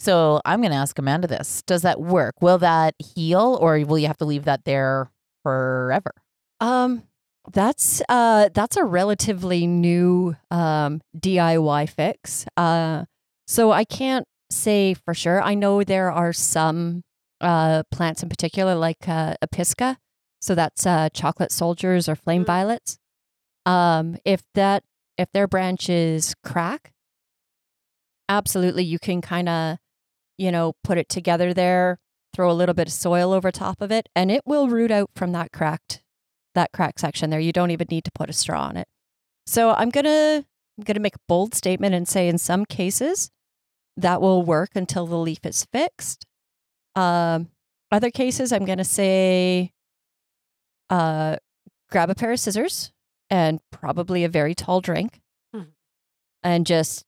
So 0.00 0.40
I'm 0.44 0.60
going 0.60 0.72
to 0.72 0.76
ask 0.76 0.98
Amanda 0.98 1.28
this: 1.28 1.62
Does 1.62 1.82
that 1.82 2.00
work? 2.00 2.42
Will 2.42 2.58
that 2.58 2.94
heal, 2.98 3.56
or 3.60 3.78
will 3.80 3.98
you 3.98 4.08
have 4.08 4.18
to 4.18 4.24
leave 4.24 4.44
that 4.44 4.64
there 4.64 5.10
forever? 5.44 6.12
Um, 6.60 7.04
that's 7.52 8.00
uh 8.08 8.48
that's 8.54 8.76
a 8.76 8.84
relatively 8.84 9.66
new 9.66 10.34
um 10.50 11.02
DIY 11.16 11.90
fix. 11.90 12.46
Uh, 12.56 13.04
so 13.46 13.72
I 13.72 13.84
can't 13.84 14.26
say 14.50 14.94
for 14.94 15.14
sure. 15.14 15.42
I 15.42 15.54
know 15.54 15.82
there 15.84 16.10
are 16.10 16.32
some 16.32 17.02
uh 17.40 17.82
plants 17.90 18.22
in 18.22 18.28
particular, 18.28 18.74
like 18.74 19.08
uh, 19.08 19.34
Episcia. 19.42 19.96
So 20.40 20.54
that's 20.54 20.86
uh 20.86 21.08
chocolate 21.10 21.52
soldiers 21.52 22.08
or 22.08 22.14
flame 22.16 22.42
Mm. 22.44 22.46
violets. 22.46 22.98
Um, 23.66 24.16
if 24.24 24.42
that 24.54 24.82
if 25.16 25.28
their 25.32 25.46
branches 25.48 26.34
crack, 26.44 26.92
absolutely 28.28 28.84
you 28.84 28.98
can 28.98 29.20
kind 29.20 29.48
of 29.48 29.78
you 30.38 30.50
know 30.52 30.74
put 30.84 30.98
it 30.98 31.08
together 31.08 31.54
there, 31.54 31.98
throw 32.34 32.50
a 32.50 32.52
little 32.54 32.74
bit 32.74 32.88
of 32.88 32.92
soil 32.92 33.32
over 33.32 33.50
top 33.50 33.80
of 33.80 33.90
it, 33.90 34.08
and 34.14 34.30
it 34.30 34.42
will 34.46 34.68
root 34.68 34.90
out 34.90 35.10
from 35.14 35.32
that 35.32 35.52
cracked 35.52 36.02
that 36.54 36.70
crack 36.72 36.98
section 36.98 37.30
there. 37.30 37.40
You 37.40 37.52
don't 37.52 37.70
even 37.70 37.88
need 37.90 38.04
to 38.04 38.12
put 38.14 38.30
a 38.30 38.32
straw 38.32 38.62
on 38.66 38.76
it. 38.76 38.86
So 39.46 39.72
I'm 39.72 39.90
gonna 39.90 40.44
I'm 40.78 40.84
gonna 40.84 41.00
make 41.00 41.16
a 41.16 41.20
bold 41.28 41.54
statement 41.54 41.94
and 41.94 42.06
say 42.08 42.28
in 42.28 42.38
some 42.38 42.64
cases 42.64 43.30
that 43.96 44.20
will 44.20 44.42
work 44.42 44.70
until 44.74 45.06
the 45.06 45.16
leaf 45.18 45.44
is 45.44 45.64
fixed. 45.72 46.26
Um, 46.96 47.50
other 47.92 48.10
cases 48.10 48.52
I'm 48.52 48.64
gonna 48.64 48.84
say 48.84 49.72
uh, 50.90 51.36
grab 51.90 52.10
a 52.10 52.14
pair 52.14 52.32
of 52.32 52.40
scissors 52.40 52.92
and 53.30 53.60
probably 53.70 54.24
a 54.24 54.28
very 54.28 54.54
tall 54.54 54.80
drink 54.80 55.20
Mhm. 55.54 55.68
and 56.42 56.66
just 56.66 57.04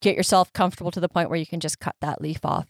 get 0.00 0.16
yourself 0.16 0.52
comfortable 0.52 0.90
to 0.90 1.00
the 1.00 1.08
point 1.08 1.28
where 1.30 1.38
you 1.38 1.46
can 1.46 1.60
just 1.60 1.78
cut 1.80 1.96
that 2.00 2.20
leaf 2.20 2.44
off. 2.44 2.68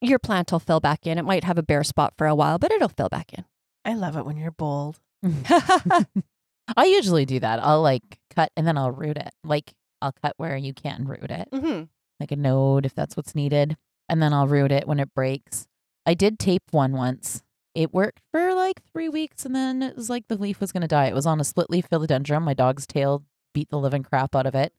Your 0.00 0.18
plant 0.18 0.50
will 0.52 0.58
fill 0.60 0.80
back 0.80 1.06
in. 1.06 1.18
It 1.18 1.24
might 1.24 1.44
have 1.44 1.58
a 1.58 1.62
bare 1.62 1.84
spot 1.84 2.14
for 2.16 2.26
a 2.26 2.34
while, 2.34 2.58
but 2.58 2.70
it'll 2.72 2.88
fill 2.88 3.08
back 3.08 3.32
in. 3.32 3.44
I 3.84 3.94
love 3.94 4.16
it 4.16 4.24
when 4.24 4.36
you're 4.36 4.50
bold. 4.50 5.00
I 6.76 6.86
usually 6.86 7.24
do 7.24 7.40
that. 7.40 7.62
I'll 7.62 7.82
like 7.82 8.18
cut 8.34 8.50
and 8.56 8.66
then 8.66 8.78
I'll 8.78 8.90
root 8.90 9.16
it. 9.16 9.30
Like 9.42 9.74
I'll 10.00 10.12
cut 10.22 10.34
where 10.36 10.56
you 10.56 10.74
can 10.74 11.06
root 11.06 11.30
it, 11.30 11.48
mm-hmm. 11.52 11.84
like 12.20 12.32
a 12.32 12.36
node 12.36 12.86
if 12.86 12.94
that's 12.94 13.16
what's 13.16 13.34
needed, 13.34 13.76
and 14.08 14.22
then 14.22 14.32
I'll 14.32 14.46
root 14.46 14.72
it 14.72 14.86
when 14.86 15.00
it 15.00 15.14
breaks. 15.14 15.66
I 16.06 16.14
did 16.14 16.38
tape 16.38 16.64
one 16.70 16.92
once. 16.92 17.42
It 17.74 17.92
worked 17.92 18.20
for 18.30 18.54
like 18.54 18.82
three 18.92 19.08
weeks, 19.08 19.44
and 19.44 19.54
then 19.54 19.82
it 19.82 19.96
was 19.96 20.10
like 20.10 20.28
the 20.28 20.36
leaf 20.36 20.60
was 20.60 20.72
going 20.72 20.82
to 20.82 20.88
die. 20.88 21.06
It 21.06 21.14
was 21.14 21.26
on 21.26 21.40
a 21.40 21.44
split 21.44 21.70
leaf 21.70 21.88
philodendron. 21.90 22.42
My 22.42 22.54
dog's 22.54 22.86
tail 22.86 23.24
beat 23.52 23.70
the 23.70 23.78
living 23.78 24.02
crap 24.02 24.34
out 24.34 24.46
of 24.46 24.54
it, 24.54 24.72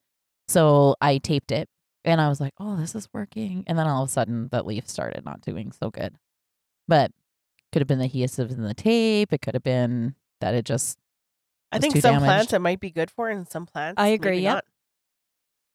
so 0.47 0.95
I 1.01 1.17
taped 1.17 1.51
it, 1.51 1.67
and 2.03 2.21
I 2.21 2.29
was 2.29 2.39
like, 2.39 2.53
"Oh, 2.59 2.75
this 2.75 2.95
is 2.95 3.09
working." 3.13 3.63
And 3.67 3.77
then 3.77 3.87
all 3.87 4.03
of 4.03 4.09
a 4.09 4.11
sudden, 4.11 4.49
that 4.51 4.65
leaf 4.65 4.87
started 4.87 5.25
not 5.25 5.41
doing 5.41 5.71
so 5.71 5.89
good. 5.89 6.15
But 6.87 7.11
could 7.71 7.81
have 7.81 7.87
been 7.87 7.99
the 7.99 8.05
adhesive 8.05 8.51
in 8.51 8.61
the 8.61 8.73
tape. 8.73 9.33
It 9.33 9.41
could 9.41 9.55
have 9.55 9.63
been 9.63 10.15
that 10.39 10.53
it 10.53 10.65
just 10.65 10.97
I 11.71 11.79
think 11.79 11.93
some 11.97 12.01
damaged. 12.15 12.25
plants 12.25 12.53
it 12.53 12.59
might 12.59 12.79
be 12.79 12.89
good 12.91 13.11
for, 13.11 13.29
and 13.29 13.47
some 13.49 13.65
plants 13.65 13.99
I 14.01 14.07
agree, 14.07 14.39
Yeah, 14.39 14.61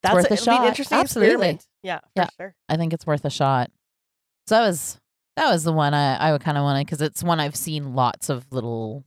That's 0.02 0.14
worth 0.14 0.26
a 0.26 0.32
an 0.32 0.36
shot. 0.38 0.66
interesting 0.66 0.98
Absolutely. 0.98 1.32
experiment. 1.34 1.66
Yeah, 1.82 1.98
for 1.98 2.06
Yeah. 2.16 2.28
sure. 2.36 2.54
I 2.68 2.76
think 2.76 2.92
it's 2.92 3.06
worth 3.06 3.24
a 3.24 3.30
shot. 3.30 3.70
So 4.46 4.54
that 4.56 4.62
was 4.66 4.98
that 5.36 5.50
was 5.50 5.64
the 5.64 5.72
one 5.72 5.94
I 5.94 6.16
I 6.16 6.32
would 6.32 6.40
kind 6.42 6.56
of 6.58 6.64
want 6.64 6.78
to 6.80 6.84
because 6.84 7.02
it's 7.02 7.22
one 7.22 7.38
I've 7.40 7.56
seen 7.56 7.94
lots 7.94 8.28
of 8.28 8.46
little 8.52 9.04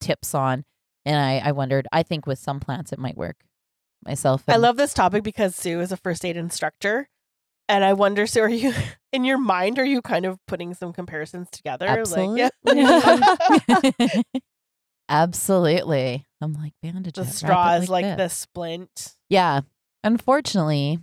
tips 0.00 0.34
on, 0.34 0.64
and 1.04 1.16
I 1.16 1.38
I 1.48 1.52
wondered. 1.52 1.86
I 1.92 2.02
think 2.02 2.26
with 2.26 2.38
some 2.38 2.60
plants 2.60 2.92
it 2.92 2.98
might 2.98 3.16
work. 3.16 3.36
Myself, 4.04 4.44
I 4.48 4.56
love 4.56 4.76
this 4.78 4.94
topic 4.94 5.22
because 5.22 5.54
Sue 5.54 5.80
is 5.80 5.92
a 5.92 5.96
first 5.96 6.24
aid 6.24 6.36
instructor. 6.36 7.08
And 7.68 7.84
I 7.84 7.92
wonder, 7.92 8.26
Sue, 8.26 8.40
are 8.40 8.48
you 8.48 8.72
in 9.12 9.24
your 9.24 9.36
mind, 9.38 9.78
are 9.78 9.84
you 9.84 10.00
kind 10.02 10.24
of 10.26 10.38
putting 10.46 10.72
some 10.74 10.92
comparisons 10.92 11.48
together? 11.52 11.86
absolutely, 11.86 12.42
Like, 12.64 12.76
yeah. 12.76 14.22
absolutely. 15.10 16.26
I'm 16.40 16.54
like 16.54 16.72
bandage. 16.82 17.14
the 17.14 17.22
it, 17.22 17.26
straw 17.28 17.74
is 17.74 17.88
like 17.88 18.04
this. 18.04 18.16
the 18.16 18.28
splint. 18.28 19.16
Yeah. 19.28 19.60
Unfortunately, 20.02 20.98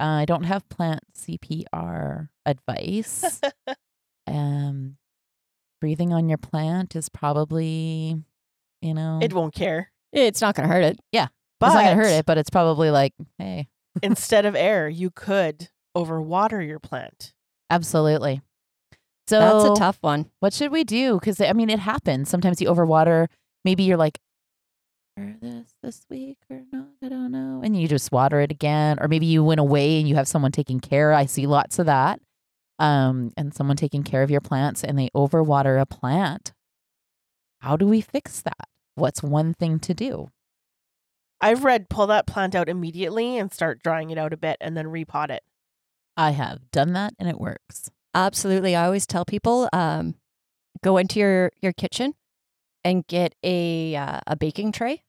uh, 0.00 0.04
I 0.04 0.24
don't 0.24 0.42
have 0.44 0.68
plant 0.68 1.00
CPR 1.16 2.28
advice. 2.44 3.40
um, 4.26 4.96
breathing 5.80 6.12
on 6.12 6.28
your 6.28 6.38
plant 6.38 6.96
is 6.96 7.08
probably, 7.08 8.20
you 8.82 8.94
know, 8.94 9.20
It 9.22 9.32
won't 9.32 9.54
care. 9.54 9.92
It's 10.12 10.40
not 10.40 10.56
going 10.56 10.68
to 10.68 10.74
hurt 10.74 10.82
it. 10.82 10.98
Yeah. 11.12 11.28
But 11.60 11.66
it's 11.66 11.74
not 11.74 11.84
gonna 11.84 11.96
hurt 11.96 12.06
it, 12.06 12.24
but 12.24 12.38
it's 12.38 12.48
probably 12.48 12.90
like, 12.90 13.12
hey, 13.36 13.68
instead 14.02 14.46
of 14.46 14.56
air, 14.56 14.88
you 14.88 15.10
could 15.10 15.68
overwater 15.94 16.66
your 16.66 16.78
plant. 16.78 17.34
absolutely. 17.68 18.40
So 19.30 19.38
That's 19.38 19.78
a 19.78 19.80
tough 19.80 19.98
one. 20.00 20.28
What 20.40 20.52
should 20.52 20.72
we 20.72 20.82
do? 20.82 21.14
Because 21.14 21.40
I 21.40 21.52
mean, 21.52 21.70
it 21.70 21.78
happens. 21.78 22.28
Sometimes 22.28 22.60
you 22.60 22.66
overwater. 22.66 23.28
Maybe 23.64 23.84
you're 23.84 23.96
like, 23.96 24.18
"Water 25.16 25.36
this 25.40 25.72
this 25.84 26.04
week 26.10 26.38
or 26.50 26.62
not? 26.72 26.88
I 27.00 27.08
don't 27.08 27.30
know. 27.30 27.60
And 27.62 27.80
you 27.80 27.86
just 27.86 28.10
water 28.10 28.40
it 28.40 28.50
again, 28.50 28.98
or 29.00 29.06
maybe 29.06 29.26
you 29.26 29.44
went 29.44 29.60
away 29.60 30.00
and 30.00 30.08
you 30.08 30.16
have 30.16 30.26
someone 30.26 30.50
taking 30.50 30.80
care. 30.80 31.12
I 31.12 31.26
see 31.26 31.46
lots 31.46 31.78
of 31.78 31.86
that. 31.86 32.20
Um, 32.80 33.32
and 33.36 33.54
someone 33.54 33.76
taking 33.76 34.02
care 34.02 34.24
of 34.24 34.32
your 34.32 34.40
plants, 34.40 34.82
and 34.82 34.98
they 34.98 35.10
overwater 35.14 35.80
a 35.80 35.86
plant. 35.86 36.52
How 37.60 37.76
do 37.76 37.86
we 37.86 38.00
fix 38.00 38.42
that? 38.42 38.68
What's 38.96 39.22
one 39.22 39.54
thing 39.54 39.78
to 39.78 39.94
do? 39.94 40.30
I've 41.40 41.62
read 41.62 41.88
pull 41.88 42.08
that 42.08 42.26
plant 42.26 42.56
out 42.56 42.68
immediately 42.68 43.38
and 43.38 43.52
start 43.52 43.80
drying 43.80 44.10
it 44.10 44.18
out 44.18 44.32
a 44.32 44.36
bit 44.36 44.56
and 44.60 44.76
then 44.76 44.86
repot 44.86 45.30
it. 45.30 45.44
I 46.16 46.32
have 46.32 46.68
done 46.72 46.94
that 46.94 47.14
and 47.18 47.28
it 47.28 47.38
works. 47.38 47.92
Absolutely. 48.14 48.74
I 48.74 48.84
always 48.86 49.06
tell 49.06 49.24
people 49.24 49.68
um, 49.72 50.16
go 50.82 50.96
into 50.96 51.20
your, 51.20 51.52
your 51.60 51.72
kitchen 51.72 52.14
and 52.84 53.06
get 53.06 53.34
a 53.42 53.94
uh, 53.94 54.20
a 54.26 54.36
baking 54.36 54.72
tray 54.72 55.02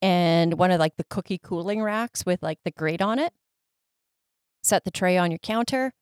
and 0.00 0.54
one 0.54 0.70
of 0.70 0.78
like 0.78 0.96
the 0.96 1.04
cookie 1.04 1.40
cooling 1.42 1.82
racks 1.82 2.24
with 2.24 2.42
like 2.42 2.58
the 2.64 2.70
grate 2.70 3.02
on 3.02 3.18
it. 3.18 3.32
Set 4.62 4.84
the 4.84 4.90
tray 4.90 5.18
on 5.18 5.30
your 5.30 5.38
counter, 5.38 5.92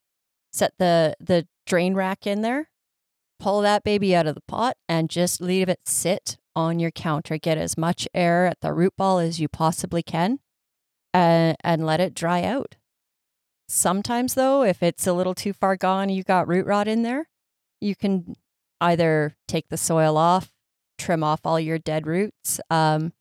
set 0.53 0.73
the 0.79 1.15
the 1.21 1.47
drain 1.67 1.95
rack 1.95 2.27
in 2.27 2.43
there, 2.43 2.69
pull 3.41 3.61
that 3.63 3.85
baby 3.85 4.15
out 4.15 4.27
of 4.27 4.35
the 4.35 4.43
pot 4.43 4.77
and 4.89 5.11
just 5.11 5.41
leave 5.41 5.69
it 5.69 5.81
sit 5.85 6.37
on 6.55 6.79
your 6.79 6.91
counter. 6.91 7.39
Get 7.39 7.59
as 7.59 7.79
much 7.79 8.07
air 8.15 8.47
at 8.47 8.61
the 8.61 8.73
root 8.73 8.95
ball 8.97 9.19
as 9.19 9.41
you 9.41 9.49
possibly 9.49 10.03
can 10.03 10.41
and, 11.15 11.57
and 11.65 11.87
let 11.87 12.01
it 12.01 12.15
dry 12.15 12.43
out. 12.43 12.77
Sometimes, 13.75 14.35
though, 14.35 14.63
if 14.65 14.83
it's 14.83 15.07
a 15.07 15.15
little 15.15 15.35
too 15.35 15.55
far 15.55 15.77
gone, 15.77 16.11
you 16.11 16.23
got 16.23 16.47
root 16.47 16.67
rot 16.67 16.87
in 16.87 17.05
there, 17.05 17.31
you 17.81 17.97
can 17.97 18.37
either 18.83 19.35
take 19.49 19.71
the 19.71 19.79
soil 19.79 20.19
off, 20.19 20.53
trim 20.99 21.25
off 21.25 21.41
all 21.47 21.59
your 21.59 21.79
dead 21.79 22.07
roots. 22.07 22.61
Um, 22.69 23.15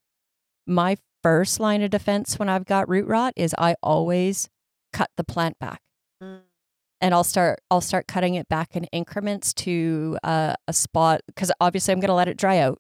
my 0.68 0.98
first 1.24 1.62
line 1.62 1.82
of 1.82 1.90
defense 1.90 2.38
when 2.38 2.50
I've 2.50 2.66
got 2.66 2.90
root 2.90 3.08
rot 3.08 3.32
is 3.38 3.56
I 3.58 3.76
always 3.82 4.50
cut 4.92 5.10
the 5.16 5.24
plant 5.24 5.58
back. 5.58 5.80
And 6.20 7.14
I'll 7.14 7.24
start 7.24 7.62
I'll 7.72 7.80
start 7.80 8.08
cutting 8.08 8.36
it 8.36 8.50
back 8.50 8.76
in 8.76 8.84
increments 8.92 9.54
to 9.54 10.18
uh, 10.22 10.56
a 10.68 10.74
spot 10.74 11.22
because 11.28 11.54
obviously 11.62 11.94
I'm 11.94 12.02
going 12.02 12.10
to 12.10 12.14
let 12.14 12.28
it 12.28 12.36
dry 12.36 12.58
out, 12.58 12.78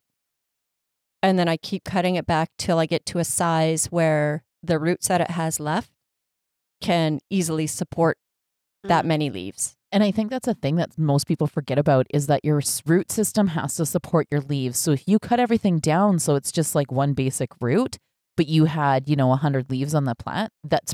and 1.23 1.39
then 1.39 1.47
I 1.47 1.55
keep 1.55 1.85
cutting 1.85 2.15
it 2.15 2.25
back 2.27 2.49
till 2.57 2.79
I 2.79 2.85
get 2.85 3.05
to 3.05 3.19
a 3.19 3.23
size 3.23 3.85
where 3.85 4.43
the 4.61 4.77
roots 4.77 5.07
that 5.07 5.21
it 5.21 5.31
has 5.31 5.57
left 5.61 5.89
can 6.81 7.19
easily 7.29 7.67
support 7.67 8.17
that 8.83 9.05
Mm. 9.05 9.07
many 9.07 9.29
leaves. 9.29 9.75
And 9.91 10.03
I 10.03 10.11
think 10.11 10.29
that's 10.29 10.47
a 10.47 10.53
thing 10.53 10.77
that 10.77 10.97
most 10.97 11.27
people 11.27 11.47
forget 11.47 11.77
about 11.77 12.07
is 12.13 12.27
that 12.27 12.43
your 12.43 12.61
root 12.85 13.11
system 13.11 13.47
has 13.49 13.75
to 13.75 13.85
support 13.85 14.27
your 14.31 14.41
leaves. 14.41 14.79
So 14.79 14.91
if 14.91 15.07
you 15.07 15.19
cut 15.19 15.39
everything 15.39 15.79
down 15.79 16.17
so 16.19 16.35
it's 16.35 16.51
just 16.51 16.75
like 16.75 16.91
one 16.91 17.13
basic 17.13 17.49
root, 17.61 17.97
but 18.37 18.47
you 18.47 18.65
had, 18.65 19.09
you 19.09 19.15
know, 19.17 19.27
100 19.27 19.69
leaves 19.69 19.93
on 19.93 20.05
the 20.05 20.15
plant, 20.15 20.51
that's 20.63 20.93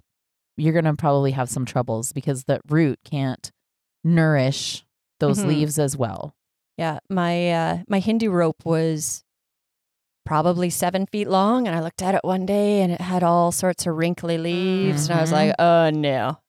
you're 0.58 0.74
going 0.74 0.86
to 0.86 0.96
probably 0.96 1.32
have 1.32 1.50
some 1.50 1.66
troubles 1.66 2.12
because 2.12 2.46
the 2.46 2.60
root 2.68 2.98
can't 3.06 3.52
nourish 4.04 4.84
those 5.20 5.40
Mhm. 5.40 5.48
leaves 5.48 5.78
as 5.80 5.96
well. 5.96 6.34
Yeah, 6.78 7.00
my 7.10 7.52
uh, 7.52 7.78
my 7.88 8.00
Hindu 8.00 8.30
rope 8.32 8.66
was 8.66 9.24
probably 10.28 10.70
seven 10.70 11.06
feet 11.06 11.28
long, 11.30 11.68
and 11.68 11.76
I 11.76 11.80
looked 11.80 12.02
at 12.02 12.14
it 12.14 12.22
one 12.24 12.46
day, 12.46 12.82
and 12.82 12.92
it 12.92 13.02
had 13.02 13.24
all 13.24 13.52
sorts 13.52 13.86
of 13.88 13.96
wrinkly 13.96 14.38
leaves, 14.38 15.10
and 15.10 15.18
I 15.18 15.22
was 15.22 15.32
like, 15.32 15.54
"Oh 15.58 15.90
no!" 15.90 16.40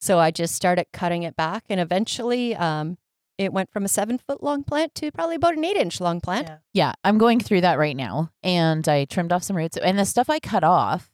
So 0.00 0.18
I 0.18 0.30
just 0.30 0.54
started 0.54 0.86
cutting 0.92 1.22
it 1.22 1.36
back, 1.36 1.64
and 1.68 1.80
eventually, 1.80 2.54
um, 2.56 2.98
it 3.38 3.52
went 3.52 3.70
from 3.72 3.84
a 3.84 3.88
seven 3.88 4.18
foot 4.18 4.42
long 4.42 4.62
plant 4.62 4.94
to 4.96 5.10
probably 5.10 5.36
about 5.36 5.56
an 5.56 5.64
eight 5.64 5.76
inch 5.76 6.00
long 6.00 6.20
plant. 6.20 6.48
Yeah. 6.48 6.58
Yeah, 6.74 6.92
I'm 7.02 7.18
going 7.18 7.40
through 7.40 7.62
that 7.62 7.78
right 7.78 7.96
now 7.96 8.30
and 8.42 8.86
I 8.86 9.06
trimmed 9.06 9.32
off 9.32 9.42
some 9.42 9.56
roots 9.56 9.76
and 9.78 9.98
the 9.98 10.04
stuff 10.04 10.28
I 10.28 10.38
cut 10.38 10.62
off, 10.62 11.10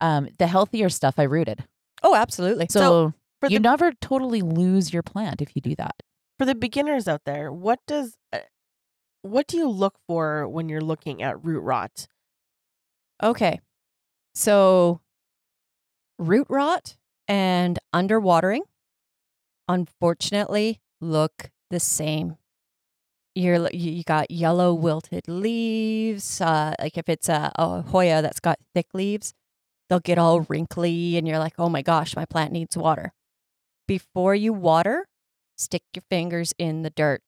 um 0.00 0.28
the 0.38 0.48
healthier 0.48 0.88
stuff 0.90 1.14
I 1.18 1.22
rooted. 1.22 1.64
Oh, 2.02 2.14
absolutely. 2.16 2.66
So, 2.68 3.14
For 3.40 3.48
you 3.48 3.58
the 3.58 3.62
never 3.62 3.92
totally 3.92 4.42
lose 4.42 4.92
your 4.92 5.04
plant 5.04 5.40
if 5.40 5.54
you 5.54 5.62
do 5.62 5.74
that. 5.76 5.94
for 6.36 6.44
the 6.44 6.54
beginners 6.56 7.06
out 7.06 7.22
there, 7.24 7.50
what 7.52 7.78
does 7.86 8.16
uh, 8.32 8.40
what 9.22 9.46
do 9.46 9.56
you 9.56 9.68
look 9.68 9.98
for 10.06 10.48
when 10.48 10.68
you're 10.68 10.80
looking 10.80 11.22
at 11.22 11.44
root 11.44 11.60
rot? 11.60 12.06
Okay. 13.22 13.60
So 14.34 15.00
root 16.18 16.46
rot 16.48 16.96
and 17.28 17.78
underwatering 17.94 18.60
unfortunately 19.68 20.80
look 21.00 21.50
the 21.70 21.80
same. 21.80 22.36
You're 23.34 23.70
you 23.72 24.02
got 24.04 24.30
yellow 24.30 24.74
wilted 24.74 25.26
leaves. 25.26 26.40
Uh, 26.40 26.74
like 26.78 26.98
if 26.98 27.08
it's 27.08 27.28
a, 27.28 27.50
a 27.54 27.82
Hoya 27.82 28.20
that's 28.20 28.40
got 28.40 28.58
thick 28.74 28.88
leaves, 28.92 29.32
they'll 29.88 30.00
get 30.00 30.18
all 30.18 30.40
wrinkly, 30.42 31.16
and 31.16 31.26
you're 31.26 31.38
like, 31.38 31.54
"Oh 31.58 31.70
my 31.70 31.80
gosh, 31.80 32.14
my 32.14 32.26
plant 32.26 32.52
needs 32.52 32.76
water." 32.76 33.14
Before 33.88 34.34
you 34.34 34.52
water, 34.52 35.08
stick 35.56 35.82
your 35.94 36.02
fingers 36.10 36.52
in 36.58 36.82
the 36.82 36.90
dirt. 36.90 37.22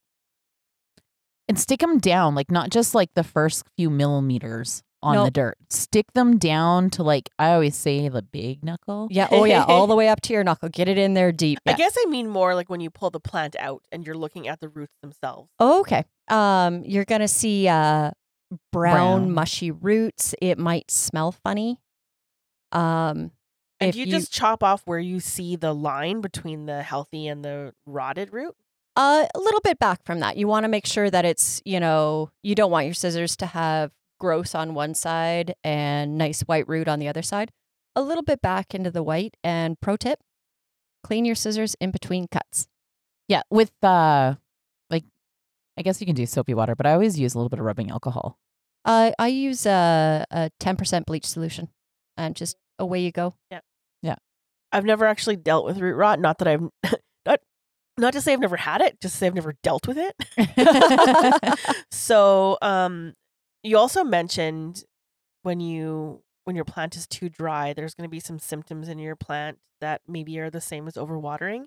And 1.49 1.59
stick 1.59 1.81
them 1.81 1.99
down, 1.99 2.35
like 2.35 2.51
not 2.51 2.71
just 2.71 2.95
like 2.95 3.11
the 3.15 3.25
first 3.25 3.65
few 3.77 3.91
millimeters 3.91 4.83
on 5.03 5.15
No. 5.17 5.25
the 5.27 5.31
dirt. 5.31 5.59
Stick 5.69 6.07
them 6.15 6.39
down 6.39 6.89
to 6.91 7.03
like 7.03 7.29
I 7.39 7.53
always 7.53 7.77
say 7.77 8.09
the 8.09 8.23
big 8.23 8.65
knuckle. 8.65 9.09
Yeah, 9.11 9.29
oh 9.31 9.45
yeah, 9.45 9.63
all 9.65 9.87
the 9.87 9.95
way 10.01 10.09
up 10.09 10.23
to 10.23 10.33
your 10.33 10.43
knuckle. 10.43 10.71
Get 10.71 10.89
it 10.89 10.97
in 10.97 11.13
there 11.13 11.33
deep. 11.33 11.59
I 11.67 11.75
guess 11.75 11.95
I 12.03 12.09
mean 12.09 12.29
more 12.29 12.55
like 12.55 12.71
when 12.71 12.81
you 12.81 12.89
pull 12.89 13.11
the 13.11 13.21
plant 13.21 13.57
out 13.59 13.83
and 13.93 14.07
you're 14.07 14.17
looking 14.17 14.49
at 14.49 14.61
the 14.61 14.71
roots 14.71 14.95
themselves. 15.03 15.51
Oh, 15.61 15.81
okay. 15.81 16.05
Um, 16.29 16.83
you're 16.85 17.05
gonna 17.05 17.29
see 17.29 17.69
uh 17.69 18.13
brown, 18.73 19.25
Brown. 19.25 19.31
mushy 19.33 19.71
roots. 19.71 20.35
It 20.41 20.59
might 20.59 20.91
smell 20.91 21.33
funny. 21.33 21.79
Um, 22.73 23.33
And 23.81 23.91
if 23.91 23.95
do 23.95 24.01
you, 24.01 24.07
just 24.07 24.33
chop 24.33 24.63
off 24.63 24.83
where 24.87 24.99
you 24.99 25.21
see 25.21 25.57
the 25.57 25.75
line 25.75 26.21
between 26.21 26.67
the 26.67 26.83
healthy 26.83 27.27
and 27.29 27.45
the 27.45 27.75
rotted 27.87 28.33
root? 28.33 28.57
Uh, 28.97 29.27
a 29.35 29.39
little 29.39 29.61
bit 29.61 29.79
back 29.79 30.05
from 30.05 30.21
that, 30.21 30.37
you 30.37 30.47
want 30.47 30.65
to 30.65 30.69
make 30.69 30.87
sure 30.87 31.11
that 31.11 31.25
it's 31.25 31.61
you 31.65 31.81
know 31.81 32.31
you 32.43 32.55
don't 32.55 32.71
want 32.71 32.87
your 32.87 32.95
scissors 32.95 33.37
to 33.37 33.47
have 33.47 33.91
gross 34.21 34.55
on 34.55 34.75
one 34.75 34.95
side 34.95 35.55
and 35.65 36.17
nice 36.17 36.43
white 36.43 36.69
root 36.69 36.89
on 36.89 36.99
the 36.99 37.09
other 37.09 37.23
side. 37.23 37.51
A 37.97 38.03
little 38.03 38.23
bit 38.23 38.41
back 38.41 38.75
into 38.75 38.91
the 38.91 39.03
white. 39.03 39.37
And 39.45 39.81
pro 39.81 39.97
tip: 39.97 40.21
clean 41.03 41.25
your 41.25 41.35
scissors 41.35 41.77
in 41.81 41.91
between 41.91 42.29
cuts. 42.29 42.69
Yeah, 43.29 43.43
with 43.51 43.73
uh 43.83 44.35
like 44.91 45.05
I 45.77 45.83
guess 45.83 46.01
you 46.01 46.07
can 46.07 46.15
do 46.15 46.27
soapy 46.27 46.55
water, 46.55 46.75
but 46.75 46.87
I 46.87 46.93
always 46.93 47.19
use 47.19 47.35
a 47.35 47.39
little 47.39 47.51
bit 47.51 47.59
of 47.59 47.65
rubbing 47.65 47.91
alcohol. 47.91 48.39
Uh, 48.85 49.13
I 49.19 49.29
use 49.29 49.67
a 49.67 50.25
a 50.31 50.51
ten 50.61 50.77
percent 50.77 51.07
bleach 51.07 51.27
solution, 51.27 51.69
and 52.17 52.37
just 52.37 52.57
away 52.79 53.01
you 53.01 53.13
go. 53.13 53.35
Yeah. 53.51 53.61
Yeah. 54.03 54.17
I've 54.73 54.85
never 54.85 55.07
actually 55.07 55.37
dealt 55.37 55.65
with 55.65 55.79
root 55.79 55.95
rot. 55.95 56.21
Not 56.21 56.39
that 56.39 56.49
I've 56.49 56.69
not 57.97 58.07
not 58.07 58.13
to 58.15 58.21
say 58.21 58.33
I've 58.33 58.41
never 58.41 58.57
had 58.57 58.81
it, 58.81 59.01
just 59.01 59.15
to 59.15 59.19
say 59.19 59.27
I've 59.27 59.35
never 59.35 59.55
dealt 59.63 59.87
with 59.87 59.99
it. 59.99 60.15
so, 61.91 62.59
um, 62.63 63.15
you 63.63 63.79
also 63.79 64.05
mentioned 64.05 64.85
when 65.43 65.61
you 65.61 66.23
when 66.45 66.57
your 66.57 66.65
plant 66.65 66.97
is 66.97 67.07
too 67.07 67.29
dry, 67.29 67.73
there's 67.73 67.95
going 67.95 68.09
to 68.09 68.11
be 68.11 68.21
some 68.21 68.39
symptoms 68.39 68.89
in 68.89 68.99
your 68.99 69.17
plant 69.17 69.59
that 69.81 70.03
maybe 70.07 70.39
are 70.39 70.51
the 70.51 70.61
same 70.61 70.87
as 70.87 70.95
overwatering. 70.95 71.65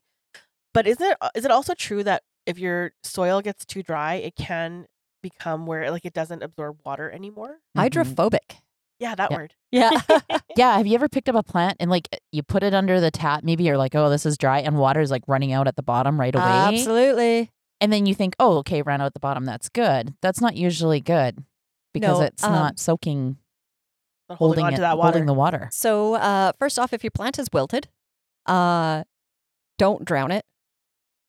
But 0.73 0.87
isn't 0.87 1.03
it 1.05 1.17
is 1.35 1.45
it 1.45 1.51
also 1.51 1.73
true 1.73 2.03
that 2.03 2.23
if 2.45 2.59
your 2.59 2.91
soil 3.03 3.41
gets 3.41 3.65
too 3.65 3.83
dry, 3.83 4.15
it 4.15 4.35
can 4.35 4.85
become 5.23 5.65
where 5.65 5.89
like 5.91 6.05
it 6.05 6.13
doesn't 6.13 6.43
absorb 6.43 6.77
water 6.85 7.09
anymore? 7.09 7.57
Mhm. 7.75 7.81
Hydrophobic. 7.81 8.57
Yeah, 8.99 9.15
that 9.15 9.31
Yeah. 9.31 9.37
word. 9.37 9.53
Yeah. 9.71 9.91
Yeah, 10.57 10.75
have 10.77 10.87
you 10.87 10.95
ever 10.95 11.07
picked 11.07 11.29
up 11.29 11.35
a 11.35 11.43
plant 11.43 11.77
and 11.79 11.91
like 11.91 12.07
you 12.31 12.41
put 12.41 12.63
it 12.63 12.73
under 12.73 12.99
the 12.99 13.11
tap? 13.11 13.43
Maybe 13.43 13.63
you're 13.63 13.77
like, 13.77 13.93
oh, 13.93 14.09
this 14.09 14.25
is 14.25 14.39
dry, 14.39 14.59
and 14.59 14.79
water 14.79 15.01
is 15.01 15.11
like 15.11 15.21
running 15.27 15.51
out 15.51 15.67
at 15.67 15.75
the 15.75 15.83
bottom 15.83 16.19
right 16.19 16.33
away. 16.33 16.43
Absolutely. 16.43 17.51
And 17.79 17.93
then 17.93 18.07
you 18.07 18.15
think, 18.15 18.35
oh, 18.39 18.57
okay, 18.59 18.81
ran 18.81 19.01
out 19.01 19.05
at 19.05 19.13
the 19.13 19.19
bottom. 19.19 19.45
That's 19.45 19.69
good. 19.69 20.15
That's 20.23 20.41
not 20.41 20.55
usually 20.55 20.99
good 20.99 21.43
because 21.93 22.19
No, 22.19 22.25
it's 22.25 22.43
um, 22.43 22.53
not 22.53 22.79
soaking, 22.79 23.37
holding, 24.31 24.63
holding 24.63 24.73
it, 24.73 24.81
that 24.81 24.97
water. 24.97 25.11
holding 25.11 25.25
the 25.27 25.33
water. 25.35 25.69
So, 25.71 26.15
uh, 26.15 26.53
first 26.57 26.79
off, 26.79 26.91
if 26.91 27.03
your 27.03 27.11
plant 27.11 27.37
is 27.37 27.49
wilted, 27.53 27.87
uh, 28.47 29.03
don't 29.77 30.03
drown 30.05 30.31
it. 30.31 30.43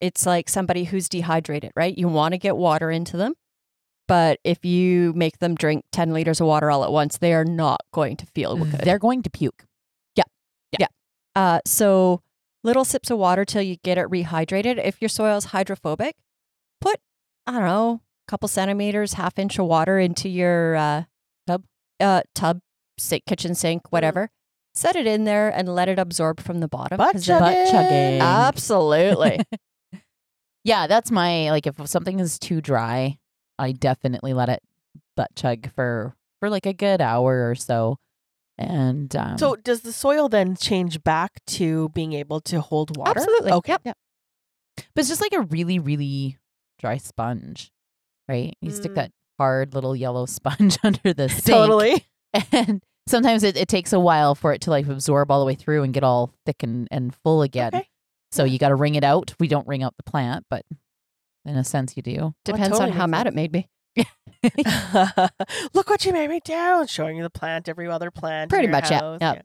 It's 0.00 0.24
like 0.24 0.48
somebody 0.48 0.85
who's 0.85 1.07
dehydrated, 1.11 1.72
right? 1.76 1.96
You 1.98 2.09
want 2.09 2.33
to 2.33 2.38
get 2.38 2.57
water 2.57 2.90
into 2.90 3.18
them. 3.18 3.35
But 4.09 4.40
if 4.42 4.64
you 4.64 5.12
make 5.14 5.38
them 5.38 5.54
drink 5.54 5.84
10 5.92 6.12
liters 6.12 6.40
of 6.40 6.46
water 6.48 6.70
all 6.70 6.82
at 6.82 6.90
once, 6.90 7.18
they 7.18 7.32
are 7.34 7.44
not 7.44 7.82
going 7.92 8.16
to 8.16 8.26
feel 8.26 8.56
good. 8.56 8.80
They're 8.80 8.98
going 8.98 9.22
to 9.22 9.30
puke. 9.30 9.64
Yeah. 10.16 10.24
Yeah. 10.78 10.86
Uh, 11.36 11.61
so 11.66 12.22
little 12.64 12.84
sips 12.84 13.11
of 13.11 13.18
water 13.18 13.44
till 13.44 13.62
you 13.62 13.76
get 13.84 13.98
it 13.98 14.09
rehydrated. 14.09 14.82
If 14.84 15.00
your 15.00 15.09
soil 15.11 15.36
is 15.36 15.44
hydrophobic, 15.46 16.16
put 16.80 16.96
I 17.46 17.52
don't 17.52 17.62
know, 17.64 18.00
a 18.26 18.30
couple 18.30 18.48
centimeters, 18.48 19.12
half 19.12 19.38
inch 19.38 19.59
of 19.59 19.66
water 19.66 19.98
into 19.98 20.28
your 20.28 20.74
uh, 20.76 21.02
Tub? 21.46 21.64
uh, 22.00 22.22
tub, 22.34 22.61
sink, 22.98 23.24
kitchen 23.26 23.54
sink, 23.54 23.92
whatever. 23.92 24.30
Set 24.74 24.96
it 24.96 25.06
in 25.06 25.24
there 25.24 25.48
and 25.50 25.68
let 25.74 25.88
it 25.88 25.98
absorb 25.98 26.40
from 26.40 26.61
the 26.61 26.68
bottom. 26.68 26.96
Butt 26.98 27.12
'cause 27.12 27.26
then- 27.26 27.40
Butt 27.40 27.54
chugging. 27.70 27.72
chugging. 27.72 28.20
Absolutely. 28.22 29.38
Yeah, 30.64 30.86
that's 30.86 31.11
my 31.11 31.50
like. 31.50 31.66
If 31.66 31.76
something 31.88 32.20
is 32.20 32.38
too 32.38 32.61
dry, 32.61 33.18
I 33.59 33.72
definitely 33.72 34.32
let 34.34 34.48
it 34.48 34.62
butt 35.16 35.34
chug 35.36 35.70
for 35.74 36.14
for 36.40 36.48
like 36.50 36.66
a 36.66 36.72
good 36.72 37.00
hour 37.00 37.50
or 37.50 37.54
so. 37.54 37.98
And 38.56 39.14
um, 39.16 39.38
So 39.38 39.54
does 39.56 39.82
the 39.82 39.92
soil 39.92 40.28
then 40.28 40.56
change 40.56 41.02
back 41.04 41.40
to 41.48 41.88
being 41.90 42.12
able 42.12 42.40
to 42.42 42.61
hold 42.61 42.96
water? 42.96 43.20
Absolutely. 43.20 43.52
Okay. 43.52 43.76
Yep. 43.84 43.96
but 44.76 45.00
it's 45.00 45.09
just 45.09 45.20
like 45.20 45.32
a 45.32 45.42
really 45.42 45.78
really 45.78 46.38
dry 46.80 46.96
sponge, 46.96 47.70
right? 48.28 48.56
You 48.61 48.70
stick 48.70 48.92
Mm. 48.92 48.96
that 48.96 49.12
hard 49.38 49.74
little 49.74 49.94
yellow 49.94 50.26
sponge 50.36 50.78
under 50.82 51.12
the 51.14 51.28
sink, 51.28 51.44
Totally. 51.56 52.04
and 52.52 52.82
sometimes 53.06 53.42
it, 53.44 53.56
it 53.56 53.68
takes 53.68 53.92
a 53.92 54.00
while 54.00 54.34
for 54.34 54.52
it 54.52 54.61
to 54.62 54.70
like 54.70 54.86
absorb 54.88 55.30
all 55.30 55.40
the 55.40 55.46
way 55.46 55.54
through 55.54 55.82
and 55.84 55.94
get 55.94 56.02
all 56.04 56.32
thick 56.46 56.62
and, 56.62 56.88
and 56.90 57.14
full 57.22 57.42
again. 57.42 57.70
Okay. 57.74 57.88
So 58.32 58.44
you 58.44 58.59
got 58.59 58.68
to 58.68 58.74
wring 58.74 58.94
it 58.96 59.04
out. 59.04 59.34
We 59.40 59.48
don't 59.48 59.66
wring 59.66 59.82
out 59.82 59.94
the 59.96 60.02
plant, 60.11 60.44
but 60.50 60.64
in 61.49 61.57
a 61.57 61.64
sense 61.64 61.96
you 61.96 62.03
do. 62.03 62.34
Depends 62.44 62.70
totally 62.78 62.90
on 62.90 62.96
how 62.96 63.07
mad 63.07 63.26
it 63.26 63.34
made 63.34 63.53
me. 63.53 63.68
Look 65.74 65.90
what 65.90 66.05
you 66.05 66.12
made 66.12 66.30
me 66.30 66.40
do. 66.44 66.84
Showing 66.86 67.16
you 67.16 67.22
the 67.22 67.30
plant, 67.30 67.68
every 67.68 67.88
other 67.88 68.11
plant. 68.11 68.51
Pretty 68.51 68.68
much, 68.68 68.90
yeah, 68.90 69.01
house, 69.01 69.18
yeah. 69.20 69.42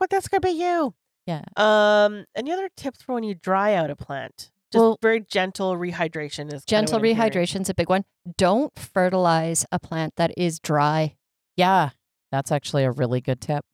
But 0.00 0.10
that's 0.10 0.28
gonna 0.28 0.40
be 0.40 0.50
you. 0.50 0.94
Yeah. 1.26 1.42
Um. 1.56 2.24
Any 2.34 2.52
other 2.52 2.68
tips 2.76 3.02
for 3.02 3.14
when 3.14 3.24
you 3.24 3.34
dry 3.34 3.74
out 3.74 3.90
a 3.90 3.96
plant? 3.96 4.50
Just 4.72 4.80
Well- 4.82 4.98
very 5.02 5.20
gentle 5.20 5.76
rehydration 5.76 6.52
is 6.52 6.64
Gentle 6.64 6.98
rehydration 7.00 7.16
rehydration's 7.16 7.70
a 7.70 7.74
big 7.74 7.88
one. 7.88 8.04
Don't 8.36 8.76
fertilize 8.78 9.64
a 9.70 9.78
plant 9.78 10.14
that 10.16 10.32
is 10.36 10.58
dry. 10.58 11.16
Yeah. 11.56 11.90
That's 12.32 12.50
actually 12.50 12.82
a 12.82 12.90
really 12.90 13.20
good 13.20 13.40
tip. 13.40 13.64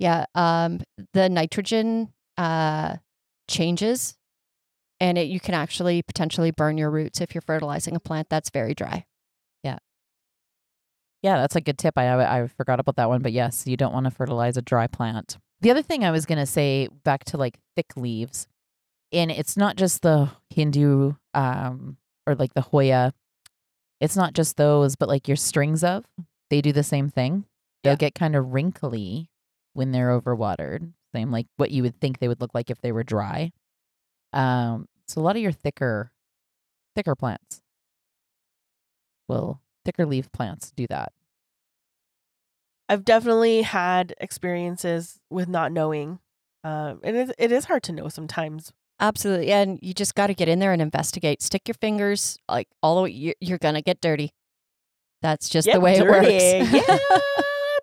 Yeah, 0.00 0.24
um, 0.34 0.80
the 1.12 1.28
nitrogen 1.28 2.12
uh, 2.36 2.96
changes, 3.48 4.16
and 5.00 5.16
it, 5.18 5.28
you 5.28 5.40
can 5.40 5.54
actually 5.54 6.02
potentially 6.02 6.50
burn 6.50 6.78
your 6.78 6.90
roots 6.90 7.20
if 7.20 7.34
you're 7.34 7.42
fertilizing 7.42 7.94
a 7.96 8.00
plant 8.00 8.28
that's 8.28 8.50
very 8.50 8.74
dry. 8.74 9.04
Yeah, 9.62 9.78
Yeah, 11.22 11.36
that's 11.38 11.56
a 11.56 11.60
good 11.60 11.78
tip. 11.78 11.98
I 11.98 12.42
I 12.42 12.46
forgot 12.48 12.80
about 12.80 12.96
that 12.96 13.08
one, 13.08 13.22
but 13.22 13.32
yes, 13.32 13.66
you 13.66 13.76
don't 13.76 13.92
want 13.92 14.04
to 14.04 14.10
fertilize 14.10 14.56
a 14.56 14.62
dry 14.62 14.86
plant. 14.86 15.38
The 15.60 15.70
other 15.70 15.82
thing 15.82 16.04
I 16.04 16.10
was 16.12 16.26
gonna 16.26 16.46
say 16.46 16.88
back 17.04 17.24
to 17.26 17.36
like 17.36 17.58
thick 17.76 17.96
leaves, 17.96 18.46
and 19.12 19.30
it's 19.30 19.56
not 19.56 19.76
just 19.76 20.02
the 20.02 20.30
Hindu 20.50 21.14
um 21.34 21.96
or 22.26 22.34
like 22.34 22.54
the 22.54 22.60
Hoya. 22.62 23.12
It's 24.00 24.16
not 24.16 24.32
just 24.32 24.56
those, 24.56 24.94
but 24.94 25.08
like 25.08 25.26
your 25.26 25.36
strings 25.36 25.82
of, 25.82 26.04
they 26.50 26.60
do 26.60 26.70
the 26.72 26.84
same 26.84 27.08
thing. 27.10 27.46
They'll 27.82 27.94
Yeah. 27.94 27.96
get 27.96 28.14
kind 28.14 28.36
of 28.36 28.52
wrinkly 28.52 29.28
when 29.72 29.90
they're 29.90 30.10
overwatered. 30.20 30.92
Same 31.12 31.32
like 31.32 31.46
what 31.56 31.72
you 31.72 31.82
would 31.82 32.00
think 32.00 32.18
they 32.18 32.28
would 32.28 32.40
look 32.40 32.54
like 32.54 32.70
if 32.70 32.80
they 32.80 32.92
were 32.92 33.02
dry. 33.02 33.50
Um, 34.32 34.86
so 35.06 35.20
a 35.20 35.22
lot 35.22 35.36
of 35.36 35.42
your 35.42 35.52
thicker, 35.52 36.12
thicker 36.94 37.14
plants 37.14 37.62
will 39.28 39.60
thicker 39.84 40.06
leaf 40.06 40.30
plants 40.32 40.72
do 40.76 40.86
that. 40.88 41.12
I've 42.88 43.04
definitely 43.04 43.62
had 43.62 44.14
experiences 44.18 45.18
with 45.30 45.48
not 45.48 45.72
knowing. 45.72 46.20
Um, 46.64 47.00
it 47.04 47.14
is 47.14 47.32
it 47.38 47.52
is 47.52 47.66
hard 47.66 47.82
to 47.84 47.92
know 47.92 48.08
sometimes. 48.08 48.72
Absolutely, 49.00 49.52
and 49.52 49.78
you 49.82 49.94
just 49.94 50.14
got 50.14 50.26
to 50.26 50.34
get 50.34 50.48
in 50.48 50.58
there 50.58 50.72
and 50.72 50.82
investigate. 50.82 51.42
Stick 51.42 51.68
your 51.68 51.74
fingers 51.74 52.38
like 52.48 52.66
all 52.82 52.96
the 52.96 53.02
way. 53.02 53.10
You're, 53.10 53.34
you're 53.40 53.58
gonna 53.58 53.82
get 53.82 54.00
dirty. 54.00 54.32
That's 55.22 55.48
just 55.48 55.70
the 55.70 55.80
way 55.80 55.98
dirty. 55.98 56.34
it 56.34 56.62
works. 56.62 56.88
Yeah. 56.88 56.98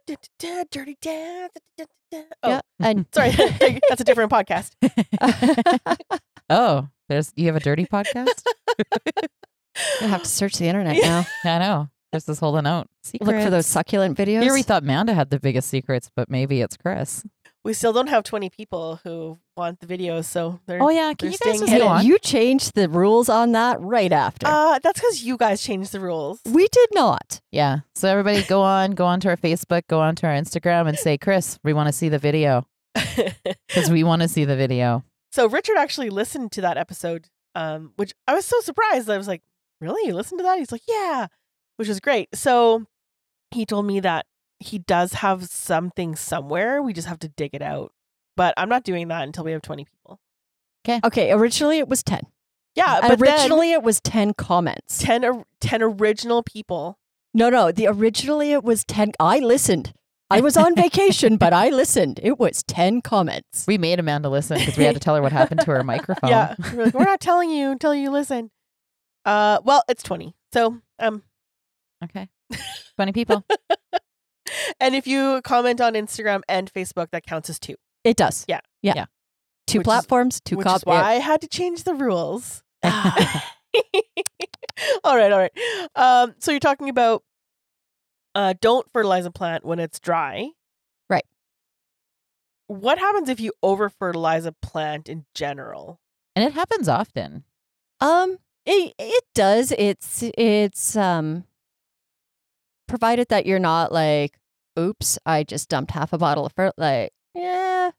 Da, 0.07 0.15
da, 0.39 0.47
da, 0.57 0.63
dirty 0.69 0.97
da, 1.01 1.47
da, 1.47 1.59
da, 1.77 1.85
da, 2.11 2.17
da. 2.19 2.23
Oh, 2.43 2.49
yeah, 2.49 2.61
and 2.79 3.07
sorry, 3.11 3.31
that's 3.89 4.01
a 4.01 4.03
different 4.03 4.31
podcast. 4.31 4.71
Oh, 6.49 6.87
there's 7.09 7.31
you 7.35 7.47
have 7.47 7.55
a 7.55 7.59
dirty 7.59 7.85
podcast? 7.85 8.43
I 10.01 10.05
have 10.05 10.23
to 10.23 10.29
search 10.29 10.57
the 10.57 10.67
internet 10.67 10.97
now. 11.01 11.25
I 11.43 11.59
know. 11.59 11.89
Chris 12.11 12.29
is 12.29 12.39
holding 12.39 12.65
out. 12.65 12.87
Secrets. 13.03 13.27
Look 13.31 13.43
for 13.43 13.49
those 13.49 13.65
succulent 13.65 14.17
videos. 14.17 14.41
Here 14.43 14.53
we 14.53 14.61
thought 14.63 14.83
Manda 14.83 15.13
had 15.13 15.29
the 15.29 15.39
biggest 15.39 15.69
secrets, 15.69 16.09
but 16.15 16.29
maybe 16.29 16.61
it's 16.61 16.77
Chris. 16.77 17.25
We 17.65 17.73
still 17.73 17.91
don't 17.93 18.07
have 18.07 18.23
20 18.23 18.51
people 18.51 18.99
who 19.03 19.39
want 19.57 19.79
the 19.79 19.87
videos, 19.87 20.25
so 20.25 20.59
they're. 20.67 20.81
Oh 20.81 20.89
yeah, 20.89 21.13
can 21.17 21.31
you 21.31 21.37
guys 21.37 21.57
staying 21.57 21.59
just 21.71 21.71
go 21.81 21.87
on? 21.87 22.05
you 22.05 22.19
changed 22.19 22.75
the 22.75 22.87
rules 22.87 23.27
on 23.27 23.53
that 23.53 23.81
right 23.81 24.11
after. 24.11 24.45
Uh, 24.47 24.79
that's 24.83 24.99
because 24.99 25.23
you 25.23 25.35
guys 25.35 25.61
changed 25.63 25.91
the 25.91 25.99
rules. 25.99 26.39
we 26.45 26.67
did 26.67 26.89
not. 26.93 27.41
Yeah. 27.51 27.79
So 27.95 28.07
everybody 28.07 28.43
go 28.43 28.61
on, 28.61 28.91
go 28.91 29.05
on 29.05 29.19
to 29.21 29.29
our 29.29 29.37
Facebook, 29.37 29.81
go 29.87 29.99
on 29.99 30.15
to 30.17 30.27
our 30.27 30.33
Instagram 30.33 30.87
and 30.87 30.97
say, 30.97 31.17
Chris, 31.17 31.57
we 31.63 31.73
want 31.73 31.87
to 31.87 31.93
see 31.93 32.07
the 32.07 32.19
video. 32.19 32.65
Because 33.67 33.89
we 33.89 34.03
want 34.03 34.21
to 34.21 34.27
see 34.29 34.45
the 34.45 34.55
video. 34.55 35.03
So 35.36 35.47
Richard 35.49 35.77
actually 35.77 36.09
listened 36.09 36.51
to 36.53 36.61
that 36.61 36.77
episode, 36.77 37.27
um, 37.55 37.91
which 37.97 38.13
I 38.27 38.33
was 38.33 38.45
so 38.45 38.59
surprised. 38.61 39.09
I 39.09 39.17
was 39.17 39.27
like, 39.27 39.41
"Really? 39.81 40.07
You 40.07 40.15
listened 40.15 40.39
to 40.39 40.43
that?" 40.43 40.57
He's 40.57 40.71
like, 40.71 40.88
"Yeah," 40.88 41.27
which 41.75 41.88
was 41.89 41.99
great. 41.99 42.29
So 42.33 42.86
he 43.51 43.65
told 43.65 43.86
me 43.86 43.99
that 43.99 44.25
he 44.59 44.79
does 44.79 45.13
have 45.13 45.45
something 45.45 46.15
somewhere. 46.15 46.81
We 46.81 46.93
just 46.93 47.07
have 47.07 47.19
to 47.19 47.27
dig 47.27 47.53
it 47.53 47.61
out. 47.61 47.91
But 48.38 48.53
I'm 48.57 48.69
not 48.69 48.83
doing 48.83 49.09
that 49.09 49.23
until 49.23 49.43
we 49.43 49.51
have 49.51 49.61
20 49.61 49.86
people. 49.86 50.19
Okay, 50.86 50.99
Okay. 51.03 51.31
originally 51.31 51.79
it 51.79 51.88
was 51.88 52.03
10. 52.03 52.21
Yeah, 52.75 52.99
but 53.01 53.21
originally 53.21 53.71
it 53.71 53.81
was 53.83 53.99
10 54.01 54.33
comments. 54.33 54.97
10, 54.99 55.43
10 55.61 55.81
original 55.81 56.43
people. 56.43 56.97
No, 57.33 57.49
no, 57.49 57.71
the 57.71 57.88
originally 57.88 58.51
it 58.53 58.63
was 58.63 58.83
10 58.86 59.11
I 59.19 59.39
listened. 59.39 59.93
I 60.32 60.41
was 60.41 60.57
on 60.57 60.76
vacation, 60.76 61.38
but 61.38 61.53
I 61.53 61.69
listened. 61.69 62.19
It 62.23 62.39
was 62.39 62.63
10 62.63 63.01
comments. 63.01 63.65
We 63.67 63.78
made 63.78 63.99
Amanda 63.99 64.28
listen 64.30 64.57
because 64.57 64.76
we 64.78 64.84
had 64.84 64.95
to 64.95 64.99
tell 64.99 65.15
her 65.15 65.21
what 65.21 65.32
happened 65.32 65.61
to 65.61 65.71
her 65.71 65.84
microphone. 65.84 66.30
Yeah, 66.30 66.55
we're, 66.73 66.86
like, 66.86 66.93
we're 66.95 67.03
not 67.05 67.19
telling 67.19 67.51
you 67.51 67.69
until 67.71 67.93
you 67.93 68.09
listen. 68.09 68.49
Uh, 69.23 69.59
well, 69.63 69.84
it's 69.88 70.01
20. 70.03 70.36
So 70.53 70.80
um, 70.99 71.21
Okay. 72.03 72.28
20 72.95 73.11
people. 73.11 73.45
and 74.80 74.95
if 74.95 75.05
you 75.07 75.41
comment 75.43 75.80
on 75.82 75.93
Instagram 75.93 76.41
and 76.49 76.71
Facebook, 76.73 77.11
that 77.11 77.26
counts 77.26 77.49
as 77.49 77.59
two. 77.59 77.76
It 78.03 78.17
does. 78.17 78.45
Yeah. 78.47 78.61
Yeah. 78.82 78.93
Yeah. 78.95 79.05
Two 79.67 79.80
Which 79.80 79.86
is- 79.86 79.88
platforms, 79.88 80.41
two 80.41 80.57
which 80.57 80.65
cop- 80.65 80.78
is 80.78 80.86
why 80.86 81.01
I 81.03 81.13
had 81.15 81.41
to 81.41 81.47
change 81.47 81.84
the 81.84 81.93
rules. 81.93 82.63
all 82.84 82.91
right, 85.15 85.32
all 85.32 85.39
right. 85.39 85.51
Um, 85.95 86.36
so 86.39 86.51
you're 86.51 86.59
talking 86.59 86.89
about 86.89 87.23
uh, 88.36 88.53
don't 88.61 88.86
fertilize 88.93 89.25
a 89.25 89.31
plant 89.31 89.65
when 89.65 89.79
it's 89.79 89.99
dry. 89.99 90.49
Right. 91.09 91.25
What 92.67 92.99
happens 92.99 93.29
if 93.29 93.39
you 93.39 93.53
over 93.63 93.89
fertilize 93.89 94.45
a 94.45 94.51
plant 94.51 95.09
in 95.09 95.25
general? 95.33 95.99
and 96.36 96.43
it 96.45 96.53
happens 96.53 96.89
often. 96.89 97.45
Um, 98.01 98.38
it 98.65 98.93
it 98.99 99.23
does. 99.33 99.71
It's 99.77 100.23
it's 100.38 100.95
um 100.95 101.45
provided 102.88 103.29
that 103.29 103.45
you're 103.45 103.59
not 103.59 103.91
like, 103.91 104.38
oops, 104.77 105.17
I 105.25 105.43
just 105.43 105.69
dumped 105.69 105.91
half 105.91 106.13
a 106.13 106.17
bottle 106.17 106.45
of 106.45 106.51
fer 106.53 106.71
like, 106.77 107.13
yeah, 107.33 107.91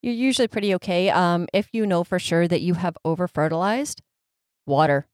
you're 0.00 0.14
usually 0.14 0.48
pretty 0.48 0.74
okay. 0.76 1.10
Um, 1.10 1.48
if 1.52 1.68
you 1.72 1.86
know 1.86 2.04
for 2.04 2.18
sure 2.18 2.46
that 2.46 2.60
you 2.60 2.74
have 2.74 2.96
over 3.04 3.26
fertilized, 3.26 4.00
water. 4.66 5.08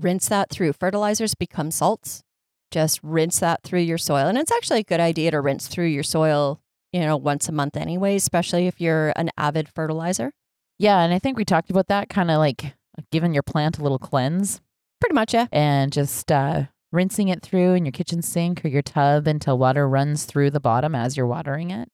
Rinse 0.00 0.28
that 0.28 0.48
through. 0.50 0.72
Fertilizers 0.72 1.34
become 1.34 1.70
salts. 1.70 2.22
Just 2.70 3.00
rinse 3.02 3.40
that 3.40 3.62
through 3.62 3.80
your 3.80 3.98
soil. 3.98 4.26
And 4.28 4.38
it's 4.38 4.52
actually 4.52 4.80
a 4.80 4.84
good 4.84 5.00
idea 5.00 5.30
to 5.32 5.40
rinse 5.40 5.66
through 5.66 5.86
your 5.86 6.02
soil, 6.02 6.60
you 6.92 7.00
know, 7.00 7.16
once 7.16 7.48
a 7.48 7.52
month 7.52 7.76
anyway, 7.76 8.16
especially 8.16 8.66
if 8.66 8.80
you're 8.80 9.12
an 9.16 9.30
avid 9.36 9.68
fertilizer. 9.68 10.32
Yeah. 10.78 11.00
And 11.02 11.12
I 11.12 11.18
think 11.18 11.36
we 11.36 11.44
talked 11.44 11.70
about 11.70 11.88
that 11.88 12.08
kind 12.08 12.30
of 12.30 12.38
like 12.38 12.74
giving 13.10 13.34
your 13.34 13.42
plant 13.42 13.78
a 13.78 13.82
little 13.82 13.98
cleanse 13.98 14.60
Pretty 15.00 15.14
much, 15.14 15.32
yeah. 15.32 15.46
and 15.50 15.90
just 15.92 16.30
uh, 16.30 16.64
rinsing 16.92 17.28
it 17.28 17.42
through 17.42 17.72
in 17.74 17.84
your 17.86 17.92
kitchen 17.92 18.20
sink 18.20 18.62
or 18.64 18.68
your 18.68 18.82
tub 18.82 19.26
until 19.26 19.56
water 19.56 19.88
runs 19.88 20.24
through 20.26 20.50
the 20.50 20.60
bottom 20.60 20.94
as 20.94 21.16
you're 21.16 21.26
watering 21.26 21.70
it. 21.70 21.88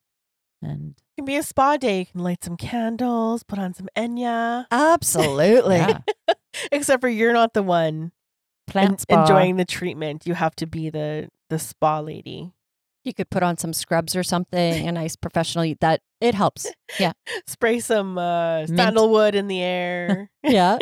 And 0.60 0.94
It 1.16 1.20
can 1.20 1.24
be 1.24 1.36
a 1.36 1.42
spa 1.42 1.76
day. 1.76 2.00
You 2.00 2.06
can 2.06 2.20
light 2.22 2.42
some 2.42 2.56
candles, 2.56 3.42
put 3.44 3.58
on 3.58 3.74
some 3.74 3.88
Enya. 3.96 4.66
Absolutely. 4.70 5.84
Except 6.72 7.00
for 7.00 7.08
you're 7.08 7.32
not 7.32 7.54
the 7.54 7.62
one 7.62 8.10
plant 8.82 9.00
spa. 9.00 9.22
enjoying 9.22 9.56
the 9.56 9.64
treatment. 9.64 10.26
You 10.26 10.34
have 10.34 10.54
to 10.56 10.66
be 10.66 10.90
the 10.90 11.28
the 11.48 11.58
spa 11.58 12.00
lady. 12.00 12.52
You 13.04 13.14
could 13.14 13.30
put 13.30 13.44
on 13.44 13.56
some 13.56 13.72
scrubs 13.72 14.16
or 14.16 14.24
something, 14.24 14.88
a 14.88 14.90
nice 14.90 15.14
professional 15.14 15.72
that 15.80 16.00
it 16.20 16.34
helps. 16.34 16.66
Yeah. 16.98 17.12
Spray 17.46 17.78
some 17.78 18.18
uh, 18.18 18.66
sandalwood 18.66 19.34
in 19.34 19.46
the 19.46 19.62
air. 19.62 20.30
Yeah. 20.42 20.78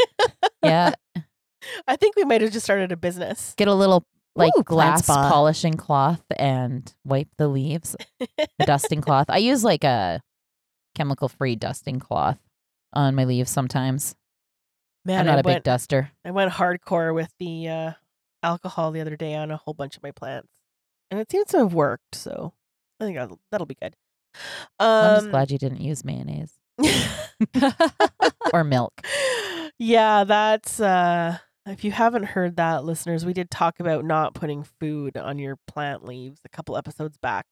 Yeah, 0.63 0.93
I 1.87 1.97
think 1.97 2.17
we 2.17 2.25
might 2.25 2.41
have 2.41 2.53
just 2.53 2.65
started 2.65 2.91
a 2.93 2.97
business. 2.97 3.55
get 3.57 3.69
a 3.69 3.75
little 3.75 4.07
like 4.35 4.53
Ooh, 4.59 4.63
glass 4.63 5.07
polishing 5.07 5.75
cloth 5.75 6.23
and 6.37 6.93
wipe 7.05 7.29
the 7.37 7.49
leaves. 7.49 7.95
The 8.19 8.67
dusting 8.67 9.01
cloth. 9.01 9.27
I 9.29 9.39
use 9.39 9.63
like 9.63 9.85
a 9.85 10.21
chemical 10.95 11.29
free 11.29 11.57
dusting 11.57 11.99
cloth 12.01 12.39
on 12.93 13.15
my 13.15 13.25
leaves 13.25 13.51
sometimes. 13.51 14.15
Man, 15.05 15.21
I'm 15.21 15.27
not 15.27 15.37
I 15.37 15.41
a 15.41 15.43
big 15.43 15.47
went, 15.53 15.65
duster. 15.65 16.11
I 16.25 16.31
went 16.31 16.53
hardcore 16.53 17.15
with 17.15 17.33
the 17.39 17.69
uh, 17.69 17.93
alcohol 18.43 18.91
the 18.91 19.01
other 19.01 19.17
day 19.17 19.35
on 19.35 19.51
a 19.51 19.57
whole 19.57 19.75
bunch 19.75 19.97
of 19.97 20.03
my 20.03 20.11
plants, 20.13 20.53
and 21.11 21.21
it 21.21 21.31
seems 21.31 21.47
to 21.49 21.59
have 21.59 21.75
worked. 21.75 22.15
So 22.15 22.53
I 23.01 23.05
think 23.05 23.17
that'll, 23.19 23.39
that'll 23.51 23.67
be 23.67 23.75
good. 23.81 23.95
Um, 24.81 24.89
I'm 24.89 25.17
just 25.17 25.31
glad 25.31 25.51
you 25.51 25.59
didn't 25.59 25.81
use 25.81 26.05
mayonnaise 26.05 26.53
or 28.53 28.65
milk. 28.65 28.93
yeah, 29.79 30.25
that's 30.25 30.81
uh 30.81 31.39
if 31.67 31.83
you 31.85 31.93
haven't 31.93 32.25
heard 32.25 32.57
that, 32.57 32.85
listeners, 32.85 33.25
we 33.25 33.33
did 33.33 33.51
talk 33.51 33.81
about 33.81 34.05
not 34.05 34.35
putting 34.35 34.65
food 34.65 35.17
on 35.17 35.39
your 35.39 35.57
plant 35.67 36.05
leaves 36.05 36.41
a 36.45 36.49
couple 36.51 36.77
episodes 36.77 37.17
back. 37.17 37.47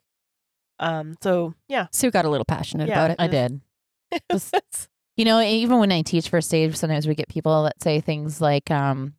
Um, 0.78 1.14
so 1.22 1.54
yeah, 1.68 1.86
Sue 1.92 2.10
got 2.10 2.24
a 2.24 2.28
little 2.30 2.44
passionate 2.44 2.88
Yeah. 2.88 2.94
about 3.04 3.10
it. 3.12 3.16
I 3.18 3.26
did. 3.28 3.60
Just- 4.32 4.88
You 5.16 5.24
know, 5.24 5.40
even 5.40 5.78
when 5.78 5.92
I 5.92 6.02
teach 6.02 6.28
first 6.30 6.52
aid, 6.54 6.76
sometimes 6.76 7.06
we 7.06 7.14
get 7.14 7.28
people 7.28 7.64
that 7.64 7.82
say 7.82 8.00
things 8.00 8.40
like, 8.40 8.70
um, 8.70 9.14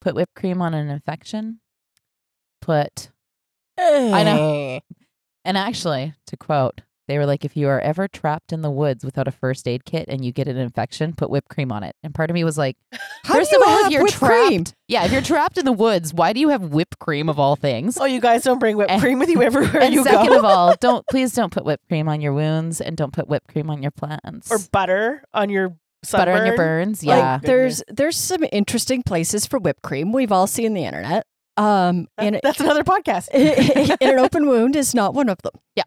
put 0.00 0.14
whipped 0.14 0.34
cream 0.34 0.62
on 0.62 0.74
an 0.74 0.88
infection. 0.88 1.60
Put 2.62 3.10
I 3.78 4.22
know. 4.24 4.80
And 5.44 5.56
actually, 5.56 6.14
to 6.26 6.36
quote, 6.36 6.82
they 7.10 7.18
were 7.18 7.26
like, 7.26 7.44
if 7.44 7.56
you 7.56 7.68
are 7.68 7.80
ever 7.80 8.06
trapped 8.08 8.52
in 8.52 8.62
the 8.62 8.70
woods 8.70 9.04
without 9.04 9.26
a 9.28 9.32
first 9.32 9.66
aid 9.68 9.84
kit 9.84 10.06
and 10.08 10.24
you 10.24 10.32
get 10.32 10.46
an 10.48 10.56
infection, 10.56 11.12
put 11.12 11.28
whipped 11.30 11.48
cream 11.48 11.72
on 11.72 11.82
it. 11.82 11.94
And 12.02 12.14
part 12.14 12.30
of 12.30 12.34
me 12.34 12.44
was 12.44 12.56
like, 12.56 12.76
How 13.24 13.34
first 13.34 13.50
do 13.50 13.56
you 13.56 13.62
of 13.62 13.68
all, 13.68 13.76
have 13.78 13.86
if 13.86 13.92
you're 13.92 14.02
whipped 14.04 14.14
trapped, 14.14 14.46
cream? 14.48 14.64
yeah, 14.88 15.04
if 15.04 15.12
you're 15.12 15.20
trapped 15.22 15.58
in 15.58 15.64
the 15.64 15.72
woods, 15.72 16.14
why 16.14 16.32
do 16.32 16.40
you 16.40 16.48
have 16.50 16.62
whipped 16.72 16.98
cream 17.00 17.28
of 17.28 17.38
all 17.38 17.56
things? 17.56 17.98
Oh, 18.00 18.04
you 18.04 18.20
guys 18.20 18.44
don't 18.44 18.58
bring 18.60 18.76
whipped 18.76 18.90
And- 18.90 19.02
cream 19.02 19.18
with 19.18 19.28
you 19.28 19.42
everywhere 19.42 19.82
and 19.82 19.92
you 19.92 20.04
second 20.04 20.28
go. 20.28 20.38
of 20.38 20.44
all, 20.44 20.74
don't 20.80 21.04
please 21.08 21.32
don't 21.32 21.52
put 21.52 21.64
whipped 21.64 21.88
cream 21.88 22.08
on 22.08 22.20
your 22.20 22.32
wounds 22.32 22.80
and 22.80 22.96
don't 22.96 23.12
put 23.12 23.28
whipped 23.28 23.48
cream 23.48 23.68
on 23.70 23.82
your 23.82 23.90
plants 23.90 24.50
or 24.50 24.58
butter 24.72 25.22
on 25.34 25.50
your 25.50 25.76
sunburn. 26.04 26.26
butter 26.28 26.40
on 26.40 26.46
your 26.46 26.56
burns. 26.56 27.02
Yeah, 27.04 27.38
goodness. 27.40 27.46
There's 27.48 27.82
there's 27.96 28.16
some 28.16 28.44
interesting 28.52 29.02
places 29.02 29.46
for 29.46 29.58
whipped 29.58 29.82
cream. 29.82 30.12
We've 30.12 30.32
all 30.32 30.46
seen 30.46 30.74
the 30.74 30.84
internet. 30.84 31.26
Um, 31.56 32.06
in, 32.18 32.34
That- 32.34 32.42
That's 32.42 32.60
another 32.60 32.84
podcast. 32.84 33.28
in 33.34 33.90
an 34.00 34.18
open 34.18 34.46
wound 34.48 34.76
is 34.76 34.94
not 34.94 35.12
one 35.12 35.28
of 35.28 35.36
them. 35.42 35.52
yeah. 35.76 35.82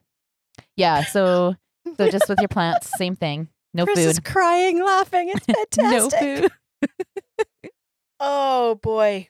So 0.78 1.56
so 1.98 2.10
just 2.10 2.28
with 2.30 2.40
your 2.40 2.48
plants, 2.50 2.90
same 2.98 3.16
thing. 3.16 3.50
No 3.74 3.86
Chris 3.86 4.00
food. 4.00 4.10
is 4.10 4.20
crying, 4.20 4.84
laughing. 4.84 5.32
It's 5.34 5.46
fantastic. 5.80 6.22
No 6.22 6.90
food. 6.90 7.72
oh 8.20 8.76
boy, 8.76 9.28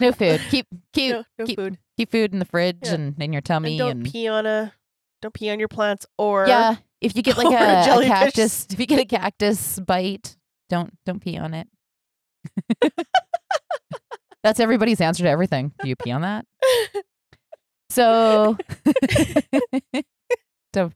No 0.00 0.12
food. 0.12 0.40
Keep 0.50 0.66
keep 0.92 1.12
no, 1.12 1.24
no 1.38 1.44
keep, 1.46 1.58
food. 1.58 1.78
keep 1.96 2.10
food 2.10 2.32
in 2.32 2.38
the 2.38 2.44
fridge 2.44 2.78
Yeah. 2.82 2.94
and 2.94 3.22
in 3.22 3.32
your 3.32 3.38
And 3.38 3.44
tummy 3.46 3.78
don't 3.78 3.90
and 3.90 4.04
pee 4.04 4.28
on 4.28 4.46
a. 4.46 4.72
Don't 5.22 5.32
pee 5.32 5.50
on 5.50 5.58
your 5.58 5.68
plants 5.68 6.06
or 6.18 6.46
yeah. 6.46 6.76
If 7.00 7.14
you 7.16 7.22
get 7.22 7.36
like 7.38 7.46
a 7.46 7.90
a, 7.90 7.98
a 8.00 8.04
cactus, 8.06 8.66
if 8.70 8.78
you 8.80 8.86
get 8.86 8.98
a 9.00 9.04
cactus 9.04 9.78
bite, 9.80 10.36
don't 10.68 10.92
don't 11.04 11.20
pee 11.20 11.36
on 11.38 11.54
it. 11.54 11.68
That's 14.42 14.60
everybody's 14.60 15.00
answer 15.00 15.22
to 15.24 15.28
everything. 15.28 15.72
Do 15.82 15.88
you 15.88 15.96
pee 15.96 16.10
on 16.12 16.20
that? 16.22 16.44
So 17.90 18.56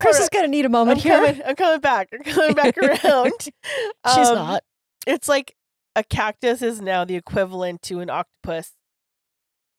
Chris 0.00 0.16
Alright. 0.16 0.20
is 0.22 0.28
going 0.30 0.44
to 0.44 0.48
need 0.50 0.64
a 0.64 0.66
I'm 0.66 0.72
moment 0.72 1.00
here. 1.00 1.14
coming. 1.16 1.42
I'm 1.46 1.54
coming 1.56 1.80
back. 1.80 2.08
I'm 2.12 2.22
coming 2.24 2.54
back 2.54 2.76
around. 3.04 3.32
She's 3.40 4.28
Um, 4.28 4.34
not. 4.34 4.64
It's 5.06 5.28
like 5.28 5.54
a 5.94 6.02
cactus 6.02 6.62
is 6.62 6.80
now 6.80 7.04
the 7.04 7.14
equivalent 7.16 7.82
to 7.82 8.00
an 8.00 8.10
octopus. 8.10 8.72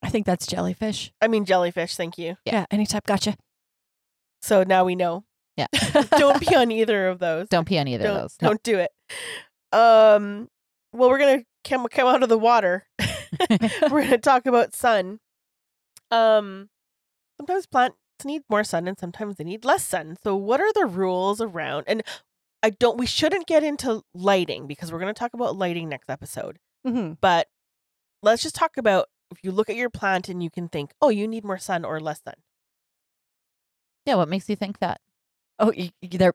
I 0.01 0.09
think 0.09 0.25
that's 0.25 0.45
jellyfish. 0.47 1.11
I 1.21 1.27
mean 1.27 1.45
jellyfish. 1.45 1.95
Thank 1.95 2.17
you. 2.17 2.35
Yeah, 2.45 2.65
anytime. 2.71 3.01
Gotcha. 3.05 3.35
So 4.41 4.63
now 4.63 4.83
we 4.85 4.95
know. 4.95 5.23
Yeah. 5.55 5.67
don't 6.17 6.41
pee 6.41 6.55
on 6.55 6.71
either 6.71 7.07
of 7.07 7.19
those. 7.19 7.47
don't 7.47 7.65
pee 7.65 7.77
on 7.77 7.87
either 7.87 8.03
don't, 8.05 8.15
of 8.15 8.21
those. 8.23 8.37
No. 8.41 8.47
Don't 8.49 8.63
do 8.63 8.79
it. 8.79 8.91
Um. 9.71 10.49
Well, 10.93 11.09
we're 11.09 11.19
gonna 11.19 11.43
come 11.63 11.87
come 11.89 12.07
out 12.07 12.21
of 12.23 12.29
the 12.29 12.37
water. 12.37 12.85
we're 13.89 14.03
gonna 14.03 14.17
talk 14.17 14.45
about 14.45 14.73
sun. 14.75 15.19
Um. 16.11 16.69
Sometimes 17.45 17.65
plants 17.65 17.97
need 18.23 18.43
more 18.49 18.63
sun, 18.63 18.87
and 18.87 18.97
sometimes 18.97 19.35
they 19.35 19.43
need 19.43 19.65
less 19.65 19.83
sun. 19.83 20.15
So, 20.23 20.33
what 20.35 20.61
are 20.61 20.71
the 20.71 20.85
rules 20.85 21.41
around? 21.41 21.83
And 21.87 22.03
I 22.61 22.69
don't. 22.69 22.97
We 22.97 23.05
shouldn't 23.05 23.47
get 23.47 23.63
into 23.63 24.01
lighting 24.13 24.65
because 24.65 24.91
we're 24.91 24.99
gonna 24.99 25.13
talk 25.13 25.33
about 25.33 25.57
lighting 25.57 25.89
next 25.89 26.09
episode. 26.09 26.57
hmm 26.85 27.13
But 27.19 27.47
let's 28.21 28.41
just 28.41 28.55
talk 28.55 28.77
about 28.77 29.07
if 29.31 29.43
you 29.43 29.51
look 29.51 29.69
at 29.69 29.75
your 29.75 29.89
plant 29.89 30.29
and 30.29 30.41
you 30.41 30.49
can 30.49 30.69
think, 30.69 30.91
oh, 31.01 31.09
you 31.09 31.27
need 31.27 31.43
more 31.43 31.57
sun 31.57 31.83
or 31.83 31.99
less 31.99 32.21
sun. 32.23 32.35
Yeah, 34.05 34.15
what 34.15 34.29
makes 34.29 34.47
you 34.47 34.55
think 34.55 34.79
that? 34.79 35.01
Oh, 35.59 35.73
y- 35.77 35.91
y- 36.01 36.09
they're 36.11 36.33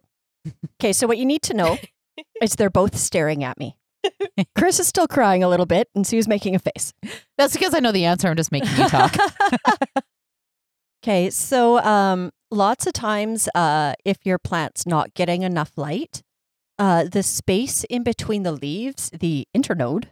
okay. 0.79 0.93
So 0.93 1.07
what 1.07 1.17
you 1.17 1.25
need 1.25 1.41
to 1.43 1.55
know 1.55 1.79
is 2.43 2.55
they're 2.57 2.69
both 2.69 2.97
staring 2.97 3.45
at 3.45 3.59
me. 3.59 3.77
Chris 4.57 4.79
is 4.79 4.87
still 4.89 5.09
crying 5.09 5.43
a 5.43 5.49
little 5.49 5.67
bit, 5.67 5.89
and 5.95 6.07
Sue's 6.07 6.29
making 6.29 6.55
a 6.55 6.59
face. 6.59 6.93
That's 7.39 7.55
because 7.55 7.73
I 7.75 7.81
know 7.81 7.93
the 7.93 8.05
answer. 8.05 8.29
I'm 8.29 8.37
just 8.37 8.53
making 8.53 8.77
you 8.77 8.89
talk. 8.89 9.17
Okay, 11.03 11.31
so 11.31 11.79
um, 11.81 12.31
lots 12.51 12.87
of 12.87 12.93
times, 12.93 13.49
uh, 13.55 13.95
if 14.05 14.19
your 14.25 14.39
plant's 14.39 14.87
not 14.87 15.15
getting 15.15 15.43
enough 15.43 15.73
light, 15.77 16.23
uh, 16.79 17.05
the 17.05 17.23
space 17.23 17.85
in 17.85 18.03
between 18.03 18.43
the 18.43 18.53
leaves, 18.53 19.11
the 19.11 19.47
internode, 19.57 20.07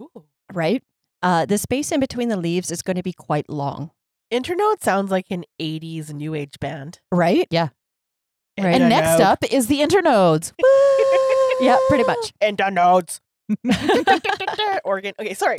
Ooh. 0.00 0.24
right? 0.52 0.82
Uh, 1.22 1.44
the 1.46 1.58
space 1.58 1.92
in 1.92 2.00
between 2.00 2.28
the 2.28 2.36
leaves 2.36 2.70
is 2.70 2.82
going 2.82 2.96
to 2.96 3.02
be 3.02 3.12
quite 3.12 3.48
long, 3.48 3.90
Internode 4.32 4.80
sounds 4.80 5.10
like 5.10 5.26
an 5.30 5.44
80s 5.60 6.12
new 6.14 6.34
age 6.34 6.58
band. 6.58 7.00
right? 7.12 7.46
Yeah. 7.50 7.68
Right. 8.58 8.80
and 8.80 8.88
next 8.88 9.20
up 9.20 9.44
is 9.50 9.66
the 9.66 9.80
internodes. 9.80 10.52
Yeah, 11.60 11.76
pretty 11.88 12.02
much. 12.02 12.32
Internodes. 12.42 13.20
Organ. 14.84 15.12
Okay, 15.20 15.34
sorry. 15.34 15.58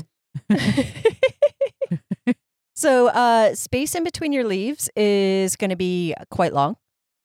So, 2.84 3.08
uh, 3.08 3.56
space 3.56 3.96
in 3.96 4.04
between 4.04 4.34
your 4.34 4.44
leaves 4.44 4.90
is 4.98 5.56
going 5.56 5.70
to 5.70 5.78
be 5.78 6.14
quite 6.30 6.52
long. 6.52 6.76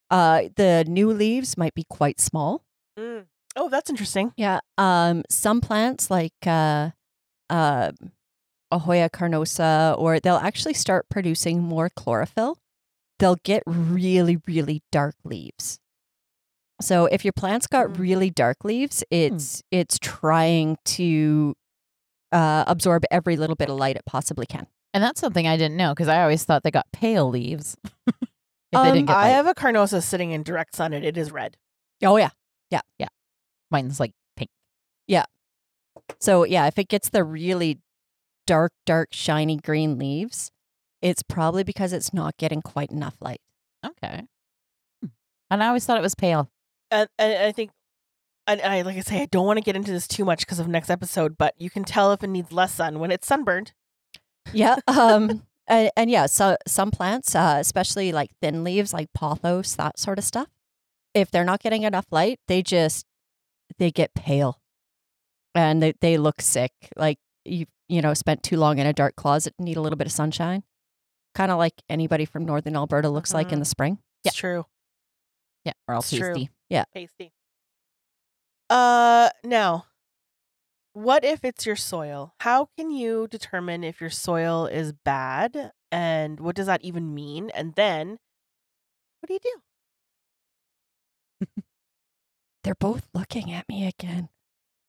Uh, 0.09 0.43
the 0.55 0.85
new 0.87 1.13
leaves 1.13 1.57
might 1.59 1.75
be 1.75 1.85
quite 1.91 2.21
small. 2.21 2.63
Mm. 2.97 3.27
Oh, 3.57 3.69
that's 3.69 3.91
interesting. 3.91 4.33
Yeah. 4.37 4.61
Um, 4.79 5.25
some 5.29 5.61
plants 5.61 6.13
like 6.13 6.47
uh, 6.47 6.91
uh, 7.51 7.91
a 8.71 8.79
Hoya 8.79 9.11
carnosa, 9.11 9.99
or 9.99 10.21
they'll 10.21 10.37
actually 10.37 10.75
start 10.75 11.09
producing 11.09 11.61
more 11.61 11.91
chlorophyll. 11.91 12.59
They'll 13.19 13.41
get 13.43 13.65
really, 13.67 14.39
really 14.47 14.85
dark 14.93 15.17
leaves. 15.25 15.81
So 16.81 17.07
if 17.07 17.25
your 17.25 17.33
plant's 17.33 17.67
got 17.67 17.89
Mm. 17.89 17.99
really 17.99 18.31
dark 18.31 18.65
leaves, 18.65 19.03
it's 19.11 19.65
it's 19.73 19.99
trying 19.99 20.77
to 20.85 21.57
uh, 22.31 22.63
absorb 22.69 23.03
every 23.11 23.37
little 23.37 23.57
bit 23.57 23.69
of 23.69 23.77
light 23.77 23.97
it 23.97 24.05
possibly 24.07 24.47
can. 24.47 24.69
And 24.95 25.03
that's 25.03 25.21
something 25.21 25.47
I 25.47 25.57
didn't 25.57 25.77
know 25.77 25.93
because 25.95 26.09
I 26.09 26.23
always 26.23 26.45
thought 26.45 26.63
they 26.63 26.71
got 26.71 26.91
pale 26.93 27.29
leaves. 27.29 27.77
if 28.07 28.15
they 28.73 28.79
Um, 28.79 28.87
didn't 28.95 29.07
get 29.07 29.17
I 29.17 29.29
have 29.29 29.47
a 29.47 29.55
carnosa 29.55 30.03
sitting 30.03 30.31
in 30.31 30.43
direct 30.43 30.75
sun 30.75 30.93
and 30.93 31.05
it 31.05 31.17
is 31.17 31.31
red. 31.31 31.57
Oh 32.03 32.17
yeah. 32.17 32.31
Yeah, 32.71 32.81
yeah. 32.99 33.09
Mine's 33.71 34.01
like 34.01 34.13
pink. 34.37 34.51
Yeah. 35.07 35.25
So 36.21 36.45
yeah, 36.45 36.67
if 36.67 36.79
it 36.79 36.89
gets 36.89 37.09
the 37.11 37.23
really 37.25 37.79
dark, 38.47 38.73
dark, 38.87 39.09
shiny 39.13 39.57
green 39.59 39.99
leaves, 39.99 40.51
it's 41.03 41.23
probably 41.23 41.65
because 41.65 41.93
it's 41.93 42.15
not 42.15 42.37
getting 42.39 42.63
quite 42.63 42.91
enough 42.91 43.17
light. 43.21 43.41
Okay. 43.85 44.25
Hmm. 45.03 45.09
And 45.51 45.63
I 45.63 45.69
always 45.69 45.85
thought 45.85 45.99
it 45.99 46.03
was 46.03 46.15
pale. 46.15 46.51
And, 46.91 47.09
and 47.19 47.45
I 47.45 47.53
think, 47.53 47.71
and 48.47 48.61
I 48.63 48.81
like 48.83 48.97
I 48.97 49.01
say, 49.01 49.21
I 49.21 49.27
don't 49.27 49.47
want 49.47 49.59
to 49.59 49.63
get 49.65 49.77
into 49.77 49.93
this 49.93 50.09
too 50.09 50.25
much 50.25 50.41
because 50.41 50.59
of 50.59 50.67
next 50.67 50.89
episode, 50.89 51.37
but 51.37 51.55
you 51.59 51.69
can 51.69 51.85
tell 51.85 52.13
if 52.13 52.25
it 52.25 52.29
needs 52.29 52.51
less 52.53 52.75
sun 52.75 52.99
when 52.99 53.11
it's 53.11 53.27
sunburned. 53.27 53.73
Yeah. 54.53 54.77
Um. 54.87 55.43
and, 55.67 55.91
and 55.97 56.11
yeah, 56.11 56.27
so 56.27 56.57
some 56.67 56.91
plants, 56.91 57.35
uh, 57.35 57.57
especially 57.61 58.13
like 58.13 58.31
thin 58.41 58.65
leaves, 58.65 58.93
like 58.93 59.09
pothos, 59.13 59.77
that 59.77 59.99
sort 59.99 60.19
of 60.19 60.25
stuff, 60.25 60.49
if 61.15 61.31
they're 61.31 61.45
not 61.45 61.61
getting 61.61 61.83
enough 61.83 62.07
light, 62.11 62.41
they 62.49 62.63
just 62.63 63.05
they 63.79 63.91
get 63.91 64.15
pale, 64.15 64.61
and 65.55 65.83
they 65.83 65.93
they 66.01 66.17
look 66.17 66.41
sick. 66.41 66.73
Like 66.97 67.19
you 67.45 67.67
you 67.89 68.01
know 68.03 68.15
spent 68.15 68.43
too 68.43 68.57
long 68.57 68.79
in 68.79 68.87
a 68.87 68.93
dark 68.93 69.17
closet, 69.17 69.55
need 69.59 69.77
a 69.77 69.81
little 69.81 69.97
bit 69.99 70.07
of 70.07 70.13
sunshine. 70.13 70.63
Kind 71.35 71.53
of 71.53 71.59
like 71.59 71.75
anybody 71.89 72.25
from 72.25 72.45
northern 72.47 72.75
Alberta 72.77 73.09
looks 73.11 73.35
like 73.35 73.53
in 73.53 73.59
Mhm. 73.59 73.63
the 73.63 73.67
spring. 73.67 73.99
It's 74.25 74.35
true. 74.35 74.65
Yeah, 75.65 75.73
or 75.87 75.95
all 75.97 76.03
true. 76.03 76.19
tasty. 76.35 76.51
Pasty. 76.95 77.33
Uh, 78.71 79.31
now, 79.45 79.87
what 80.99 81.25
if 81.25 81.45
it's 81.45 81.65
your 81.65 81.77
soil? 81.77 82.35
How 82.41 82.69
can 82.77 82.91
you 82.91 83.29
determine 83.29 83.85
if 83.85 84.01
your 84.01 84.11
soil 84.11 84.67
is 84.67 84.93
bad, 84.93 85.71
and 85.93 86.41
what 86.41 86.57
does 86.57 86.67
that 86.67 86.83
even 86.83 87.15
mean? 87.15 87.51
And 87.55 87.75
then, 87.75 88.19
what 89.21 89.29
do 89.29 89.35
you 89.35 89.41
do? 91.47 91.53
They're 92.65 92.75
both 92.75 93.09
looking 93.15 93.53
at 93.53 93.69
me 93.69 93.87
again. 93.87 94.29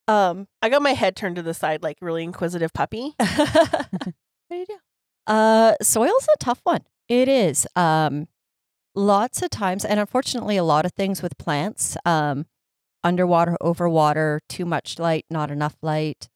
Um. 0.08 0.48
I 0.60 0.68
got 0.68 0.82
my 0.82 0.94
head 0.94 1.14
turned 1.14 1.36
to 1.36 1.42
the 1.42 1.54
side 1.54 1.82
like 1.82 1.98
really 2.00 2.24
inquisitive 2.24 2.72
puppy. 2.72 3.14
What 4.50 4.56
do 4.56 4.56
you 4.56 4.66
do? 4.66 4.78
Uh, 5.32 5.74
soil's 5.80 6.26
a 6.34 6.38
tough 6.44 6.60
one. 6.64 6.80
It 7.08 7.28
is. 7.28 7.68
Um, 7.76 8.26
lots 8.96 9.42
of 9.42 9.50
times, 9.50 9.84
and 9.84 10.00
unfortunately, 10.00 10.56
a 10.56 10.64
lot 10.64 10.84
of 10.84 10.92
things 10.92 11.22
with 11.22 11.38
plants, 11.38 11.96
um, 12.04 12.46
underwater, 13.02 13.56
over 13.60 13.88
water, 13.88 14.40
too 14.48 14.64
much 14.64 14.98
light, 14.98 15.26
not 15.30 15.50
enough 15.50 15.76
light, 15.82 16.28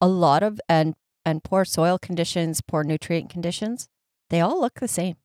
a 0.00 0.08
lot 0.08 0.42
of 0.42 0.60
and 0.68 0.94
and 1.24 1.44
poor 1.44 1.64
soil 1.64 1.98
conditions, 1.98 2.60
poor 2.60 2.82
nutrient 2.82 3.30
conditions, 3.30 3.88
they 4.30 4.40
all 4.40 4.60
look 4.60 4.80
the 4.80 4.88
same. 4.88 5.16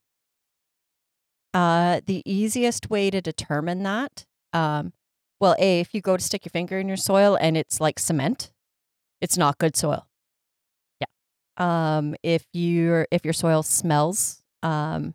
Uh, 1.54 2.02
the 2.06 2.22
easiest 2.26 2.90
way 2.90 3.10
to 3.10 3.22
determine 3.22 3.84
that, 3.84 4.26
um, 4.52 4.92
well, 5.40 5.56
a 5.58 5.80
if 5.80 5.94
you 5.94 6.02
go 6.02 6.18
to 6.18 6.24
stick 6.24 6.44
your 6.46 6.50
finger 6.50 6.80
in 6.80 6.88
your 6.88 6.98
soil 6.98 7.38
and 7.40 7.56
it's 7.56 7.80
like 7.80 7.98
cement, 7.98 8.52
it's 9.22 9.38
not 9.38 9.58
good 9.58 9.76
soil 9.76 10.08
um, 11.58 12.16
if 12.24 12.46
your 12.54 13.08
if 13.12 13.24
your 13.24 13.34
soil 13.34 13.64
smells 13.64 14.42
um, 14.64 15.14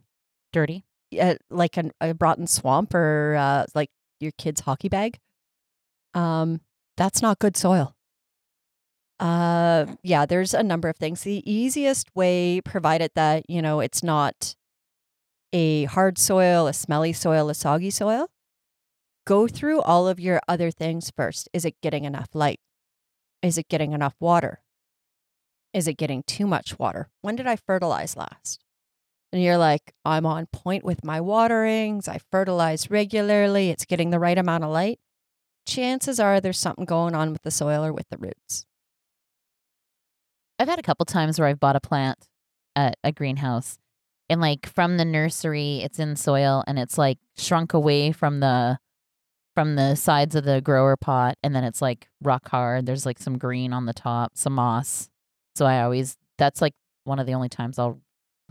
Dirty. 0.51 0.83
uh, 1.19 1.35
like 1.49 1.77
an, 1.77 1.91
a 2.01 2.15
rotten 2.19 2.47
swamp 2.47 2.93
or 2.93 3.35
uh, 3.35 3.65
like 3.75 3.89
your 4.19 4.31
kid's 4.37 4.61
hockey 4.61 4.89
bag, 4.89 5.19
um, 6.13 6.61
that's 6.97 7.21
not 7.21 7.39
good 7.39 7.57
soil. 7.57 7.95
Uh, 9.19 9.85
yeah, 10.01 10.25
there's 10.25 10.53
a 10.53 10.63
number 10.63 10.89
of 10.89 10.97
things. 10.97 11.21
The 11.21 11.43
easiest 11.49 12.09
way, 12.15 12.59
provided 12.61 13.11
that, 13.15 13.47
you 13.47 13.61
know, 13.61 13.79
it's 13.79 14.03
not 14.03 14.55
a 15.53 15.85
hard 15.85 16.17
soil, 16.17 16.67
a 16.67 16.73
smelly 16.73 17.13
soil, 17.13 17.49
a 17.49 17.53
soggy 17.53 17.91
soil, 17.91 18.29
go 19.25 19.47
through 19.47 19.81
all 19.81 20.07
of 20.07 20.19
your 20.19 20.41
other 20.47 20.71
things 20.71 21.11
first. 21.15 21.49
Is 21.53 21.65
it 21.65 21.75
getting 21.81 22.05
enough 22.05 22.29
light? 22.33 22.59
Is 23.43 23.57
it 23.57 23.67
getting 23.67 23.91
enough 23.91 24.15
water? 24.19 24.61
Is 25.73 25.87
it 25.87 25.97
getting 25.97 26.23
too 26.23 26.47
much 26.47 26.77
water? 26.79 27.09
When 27.21 27.35
did 27.35 27.47
I 27.47 27.55
fertilize 27.55 28.17
last? 28.17 28.63
And 29.31 29.41
you're 29.41 29.57
like, 29.57 29.93
I'm 30.03 30.25
on 30.25 30.47
point 30.47 30.83
with 30.83 31.05
my 31.05 31.21
waterings. 31.21 32.07
I 32.07 32.19
fertilize 32.31 32.91
regularly. 32.91 33.69
It's 33.69 33.85
getting 33.85 34.09
the 34.09 34.19
right 34.19 34.37
amount 34.37 34.63
of 34.63 34.71
light. 34.71 34.99
Chances 35.65 36.19
are 36.19 36.41
there's 36.41 36.59
something 36.59 36.85
going 36.85 37.15
on 37.15 37.31
with 37.31 37.43
the 37.43 37.51
soil 37.51 37.85
or 37.85 37.93
with 37.93 38.07
the 38.09 38.17
roots. 38.17 38.65
I've 40.59 40.67
had 40.67 40.79
a 40.79 40.83
couple 40.83 41.05
times 41.05 41.39
where 41.39 41.47
I've 41.47 41.59
bought 41.59 41.75
a 41.75 41.79
plant 41.79 42.27
at 42.75 42.97
a 43.03 43.11
greenhouse 43.11 43.77
and 44.29 44.39
like 44.39 44.65
from 44.65 44.97
the 44.97 45.05
nursery 45.05 45.81
it's 45.83 45.99
in 45.99 46.15
soil 46.15 46.63
and 46.67 46.79
it's 46.79 46.97
like 46.97 47.17
shrunk 47.37 47.73
away 47.73 48.11
from 48.11 48.39
the 48.39 48.79
from 49.53 49.75
the 49.75 49.95
sides 49.95 50.35
of 50.35 50.45
the 50.45 50.61
grower 50.61 50.95
pot 50.95 51.37
and 51.43 51.53
then 51.53 51.63
it's 51.63 51.81
like 51.81 52.07
rock 52.21 52.47
hard. 52.47 52.85
There's 52.85 53.05
like 53.05 53.19
some 53.19 53.37
green 53.37 53.73
on 53.73 53.85
the 53.85 53.93
top, 53.93 54.33
some 54.35 54.53
moss. 54.53 55.09
So 55.55 55.65
I 55.65 55.81
always 55.81 56.17
that's 56.37 56.61
like 56.61 56.73
one 57.03 57.19
of 57.19 57.25
the 57.25 57.33
only 57.33 57.49
times 57.49 57.77
I'll 57.77 57.99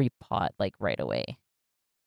repot 0.00 0.50
like 0.58 0.74
right 0.78 1.00
away. 1.00 1.38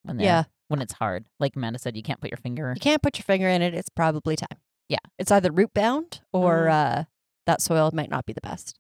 When 0.04 0.20
Yeah. 0.20 0.44
When 0.68 0.82
it's 0.82 0.94
hard. 0.94 1.26
Like 1.40 1.56
Amanda 1.56 1.80
said, 1.80 1.96
you 1.96 2.04
can't 2.04 2.22
put 2.22 2.32
your 2.32 2.38
finger 2.38 2.72
You 2.76 2.82
can't 2.82 3.02
put 3.02 3.18
your 3.18 3.24
finger 3.24 3.48
in 3.48 3.62
it. 3.62 3.74
It's 3.74 3.90
probably 3.90 4.36
time. 4.36 4.60
Yeah. 4.90 4.98
It's 5.20 5.32
either 5.32 5.52
root 5.52 5.74
bound 5.74 6.22
or 6.32 6.66
Mm. 6.68 6.72
uh, 6.72 7.04
that 7.46 7.62
soil 7.62 7.92
might 7.94 8.10
not 8.10 8.26
be 8.26 8.34
the 8.34 8.42
best. 8.42 8.80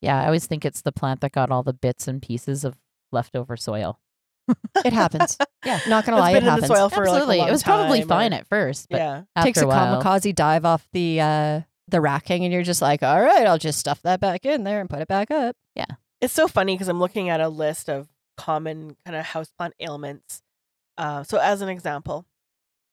Yeah, 0.00 0.20
I 0.22 0.26
always 0.26 0.46
think 0.46 0.64
it's 0.64 0.82
the 0.82 0.92
plant 0.92 1.20
that 1.22 1.32
got 1.32 1.50
all 1.50 1.62
the 1.62 1.72
bits 1.72 2.06
and 2.06 2.22
pieces 2.22 2.64
of 2.64 2.76
leftover 3.10 3.56
soil. 3.56 3.98
It 4.84 4.92
happens. 4.92 5.36
yeah. 5.64 5.80
Not 5.88 6.06
going 6.06 6.16
to 6.16 6.18
It's 6.18 6.20
lie. 6.20 6.32
been 6.32 6.36
It 6.44 6.46
in 6.46 6.50
happens. 6.50 6.68
the 6.68 6.74
soil 6.76 6.88
for 6.88 7.00
like, 7.00 7.08
a 7.08 7.10
Absolutely. 7.10 7.38
long 7.38 7.48
it 7.48 7.50
was 7.50 7.62
probably 7.62 7.98
time, 8.00 8.08
fine 8.08 8.32
or- 8.32 8.36
at 8.36 8.46
first, 8.46 8.88
but 8.88 8.96
yeah. 8.98 9.22
after 9.36 9.46
Takes 9.48 9.60
a, 9.60 9.64
a 9.64 9.68
while, 9.68 10.02
kamikaze 10.02 10.34
dive 10.34 10.64
off 10.64 10.88
the 10.92 11.20
uh, 11.20 11.60
the 11.88 12.00
racking 12.00 12.44
and 12.44 12.52
you're 12.52 12.62
just 12.62 12.80
like, 12.82 13.02
all 13.02 13.20
right, 13.20 13.46
I'll 13.46 13.58
just 13.58 13.78
stuff 13.78 14.00
that 14.02 14.20
back 14.20 14.44
in 14.46 14.64
there 14.64 14.80
and 14.80 14.88
put 14.88 15.00
it 15.00 15.08
back 15.08 15.30
up. 15.30 15.56
Yeah, 15.74 15.86
it's 16.20 16.32
so 16.34 16.46
funny 16.48 16.74
because 16.74 16.88
I'm 16.88 17.00
looking 17.00 17.28
at 17.28 17.40
a 17.40 17.48
list 17.48 17.88
of 17.90 18.08
common 18.36 18.96
kind 19.04 19.16
of 19.16 19.26
houseplant 19.26 19.72
ailments. 19.80 20.42
Uh, 20.96 21.22
so, 21.24 21.38
as 21.38 21.60
an 21.60 21.68
example, 21.68 22.24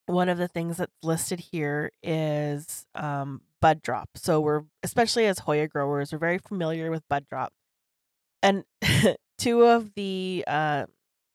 one 0.07 0.29
of 0.29 0.37
the 0.37 0.47
things 0.47 0.77
that's 0.77 0.91
listed 1.03 1.39
here 1.39 1.91
is 2.03 2.85
um, 2.95 3.41
bud 3.61 3.81
drop. 3.81 4.09
So, 4.15 4.39
we're 4.39 4.63
especially 4.83 5.25
as 5.25 5.39
Hoya 5.39 5.67
growers, 5.67 6.11
we're 6.11 6.19
very 6.19 6.37
familiar 6.37 6.91
with 6.91 7.07
bud 7.09 7.25
drop, 7.29 7.53
and 8.43 8.63
two 9.37 9.63
of 9.63 9.93
the 9.95 10.43
uh, 10.47 10.85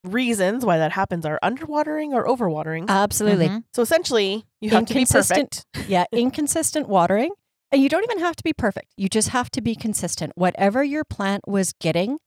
reasons 0.04 0.64
why 0.64 0.78
that 0.78 0.92
happens 0.92 1.26
are 1.26 1.38
underwatering 1.42 2.12
or 2.12 2.24
overwatering. 2.26 2.88
Absolutely. 2.88 3.48
Mhm. 3.48 3.64
so, 3.72 3.82
essentially, 3.82 4.44
you 4.60 4.70
have 4.70 4.86
to 4.86 4.94
be 4.94 5.04
perfect. 5.04 5.64
yeah. 5.88 6.04
Inconsistent 6.12 6.88
watering. 6.88 7.32
And 7.72 7.80
you 7.80 7.88
don't 7.88 8.02
even 8.02 8.18
have 8.18 8.34
to 8.34 8.42
be 8.42 8.52
perfect. 8.52 8.88
You 8.96 9.08
just 9.08 9.28
have 9.28 9.48
to 9.52 9.60
be 9.60 9.76
consistent. 9.76 10.32
Whatever 10.34 10.82
your 10.82 11.04
plant 11.04 11.46
was 11.46 11.72
getting 11.72 12.18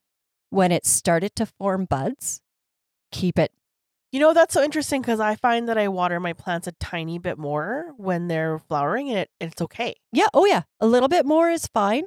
when 0.51 0.71
it 0.71 0.85
started 0.85 1.35
to 1.35 1.45
form 1.45 1.83
buds, 1.83 2.39
keep 3.11 3.37
it 3.37 3.51
You 4.13 4.19
know, 4.19 4.31
that's 4.31 4.53
so 4.53 4.63
interesting 4.63 5.01
because 5.01 5.19
I 5.19 5.35
find 5.35 5.67
that 5.67 5.77
I 5.79 5.87
water 5.87 6.19
my 6.19 6.33
plants 6.33 6.67
a 6.67 6.71
tiny 6.73 7.17
bit 7.17 7.39
more 7.39 7.93
when 7.97 8.27
they're 8.27 8.59
flowering, 8.59 9.09
and 9.09 9.17
it, 9.17 9.29
it's 9.41 9.59
okay. 9.59 9.95
Yeah. 10.11 10.27
Oh, 10.35 10.45
yeah. 10.45 10.61
A 10.79 10.85
little 10.85 11.09
bit 11.09 11.25
more 11.25 11.49
is 11.49 11.65
fine. 11.65 12.03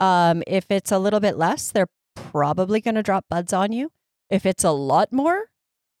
Um, 0.00 0.42
if 0.46 0.64
it's 0.70 0.90
a 0.90 0.98
little 0.98 1.20
bit 1.20 1.36
less, 1.36 1.70
they're 1.70 1.90
probably 2.14 2.80
going 2.80 2.94
to 2.94 3.02
drop 3.02 3.26
buds 3.28 3.52
on 3.52 3.70
you. 3.70 3.92
If 4.30 4.46
it's 4.46 4.64
a 4.64 4.70
lot 4.70 5.12
more, 5.12 5.50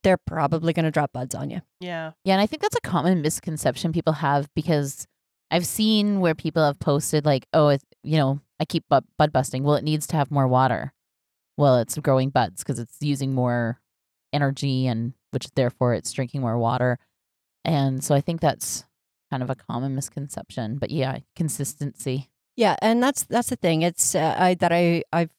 they're 0.02 0.16
probably 0.16 0.72
going 0.72 0.86
to 0.86 0.90
drop 0.90 1.12
buds 1.12 1.34
on 1.34 1.50
you. 1.50 1.60
Yeah. 1.80 2.12
Yeah, 2.24 2.32
and 2.32 2.40
I 2.40 2.46
think 2.46 2.62
that's 2.62 2.76
a 2.76 2.80
common 2.80 3.20
misconception 3.20 3.92
people 3.92 4.14
have 4.14 4.48
because 4.56 5.06
I've 5.50 5.66
seen 5.66 6.20
where 6.20 6.34
people 6.34 6.64
have 6.64 6.78
posted 6.78 7.26
like, 7.26 7.46
"Oh, 7.52 7.68
it's, 7.68 7.84
you 8.02 8.16
know, 8.16 8.40
I 8.58 8.64
keep 8.64 8.84
bud, 8.88 9.04
bud 9.18 9.34
busting. 9.34 9.64
Well, 9.64 9.74
it 9.74 9.84
needs 9.84 10.06
to 10.06 10.16
have 10.16 10.30
more 10.30 10.48
water. 10.48 10.94
Well, 11.58 11.76
it's 11.76 11.98
growing 11.98 12.30
buds 12.30 12.62
because 12.62 12.78
it's 12.78 12.96
using 13.02 13.34
more 13.34 13.82
energy 14.32 14.86
and 14.86 15.12
which 15.32 15.50
therefore 15.54 15.94
it's 15.94 16.12
drinking 16.12 16.40
more 16.40 16.58
water." 16.58 16.98
And 17.64 18.02
so 18.02 18.14
I 18.14 18.20
think 18.20 18.40
that's 18.40 18.84
kind 19.30 19.42
of 19.42 19.50
a 19.50 19.54
common 19.54 19.94
misconception. 19.94 20.78
But 20.78 20.90
yeah, 20.90 21.18
consistency. 21.36 22.30
Yeah, 22.56 22.76
and 22.82 23.02
that's 23.02 23.24
that's 23.24 23.48
the 23.50 23.56
thing. 23.56 23.82
It's 23.82 24.14
uh, 24.14 24.36
I 24.38 24.54
that 24.54 24.72
I 24.72 25.04
I've 25.12 25.30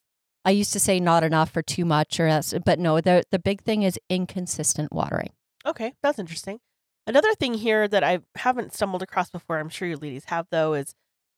I 0.45 0.51
used 0.51 0.73
to 0.73 0.79
say 0.79 0.99
not 0.99 1.23
enough 1.23 1.55
or 1.55 1.61
too 1.61 1.85
much 1.85 2.19
or 2.19 2.27
else, 2.27 2.53
but 2.65 2.79
no. 2.79 2.99
The 3.01 3.23
the 3.31 3.39
big 3.39 3.61
thing 3.61 3.83
is 3.83 3.99
inconsistent 4.09 4.91
watering. 4.91 5.31
Okay, 5.65 5.93
that's 6.01 6.19
interesting. 6.19 6.59
Another 7.05 7.33
thing 7.35 7.53
here 7.53 7.87
that 7.87 8.03
I 8.03 8.19
haven't 8.35 8.73
stumbled 8.73 9.01
across 9.01 9.29
before, 9.29 9.59
I'm 9.59 9.69
sure 9.69 9.87
you 9.87 9.97
ladies 9.97 10.25
have 10.25 10.47
though, 10.51 10.73
is 10.73 10.95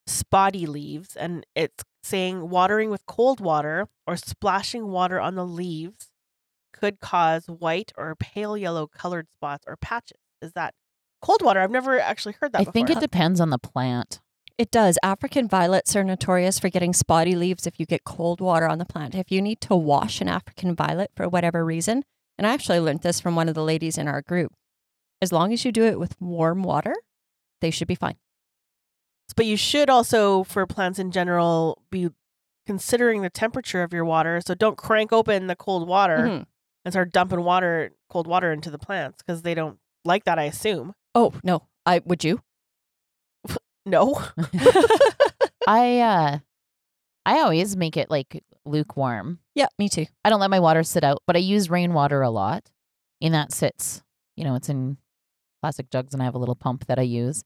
spotty 0.08 0.66
leaves. 0.66 1.16
And 1.16 1.46
it's 1.56 1.84
saying 2.04 2.50
watering 2.50 2.90
with 2.90 3.06
cold 3.06 3.40
water 3.40 3.88
or 4.06 4.16
splashing 4.16 4.88
water 4.88 5.20
on 5.20 5.36
the 5.36 5.46
leaves 5.46 6.12
could 6.80 7.00
cause 7.00 7.46
white 7.48 7.92
or 7.98 8.16
pale 8.16 8.58
yellow 8.58 8.88
colored 8.88 9.28
spots 9.34 9.64
or 9.68 9.78
patches. 9.78 10.18
Is 10.42 10.52
that 10.54 10.74
cold 11.22 11.42
water? 11.42 11.60
I've 11.62 11.72
never 11.72 12.00
actually 12.00 12.36
heard 12.40 12.52
that 12.52 12.60
I 12.60 12.62
before. 12.64 12.74
think 12.74 12.90
it 12.90 13.00
depends 13.00 13.40
on 13.40 13.50
the 13.50 13.58
plant. 13.58 14.20
It 14.58 14.72
does. 14.72 14.98
African 15.04 15.48
violets 15.48 15.96
are 15.96 16.04
notorious 16.04 16.60
for 16.60 16.70
getting 16.70 16.94
spotty 16.94 17.36
leaves 17.36 17.66
if 17.68 17.80
you 17.80 17.86
get 17.86 18.04
cold 18.04 18.40
water 18.42 18.68
on 18.68 18.78
the 18.78 18.86
plant. 18.86 19.16
If 19.16 19.32
you 19.32 19.42
need 19.42 19.60
to 19.62 19.76
wash 19.76 20.22
an 20.22 20.28
African 20.30 20.76
violet 20.76 21.12
for 21.16 21.28
whatever 21.28 21.66
reason, 21.66 22.04
and 22.38 22.46
I 22.48 22.54
actually 22.54 22.80
learned 22.80 23.02
this 23.02 23.20
from 23.20 23.36
one 23.36 23.50
of 23.50 23.56
the 23.56 23.64
ladies 23.64 23.98
in 23.98 24.08
our 24.08 24.22
group, 24.22 24.54
as 25.22 25.32
long 25.32 25.52
as 25.54 25.66
you 25.66 25.72
do 25.72 25.84
it 25.86 26.00
with 26.00 26.16
warm 26.22 26.64
water, 26.64 26.96
they 27.62 27.72
should 27.72 27.88
be 27.88 27.96
fine. 27.96 28.16
But 29.36 29.46
you 29.46 29.58
should 29.58 29.90
also, 29.90 30.44
for 30.44 30.66
plants 30.66 31.00
in 31.00 31.12
general, 31.12 31.82
be 31.90 32.10
considering 32.66 33.22
the 33.22 33.30
temperature 33.30 33.84
of 33.84 33.92
your 33.92 34.06
water. 34.06 34.40
So 34.46 34.56
don't 34.56 34.78
crank 34.78 35.12
open 35.12 35.48
the 35.48 35.56
cold 35.56 35.88
water 35.88 36.18
Mhm. 36.18 36.46
And 36.86 36.94
start 36.94 37.12
dumping 37.12 37.44
water, 37.44 37.92
cold 38.10 38.28
water 38.28 38.54
into 38.54 38.70
the 38.72 38.78
plants 38.78 39.22
because 39.22 39.42
they 39.42 39.56
don't 39.56 39.80
like 40.06 40.24
that, 40.26 40.40
I 40.40 40.44
assume. 40.44 40.94
Oh 41.14 41.34
no, 41.44 41.64
I 41.86 42.02
would 42.06 42.24
you? 42.24 42.42
No. 43.88 44.20
I 45.68 46.00
uh 46.00 46.40
I 47.26 47.40
always 47.40 47.76
make 47.76 47.98
it 47.98 48.10
like 48.10 48.44
lukewarm. 48.66 49.40
Yeah, 49.54 49.68
me 49.78 49.90
too. 49.90 50.06
I 50.24 50.30
don't 50.30 50.40
let 50.40 50.50
my 50.50 50.60
water 50.60 50.84
sit 50.84 51.04
out, 51.04 51.22
but 51.28 51.36
I 51.36 51.40
use 51.40 51.70
rainwater 51.70 52.22
a 52.22 52.30
lot. 52.30 52.72
And 53.22 53.34
that 53.34 53.52
sits, 53.52 54.04
you 54.36 54.44
know, 54.44 54.56
it's 54.56 54.70
in 54.70 54.98
plastic 55.62 55.90
jugs 55.90 56.14
and 56.14 56.22
I 56.22 56.26
have 56.26 56.36
a 56.36 56.40
little 56.40 56.56
pump 56.56 56.86
that 56.88 57.00
I 57.00 57.04
use, 57.04 57.44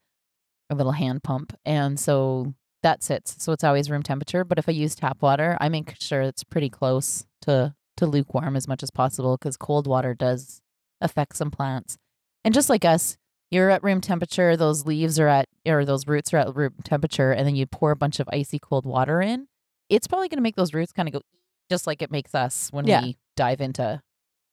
a 0.70 0.76
little 0.76 0.94
hand 0.94 1.24
pump. 1.24 1.54
And 1.66 2.00
so 2.00 2.54
that 2.84 3.04
sits. 3.04 3.42
So 3.44 3.52
it's 3.52 3.64
always 3.64 3.90
room 3.90 4.04
temperature. 4.04 4.44
But 4.44 4.58
if 4.58 4.68
I 4.68 4.74
use 4.74 4.96
tap 4.96 5.22
water, 5.22 5.58
I 5.62 5.70
make 5.70 5.96
sure 6.00 6.22
it's 6.22 6.44
pretty 6.44 6.70
close 6.70 7.26
to, 7.42 7.76
to 8.00 8.08
lukewarm 8.08 8.56
as 8.56 8.68
much 8.68 8.84
as 8.84 8.91
possible 8.91 9.38
because 9.38 9.56
cold 9.58 9.88
water 9.88 10.14
does 10.14 10.62
affect 11.02 11.36
some 11.38 11.52
plants. 11.52 11.97
And 12.43 12.54
just 12.54 12.70
like 12.70 12.84
us, 12.86 13.18
you're 13.52 13.70
at 13.70 13.84
room 13.84 14.02
temperature, 14.02 14.56
those 14.58 14.86
leaves 14.86 15.20
are 15.20 15.28
at, 15.28 15.47
or 15.66 15.86
those 15.86 16.08
roots 16.08 16.34
are 16.34 16.38
at 16.38 16.56
room 16.56 16.74
temperature, 16.84 17.32
and 17.32 17.47
then 17.47 17.56
you 17.56 17.66
pour 17.66 17.91
a 17.91 17.95
bunch 17.95 18.20
of 18.20 18.28
icy 18.32 18.60
cold 18.60 18.86
water 18.86 19.22
in. 19.22 19.47
It's 19.89 20.08
probably 20.08 20.30
going 20.30 20.38
to 20.38 20.43
make 20.43 20.56
those 20.56 20.74
roots 20.74 20.91
kind 20.91 21.08
of 21.08 21.14
go 21.14 21.22
just 21.70 21.86
like 21.88 22.02
it 22.02 22.12
makes 22.12 22.34
us 22.36 22.70
when 22.72 22.86
Yeah. 22.88 23.02
we 23.04 23.18
dive 23.36 23.62
into 23.62 24.02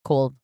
cold, 0.04 0.34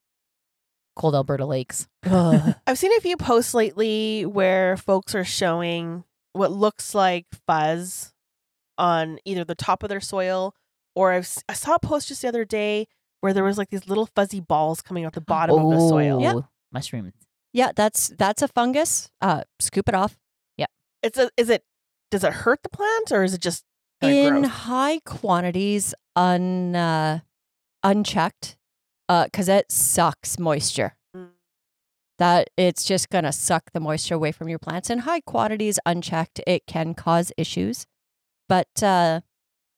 cold 0.96 1.14
Alberta 1.14 1.46
lakes. 1.46 1.86
I've 2.05 2.78
seen 2.78 2.92
a 2.96 3.00
few 3.00 3.16
posts 3.16 3.55
lately 3.55 4.24
where 4.26 4.76
folks 4.76 5.14
are 5.14 5.24
showing 5.24 6.05
what 6.34 6.50
looks 6.53 6.94
like 6.94 7.26
fuzz 7.46 8.12
on 8.78 9.18
either 9.24 9.44
the 9.44 9.55
top 9.55 9.82
of 9.82 9.88
their 9.88 10.00
soil 10.00 10.55
or 10.95 11.12
I've, 11.12 11.24
s- 11.24 11.43
I 11.49 11.55
saw 11.55 11.74
a 11.74 11.78
post 11.78 12.09
just 12.09 12.22
the 12.22 12.28
other 12.28 12.45
day 12.45 12.86
where 13.20 13.32
there 13.32 13.45
was 13.45 13.59
like 13.59 13.70
these 13.70 13.88
little 13.88 14.07
fuzzy 14.14 14.40
balls 14.40 14.82
coming 14.82 15.05
out 15.05 15.12
the 15.14 15.20
bottom 15.20 15.59
of 15.59 15.70
the 15.70 15.78
soil. 15.88 16.20
Yeah. 16.20 16.34
Oh, 16.36 16.49
Mushrooms. 16.72 17.12
yeah, 17.53 17.70
that's 17.74 18.09
that's 18.18 18.43
a 18.43 18.49
fungus. 18.49 19.11
Uh, 19.20 19.43
scoop 19.61 19.88
it 19.88 19.95
off. 19.95 20.18
Yeah. 20.57 20.66
It's 21.03 21.18
a, 21.18 21.30
is 21.36 21.51
it 21.51 21.64
does 22.11 22.24
it 22.24 22.32
hurt 22.32 22.62
the 22.62 22.68
plant 22.68 23.12
or 23.12 23.22
is 23.24 23.34
it 23.34 23.40
just 23.40 23.64
in 24.01 24.40
gross? 24.40 24.51
high 24.53 24.99
quantities, 25.05 25.95
un 26.16 26.74
uh, 26.74 27.20
unchecked, 27.82 28.57
because 29.09 29.49
it 29.49 29.70
sucks 29.70 30.38
moisture. 30.38 30.97
Mm. 31.16 31.28
That 32.18 32.51
it's 32.57 32.84
just 32.84 33.09
gonna 33.11 33.32
suck 33.32 33.70
the 33.72 33.80
moisture 33.80 34.14
away 34.14 34.32
from 34.32 34.49
your 34.49 34.59
plants. 34.59 34.90
In 34.90 35.01
high 35.01 35.20
quantities, 35.20 35.78
unchecked, 35.86 36.40
it 36.47 36.66
can 36.66 36.95
cause 36.95 37.32
issues, 37.36 37.86
but 38.49 38.82
uh, 38.82 39.20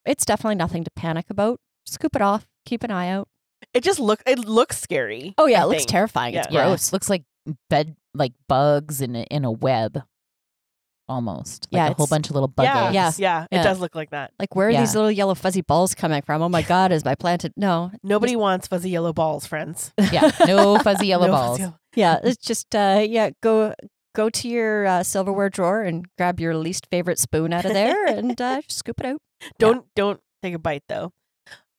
it's 0.06 0.24
definitely 0.24 0.56
nothing 0.56 0.84
to 0.84 0.90
panic 0.96 1.26
about. 1.30 1.60
Scoop 1.86 2.14
it 2.16 2.22
off. 2.22 2.46
Keep 2.66 2.82
an 2.84 2.90
eye 2.90 3.08
out. 3.10 3.28
It 3.72 3.82
just 3.82 3.98
look 4.00 4.22
it 4.26 4.38
looks 4.40 4.80
scary. 4.80 5.34
Oh 5.38 5.46
yeah, 5.46 5.60
I 5.60 5.64
it 5.64 5.66
looks 5.68 5.78
think. 5.80 5.90
terrifying. 5.90 6.34
It's 6.34 6.48
Yeah. 6.50 6.60
Yeah, 6.60 6.66
gross. 6.68 6.92
looks 6.92 7.08
like 7.10 7.24
bed 7.70 7.96
like 8.14 8.32
bugs 8.48 9.00
in 9.00 9.16
a, 9.16 9.22
in 9.24 9.44
a 9.44 9.50
web. 9.52 10.02
almost. 11.08 11.68
Yeah, 11.70 11.82
Like 11.84 11.92
a 11.92 11.94
whole 11.96 12.04
it's- 12.04 12.08
bunch 12.10 12.28
of 12.30 12.34
little 12.34 12.48
bug 12.48 12.64
yeah, 12.64 12.84
eggs. 12.86 12.94
Yeah. 12.94 13.10
yeah, 13.18 13.44
it 13.50 13.56
Yeah. 13.56 13.62
does 13.62 13.78
look 13.78 13.94
like 13.94 14.10
that. 14.10 14.32
Like, 14.38 14.56
where 14.56 14.68
are 14.68 14.72
these 14.72 14.94
Yeah. 14.94 14.98
little 15.00 15.10
yellow 15.10 15.34
fuzzy 15.34 15.60
balls 15.60 15.94
coming 15.94 16.22
from? 16.22 16.40
Oh 16.40 16.48
my 16.48 16.62
God, 16.74 16.92
is 16.92 17.04
my 17.04 17.14
plant? 17.14 17.44
No. 17.56 17.90
Nobody 18.02 18.36
wants 18.36 18.68
fuzzy 18.68 18.88
yellow 18.90 19.12
balls, 19.12 19.46
friends. 19.46 19.92
Yeah. 20.12 20.30
No 20.46 20.78
fuzzy 20.82 21.08
yellow 21.08 21.26
No 21.26 21.32
balls. 21.32 21.58
fuzzy 21.58 21.62
yellow- 21.62 21.78
Yeah, 21.94 22.20
it's 22.24 22.42
just, 22.42 22.74
uh, 22.74 23.04
yeah, 23.06 23.30
go 23.42 23.74
go 24.14 24.30
to 24.30 24.48
your 24.48 24.86
uh, 24.86 25.02
silverware 25.02 25.50
drawer 25.50 25.82
and 25.82 26.06
grab 26.16 26.38
your 26.40 26.56
least 26.56 26.86
favorite 26.90 27.18
spoon 27.18 27.52
out 27.52 27.64
of 27.64 27.72
there 27.74 28.06
and 28.06 28.40
uh, 28.40 28.62
just 28.62 28.78
scoop 28.78 29.00
it 29.00 29.06
out. 29.06 29.20
Don't 29.58 29.86
don't 29.94 30.20
take 30.42 30.54
a 30.54 30.58
bite 30.58 30.84
though. 30.88 31.12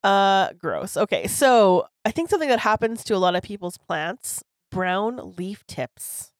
Uh, 0.03 0.53
gross. 0.53 0.97
Okay, 0.97 1.25
so 1.27 1.87
I 2.05 2.11
think 2.11 2.29
something 2.29 2.49
that 2.49 2.59
happens 2.59 3.03
to 3.05 3.15
a 3.15 3.17
lot 3.17 3.35
of 3.35 3.43
people's 3.43 3.77
plants: 3.77 4.43
brown 4.71 5.35
leaf 5.37 5.65
tips. 5.67 6.31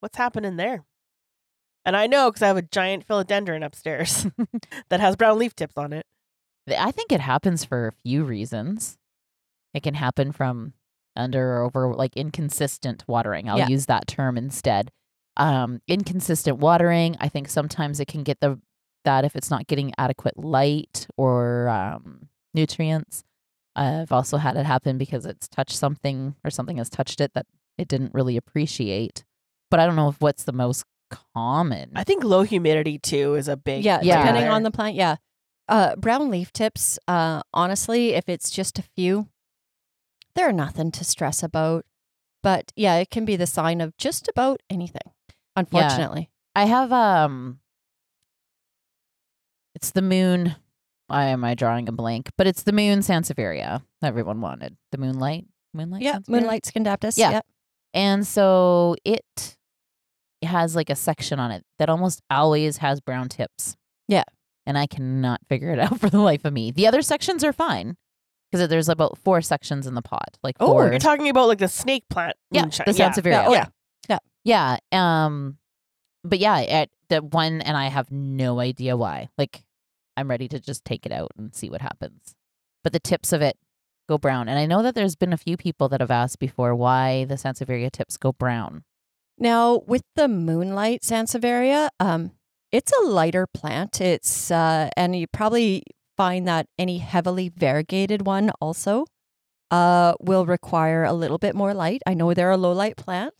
What's 0.00 0.16
happening 0.16 0.56
there? 0.56 0.84
And 1.84 1.96
I 1.96 2.06
know 2.06 2.30
because 2.30 2.42
I 2.42 2.46
have 2.48 2.56
a 2.56 2.62
giant 2.62 3.06
philodendron 3.06 3.64
upstairs 3.64 4.26
that 4.88 5.00
has 5.00 5.16
brown 5.16 5.38
leaf 5.38 5.54
tips 5.54 5.76
on 5.76 5.92
it. 5.92 6.06
I 6.68 6.92
think 6.92 7.10
it 7.12 7.20
happens 7.20 7.64
for 7.64 7.88
a 7.88 7.92
few 8.04 8.22
reasons. 8.24 8.98
It 9.74 9.82
can 9.82 9.94
happen 9.94 10.30
from 10.32 10.74
under 11.16 11.56
or 11.56 11.62
over 11.62 11.92
like 11.94 12.16
inconsistent 12.16 13.04
watering. 13.08 13.48
I'll 13.50 13.58
Yeah. 13.58 13.68
use 13.68 13.86
that 13.86 14.06
term 14.06 14.38
instead. 14.38 14.90
Um, 15.36 15.80
inconsistent 15.88 16.58
watering. 16.58 17.16
I 17.20 17.28
think 17.28 17.48
sometimes 17.48 17.98
it 18.00 18.06
can 18.06 18.22
get 18.22 18.38
the 18.40 18.60
that 19.04 19.24
if 19.24 19.36
it's 19.36 19.50
not 19.50 19.66
getting 19.66 19.92
adequate 19.98 20.38
light 20.38 21.06
or 21.16 21.68
um, 21.68 22.28
nutrients. 22.54 23.24
I've 23.74 24.12
also 24.12 24.36
had 24.36 24.56
it 24.56 24.66
happen 24.66 24.98
because 24.98 25.24
it's 25.24 25.48
touched 25.48 25.76
something 25.76 26.34
or 26.44 26.50
something 26.50 26.76
has 26.76 26.90
touched 26.90 27.20
it 27.20 27.32
that 27.34 27.46
it 27.78 27.88
didn't 27.88 28.12
really 28.12 28.36
appreciate. 28.36 29.24
But 29.70 29.80
I 29.80 29.86
don't 29.86 29.96
know 29.96 30.08
if 30.08 30.20
what's 30.20 30.44
the 30.44 30.52
most 30.52 30.84
common. 31.34 31.92
I 31.94 32.04
think 32.04 32.22
low 32.24 32.42
humidity 32.42 32.98
too 32.98 33.34
is 33.34 33.48
a 33.48 33.56
big 33.56 33.82
Yeah, 33.84 34.00
Yeah. 34.02 34.18
depending 34.18 34.48
on 34.50 34.62
the 34.62 34.70
plant. 34.70 34.94
Yeah. 34.94 35.16
Uh, 35.68 35.96
brown 35.96 36.28
leaf 36.30 36.52
tips, 36.52 36.98
uh, 37.08 37.40
honestly, 37.54 38.10
if 38.10 38.28
it's 38.28 38.50
just 38.50 38.78
a 38.78 38.82
few, 38.82 39.28
they're 40.34 40.52
nothing 40.52 40.90
to 40.92 41.04
stress 41.04 41.42
about. 41.42 41.86
But 42.42 42.72
yeah, 42.76 42.96
it 42.96 43.10
can 43.10 43.24
be 43.24 43.36
the 43.36 43.46
sign 43.46 43.80
of 43.80 43.96
just 43.96 44.28
about 44.28 44.60
anything, 44.68 45.12
unfortunately. 45.56 46.30
I 46.54 46.64
have 46.66 46.92
um 46.92 47.60
it's 49.74 49.90
the 49.92 50.02
moon 50.02 50.56
why 51.08 51.26
am 51.26 51.44
I 51.44 51.54
drawing 51.54 51.88
a 51.88 51.92
blank? 51.92 52.30
But 52.38 52.46
it's 52.46 52.62
the 52.62 52.72
moon 52.72 53.00
Sansevieria 53.00 53.82
everyone 54.02 54.40
wanted. 54.40 54.76
The 54.92 54.98
moonlight. 54.98 55.44
Moonlight 55.74 56.00
Yeah, 56.02 56.18
Sansevieria? 56.18 56.28
moonlight 56.28 56.62
scindaptus. 56.64 57.18
Yeah. 57.18 57.30
Yeah. 57.32 57.40
And 57.92 58.26
so 58.26 58.96
it 59.04 59.56
has 60.42 60.74
like 60.74 60.88
a 60.90 60.94
section 60.96 61.38
on 61.38 61.50
it 61.50 61.64
that 61.78 61.90
almost 61.90 62.22
always 62.30 62.78
has 62.78 63.00
brown 63.00 63.28
tips. 63.28 63.76
Yeah. 64.08 64.24
And 64.64 64.78
I 64.78 64.86
cannot 64.86 65.40
figure 65.48 65.70
it 65.72 65.78
out 65.80 66.00
for 66.00 66.08
the 66.08 66.20
life 66.20 66.44
of 66.46 66.52
me. 66.52 66.70
The 66.70 66.86
other 66.86 67.02
sections 67.02 67.44
are 67.44 67.52
fine. 67.52 67.96
Because 68.50 68.68
there's 68.68 68.88
about 68.88 69.16
four 69.18 69.40
sections 69.42 69.86
in 69.86 69.94
the 69.94 70.02
pot. 70.02 70.36
Like 70.42 70.56
Oh, 70.60 70.68
four 70.68 70.88
you're 70.90 70.98
talking 70.98 71.28
about 71.28 71.48
like 71.48 71.58
the 71.58 71.68
snake 71.68 72.04
plant. 72.10 72.36
Yeah, 72.50 72.62
moonshine. 72.62 72.84
the 72.86 72.92
Sansevieria. 72.92 73.44
Oh 73.46 73.52
yeah. 73.52 73.66
Yeah. 74.08 74.18
Yeah. 74.44 74.76
Um, 75.24 75.58
but 76.24 76.38
yeah, 76.38 76.60
at 76.60 76.90
the 77.08 77.22
one, 77.22 77.60
and 77.60 77.76
I 77.76 77.88
have 77.88 78.10
no 78.10 78.60
idea 78.60 78.96
why. 78.96 79.28
Like, 79.36 79.64
I'm 80.16 80.28
ready 80.28 80.48
to 80.48 80.60
just 80.60 80.84
take 80.84 81.06
it 81.06 81.12
out 81.12 81.32
and 81.36 81.54
see 81.54 81.70
what 81.70 81.80
happens. 81.80 82.34
But 82.84 82.92
the 82.92 83.00
tips 83.00 83.32
of 83.32 83.42
it 83.42 83.56
go 84.08 84.18
brown, 84.18 84.48
and 84.48 84.58
I 84.58 84.66
know 84.66 84.82
that 84.82 84.94
there's 84.94 85.16
been 85.16 85.32
a 85.32 85.38
few 85.38 85.56
people 85.56 85.88
that 85.88 86.00
have 86.00 86.10
asked 86.10 86.38
before 86.38 86.74
why 86.74 87.24
the 87.24 87.34
Sansevieria 87.34 87.90
tips 87.90 88.16
go 88.16 88.32
brown. 88.32 88.84
Now, 89.38 89.82
with 89.86 90.02
the 90.14 90.28
moonlight 90.28 91.02
Sansevieria, 91.02 91.88
um, 91.98 92.32
it's 92.70 92.92
a 92.92 93.04
lighter 93.04 93.46
plant. 93.46 94.00
It's 94.00 94.50
uh, 94.50 94.90
and 94.96 95.16
you 95.16 95.26
probably 95.26 95.84
find 96.16 96.46
that 96.46 96.66
any 96.78 96.98
heavily 96.98 97.48
variegated 97.48 98.26
one 98.26 98.50
also 98.60 99.06
uh, 99.70 100.14
will 100.20 100.46
require 100.46 101.04
a 101.04 101.12
little 101.12 101.38
bit 101.38 101.54
more 101.54 101.74
light. 101.74 102.02
I 102.06 102.14
know 102.14 102.34
they're 102.34 102.50
a 102.50 102.56
low 102.56 102.72
light 102.72 102.96
plant, 102.96 103.34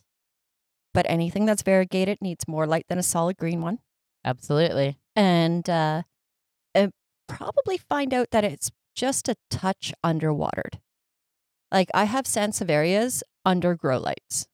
but 0.93 1.05
anything 1.09 1.45
that's 1.45 1.63
variegated 1.63 2.19
needs 2.21 2.47
more 2.47 2.65
light 2.67 2.85
than 2.87 2.97
a 2.97 3.03
solid 3.03 3.37
green 3.37 3.61
one. 3.61 3.79
Absolutely. 4.25 4.97
And 5.15 5.69
uh, 5.69 6.03
and 6.73 6.91
probably 7.27 7.77
find 7.77 8.13
out 8.13 8.31
that 8.31 8.43
it's 8.43 8.71
just 8.95 9.27
a 9.27 9.35
touch 9.49 9.93
underwatered. 10.05 10.79
Like 11.71 11.89
I 11.93 12.03
have 12.05 12.25
Sansevierias 12.25 13.23
under 13.45 13.75
grow 13.75 13.97
lights 13.97 14.47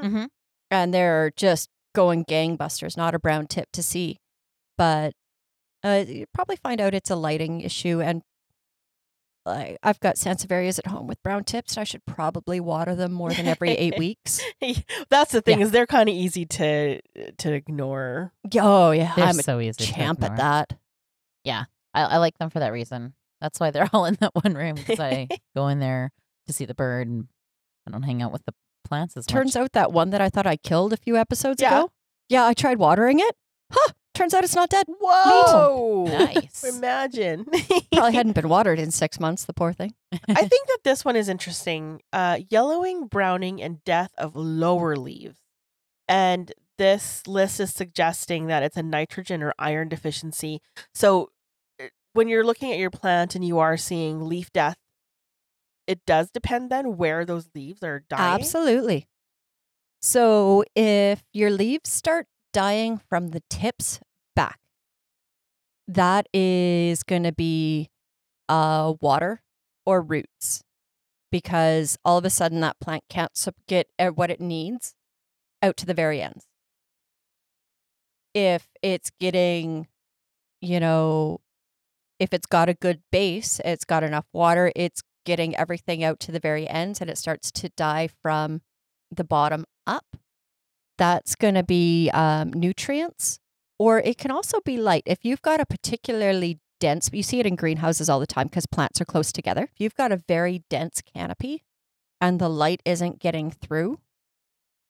Mm-hmm. 0.00 0.24
and 0.70 0.92
they're 0.92 1.32
just 1.36 1.70
going 1.94 2.24
gangbusters, 2.26 2.96
not 2.98 3.14
a 3.14 3.18
brown 3.18 3.46
tip 3.46 3.68
to 3.72 3.82
see. 3.82 4.18
But 4.76 5.14
uh, 5.82 6.04
you 6.06 6.26
probably 6.34 6.56
find 6.56 6.80
out 6.82 6.92
it's 6.92 7.08
a 7.10 7.16
lighting 7.16 7.62
issue. 7.62 8.02
And 8.02 8.20
like, 9.46 9.78
I've 9.82 10.00
got 10.00 10.16
Sansevierias 10.16 10.78
at 10.78 10.88
home 10.88 11.06
with 11.06 11.22
brown 11.22 11.44
tips. 11.44 11.78
I 11.78 11.84
should 11.84 12.04
probably 12.04 12.60
water 12.60 12.94
them 12.94 13.12
more 13.12 13.32
than 13.32 13.46
every 13.46 13.70
eight 13.70 13.94
weeks. 13.98 14.40
That's 15.08 15.32
the 15.32 15.40
thing 15.40 15.60
Yeah. 15.60 15.66
is 15.66 15.70
they're 15.70 15.86
kind 15.86 16.08
of 16.08 16.14
easy 16.14 16.44
to 16.46 17.00
to 17.38 17.52
ignore. 17.52 18.32
Oh, 18.60 18.90
yeah. 18.90 19.14
They're 19.14 19.24
I'm 19.26 19.38
a 19.38 19.42
so 19.42 19.60
easy. 19.60 19.84
to 19.86 19.92
champ 19.92 20.22
at 20.22 20.32
ignore. 20.32 20.38
that. 20.38 20.78
I, 21.46 21.64
I 21.94 22.16
like 22.18 22.36
them 22.38 22.50
for 22.50 22.58
that 22.58 22.72
reason. 22.72 23.14
That's 23.40 23.58
why 23.58 23.70
they're 23.70 23.88
all 23.92 24.04
in 24.04 24.16
that 24.20 24.34
one 24.34 24.54
room 24.54 24.74
because 24.74 25.00
I 25.00 25.28
go 25.56 25.68
in 25.68 25.80
there 25.80 26.12
to 26.46 26.52
see 26.52 26.64
the 26.66 26.74
bird 26.74 27.08
and 27.08 27.28
I 27.86 27.90
don't 27.90 28.02
hang 28.02 28.20
out 28.22 28.32
with 28.32 28.44
the 28.44 28.52
plants 28.84 29.16
as 29.16 29.24
Turns 29.26 29.54
much. 29.54 29.62
out 29.62 29.72
that 29.72 29.92
one 29.92 30.10
that 30.10 30.20
I 30.20 30.28
thought 30.28 30.46
I 30.46 30.56
killed 30.56 30.92
a 30.92 30.96
few 30.98 31.16
episodes 31.16 31.62
Yeah. 31.62 31.78
ago. 31.78 31.90
Yeah, 32.28 32.44
I 32.44 32.52
tried 32.54 32.78
watering 32.78 33.20
it. 33.20 33.34
Huh. 33.72 33.92
Turns 34.16 34.32
out 34.32 34.44
it's 34.44 34.56
not 34.56 34.70
dead. 34.70 34.86
Whoa! 34.88 36.06
Nice. 36.06 36.64
Imagine. 36.78 37.44
Probably 37.92 38.14
hadn't 38.14 38.32
been 38.34 38.48
watered 38.48 38.78
in 38.78 38.90
six 38.90 39.20
months, 39.20 39.44
the 39.44 39.52
poor 39.52 39.74
thing. 39.74 39.92
I 40.26 40.34
think 40.34 40.68
that 40.68 40.78
this 40.84 41.04
one 41.04 41.16
is 41.16 41.28
interesting. 41.28 42.00
Uh, 42.14 42.38
yellowing, 42.48 43.08
browning, 43.08 43.60
and 43.60 43.84
death 43.84 44.12
of 44.16 44.34
lower 44.34 44.96
leaves. 44.96 45.36
And 46.08 46.50
this 46.78 47.26
list 47.26 47.60
is 47.60 47.74
suggesting 47.74 48.46
that 48.46 48.62
it's 48.62 48.78
a 48.78 48.82
nitrogen 48.82 49.42
or 49.42 49.52
iron 49.58 49.90
deficiency. 49.90 50.62
So 50.94 51.28
uh, 51.78 51.88
when 52.14 52.26
you're 52.26 52.44
looking 52.44 52.72
at 52.72 52.78
your 52.78 52.90
plant 52.90 53.34
and 53.34 53.44
you 53.44 53.58
are 53.58 53.76
seeing 53.76 54.26
leaf 54.26 54.50
death, 54.50 54.78
it 55.86 56.00
does 56.06 56.30
depend 56.30 56.70
then 56.70 56.96
where 56.96 57.26
those 57.26 57.50
leaves 57.54 57.82
are 57.82 58.02
dying. 58.08 58.40
Absolutely. 58.40 59.08
So 60.00 60.64
if 60.74 61.22
your 61.34 61.50
leaves 61.50 61.90
start 61.92 62.28
dying 62.54 62.98
from 63.10 63.28
the 63.32 63.42
tips 63.50 64.00
back, 64.36 64.60
that 65.88 66.28
is 66.32 67.02
going 67.02 67.24
to 67.24 67.32
be 67.32 67.90
uh, 68.48 68.94
water 69.00 69.42
or 69.84 70.00
roots 70.00 70.62
because 71.32 71.98
all 72.04 72.18
of 72.18 72.24
a 72.24 72.30
sudden 72.30 72.60
that 72.60 72.78
plant 72.80 73.02
can't 73.08 73.32
get 73.66 73.88
uh, 73.98 74.08
what 74.08 74.30
it 74.30 74.40
needs 74.40 74.94
out 75.62 75.76
to 75.76 75.86
the 75.86 75.94
very 75.94 76.22
ends. 76.22 76.46
If 78.34 78.68
it's 78.82 79.10
getting, 79.18 79.88
you 80.60 80.78
know, 80.78 81.40
if 82.18 82.32
it's 82.32 82.46
got 82.46 82.68
a 82.68 82.74
good 82.74 83.00
base, 83.10 83.60
it's 83.64 83.84
got 83.84 84.02
enough 84.02 84.26
water, 84.32 84.72
it's 84.76 85.02
getting 85.24 85.56
everything 85.56 86.04
out 86.04 86.20
to 86.20 86.32
the 86.32 86.40
very 86.40 86.68
ends 86.68 87.00
and 87.00 87.10
it 87.10 87.18
starts 87.18 87.50
to 87.52 87.68
die 87.76 88.08
from 88.22 88.62
the 89.10 89.24
bottom 89.24 89.64
up. 89.86 90.16
That's 90.98 91.34
going 91.34 91.54
to 91.54 91.62
be 91.62 92.10
um, 92.14 92.52
nutrients, 92.52 93.38
or 93.78 93.98
it 94.00 94.18
can 94.18 94.30
also 94.30 94.60
be 94.60 94.76
light. 94.76 95.02
If 95.06 95.24
you've 95.24 95.42
got 95.42 95.60
a 95.60 95.66
particularly 95.66 96.60
dense, 96.80 97.10
you 97.12 97.22
see 97.22 97.40
it 97.40 97.46
in 97.46 97.56
greenhouses 97.56 98.08
all 98.08 98.20
the 98.20 98.26
time 98.26 98.46
because 98.48 98.66
plants 98.66 99.00
are 99.00 99.04
close 99.06 99.32
together. 99.32 99.64
If 99.64 99.80
you've 99.80 99.94
got 99.94 100.12
a 100.12 100.16
very 100.28 100.64
dense 100.70 101.02
canopy 101.02 101.64
and 102.20 102.38
the 102.40 102.48
light 102.50 102.80
isn't 102.84 103.18
getting 103.18 103.50
through, 103.50 103.98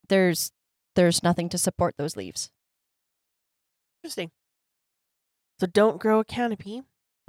there's 0.08 0.52
there's 0.94 1.22
nothing 1.22 1.48
to 1.50 1.58
support 1.58 1.94
those 1.98 2.16
leaves. 2.16 2.50
Interesting. 4.02 4.30
So 5.60 5.66
don't 5.66 6.00
grow 6.00 6.20
a 6.20 6.24
canopy 6.24 6.82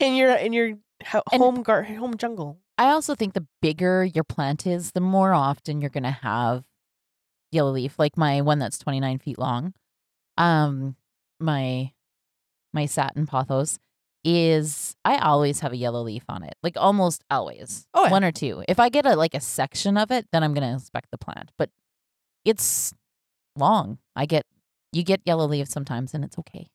in 0.00 0.14
your 0.14 0.34
in 0.34 0.52
your 0.52 0.66
And- 0.68 1.22
home 1.28 1.62
gar- 1.62 1.84
home 1.84 2.16
jungle. 2.16 2.58
I 2.80 2.90
also 2.90 3.14
think 3.16 3.34
the 3.34 3.46
bigger 3.60 4.04
your 4.04 4.22
plant 4.22 4.64
is, 4.64 4.92
the 4.92 5.00
more 5.00 5.32
often 5.34 5.80
you're 5.80 5.90
going 5.90 6.04
to 6.04 6.12
have 6.12 6.62
yellow 7.50 7.72
leaf. 7.72 7.98
Like 7.98 8.16
my 8.16 8.40
one 8.40 8.58
that's 8.58 8.78
29 8.78 9.18
feet 9.18 9.38
long, 9.38 9.74
um, 10.36 10.96
my 11.40 11.92
my 12.72 12.86
satin 12.86 13.26
pothos 13.26 13.78
is 14.24 14.96
I 15.04 15.18
always 15.18 15.60
have 15.60 15.72
a 15.72 15.76
yellow 15.76 16.02
leaf 16.02 16.24
on 16.28 16.42
it, 16.42 16.54
like 16.62 16.76
almost 16.76 17.24
always. 17.30 17.86
Oh, 17.94 18.04
yeah. 18.04 18.10
one 18.10 18.24
or 18.24 18.32
two. 18.32 18.62
If 18.68 18.80
I 18.80 18.88
get 18.88 19.06
a 19.06 19.16
like 19.16 19.34
a 19.34 19.40
section 19.40 19.96
of 19.96 20.10
it, 20.10 20.26
then 20.32 20.42
I'm 20.42 20.54
going 20.54 20.66
to 20.66 20.72
inspect 20.72 21.10
the 21.10 21.18
plant. 21.18 21.50
But 21.56 21.70
it's 22.44 22.92
long. 23.56 23.98
I 24.16 24.26
get 24.26 24.46
you 24.92 25.02
get 25.02 25.20
yellow 25.24 25.46
leaves 25.46 25.70
sometimes, 25.70 26.14
and 26.14 26.24
it's 26.24 26.38
okay. 26.38 26.68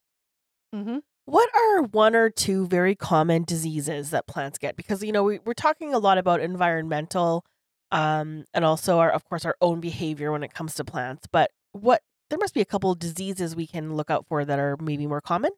Mm-hmm. 0.74 1.00
What 1.26 1.50
are 1.56 1.84
one 1.84 2.16
or 2.16 2.30
two 2.30 2.68
very 2.68 2.96
common 2.96 3.44
diseases 3.44 4.10
that 4.10 4.28
plants 4.28 4.58
get? 4.58 4.76
Because 4.76 5.04
you 5.04 5.12
know 5.12 5.24
we, 5.24 5.40
we're 5.46 5.54
talking 5.54 5.94
a 5.94 6.00
lot 6.00 6.18
about 6.18 6.42
environmental, 6.42 7.46
um, 7.94 8.44
and 8.54 8.66
also 8.66 8.98
our 9.00 9.12
of 9.12 9.24
course 9.30 9.46
our 9.46 9.56
own 9.62 9.80
behavior 9.80 10.32
when 10.32 10.44
it 10.44 10.54
comes 10.54 10.74
to 10.76 10.84
plants. 10.84 11.28
But 11.32 11.52
what 11.72 12.02
there 12.30 12.40
must 12.40 12.54
be 12.54 12.62
a 12.62 12.66
couple 12.66 12.94
diseases 12.96 13.56
we 13.56 13.68
can 13.68 13.96
look 13.96 14.10
out 14.10 14.26
for 14.28 14.44
that 14.44 14.60
are 14.60 14.76
maybe 14.82 15.08
more 15.08 15.22
common. 15.22 15.52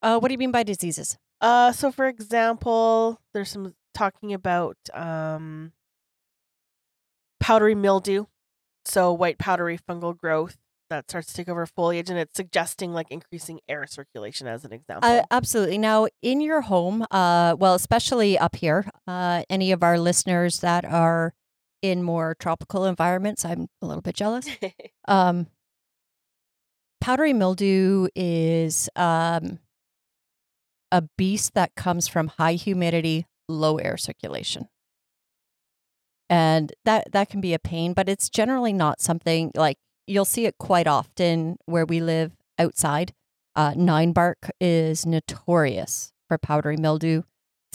Uh, 0.00 0.18
what 0.18 0.28
do 0.28 0.32
you 0.32 0.38
mean 0.38 0.52
by 0.52 0.62
diseases? 0.62 1.18
Uh, 1.40 1.72
so 1.72 1.90
for 1.90 2.06
example, 2.06 3.20
there's 3.34 3.50
some 3.50 3.74
talking 3.92 4.32
about 4.32 4.76
um, 4.92 5.72
powdery 7.40 7.74
mildew, 7.74 8.26
so 8.84 9.12
white 9.12 9.38
powdery 9.38 9.78
fungal 9.78 10.16
growth 10.16 10.56
that 10.90 11.10
starts 11.10 11.28
to 11.28 11.34
take 11.34 11.48
over 11.48 11.66
foliage, 11.66 12.08
and 12.08 12.18
it's 12.18 12.36
suggesting 12.36 12.92
like 12.92 13.10
increasing 13.10 13.58
air 13.68 13.86
circulation 13.86 14.46
as 14.46 14.64
an 14.64 14.72
example. 14.72 15.10
Uh, 15.10 15.22
absolutely. 15.30 15.78
Now, 15.78 16.06
in 16.22 16.40
your 16.40 16.60
home, 16.60 17.04
uh, 17.10 17.56
well, 17.58 17.74
especially 17.74 18.38
up 18.38 18.54
here, 18.54 18.86
uh, 19.08 19.42
any 19.50 19.72
of 19.72 19.82
our 19.82 19.98
listeners 19.98 20.60
that 20.60 20.84
are 20.84 21.34
in 21.84 22.02
more 22.02 22.34
tropical 22.40 22.86
environments, 22.86 23.44
I'm 23.44 23.68
a 23.82 23.86
little 23.86 24.00
bit 24.00 24.16
jealous. 24.16 24.48
Um, 25.06 25.48
powdery 26.98 27.34
mildew 27.34 28.08
is 28.14 28.88
um, 28.96 29.58
a 30.90 31.02
beast 31.18 31.52
that 31.52 31.74
comes 31.74 32.08
from 32.08 32.28
high 32.28 32.54
humidity, 32.54 33.26
low 33.46 33.76
air 33.76 33.98
circulation. 33.98 34.70
And 36.30 36.72
that, 36.86 37.12
that 37.12 37.28
can 37.28 37.42
be 37.42 37.52
a 37.52 37.58
pain, 37.58 37.92
but 37.92 38.08
it's 38.08 38.30
generally 38.30 38.72
not 38.72 39.02
something 39.02 39.50
like 39.54 39.76
you'll 40.06 40.24
see 40.24 40.46
it 40.46 40.56
quite 40.56 40.86
often 40.86 41.58
where 41.66 41.84
we 41.84 42.00
live 42.00 42.32
outside. 42.58 43.12
Uh, 43.54 43.74
nine 43.76 44.12
bark 44.12 44.50
is 44.58 45.04
notorious 45.04 46.14
for 46.28 46.38
powdery 46.38 46.78
mildew. 46.78 47.24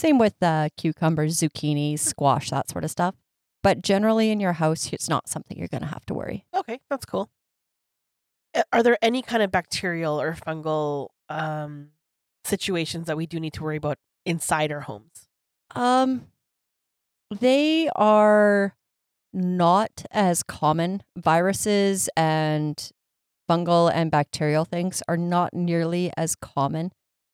Same 0.00 0.18
with 0.18 0.34
uh, 0.42 0.70
cucumbers, 0.76 1.38
zucchinis, 1.38 2.00
squash, 2.00 2.50
that 2.50 2.68
sort 2.68 2.82
of 2.82 2.90
stuff. 2.90 3.14
But 3.62 3.82
generally 3.82 4.30
in 4.30 4.40
your 4.40 4.54
house, 4.54 4.92
it's 4.92 5.08
not 5.08 5.28
something 5.28 5.58
you're 5.58 5.68
going 5.68 5.82
to 5.82 5.88
have 5.88 6.06
to 6.06 6.14
worry. 6.14 6.46
okay, 6.54 6.80
that's 6.88 7.04
cool. 7.04 7.30
Are 8.72 8.82
there 8.82 8.98
any 9.00 9.22
kind 9.22 9.42
of 9.42 9.52
bacterial 9.52 10.20
or 10.20 10.34
fungal 10.34 11.08
um, 11.28 11.90
situations 12.44 13.06
that 13.06 13.16
we 13.16 13.26
do 13.26 13.38
need 13.38 13.52
to 13.54 13.62
worry 13.62 13.76
about 13.76 13.98
inside 14.26 14.72
our 14.72 14.80
homes? 14.80 15.28
Um, 15.74 16.26
they 17.30 17.88
are 17.94 18.74
not 19.32 20.04
as 20.10 20.42
common. 20.42 21.02
Viruses 21.16 22.08
and 22.16 22.90
fungal 23.48 23.90
and 23.92 24.10
bacterial 24.10 24.64
things 24.64 25.02
are 25.08 25.16
not 25.16 25.54
nearly 25.54 26.12
as 26.16 26.34
common 26.34 26.92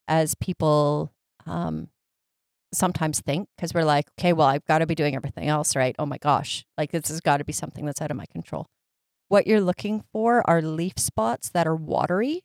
as 0.09 0.35
people 0.35 1.13
um, 1.47 1.89
sometimes 2.77 3.21
think 3.21 3.49
because 3.57 3.73
we're 3.75 3.85
like, 3.85 4.07
okay, 4.19 4.33
well, 4.33 4.47
I've 4.47 4.65
got 4.67 4.79
to 4.79 4.87
be 4.87 4.95
doing 4.95 5.17
everything 5.17 5.49
else 5.49 5.75
right. 5.75 5.95
Oh 5.99 6.07
my 6.07 6.19
gosh, 6.19 6.65
like 6.79 6.93
this 6.93 7.09
has 7.09 7.21
got 7.21 7.39
to 7.39 7.45
be 7.45 7.53
something 7.53 7.85
that's 7.87 8.01
out 8.03 8.11
of 8.11 8.17
my 8.17 8.27
control. 8.27 8.67
What 9.29 9.47
you're 9.47 9.61
looking 9.61 10.05
for 10.13 10.49
are 10.49 10.63
leaf 10.63 10.99
spots 10.99 11.49
that 11.51 11.67
are 11.67 11.75
watery, 11.77 12.45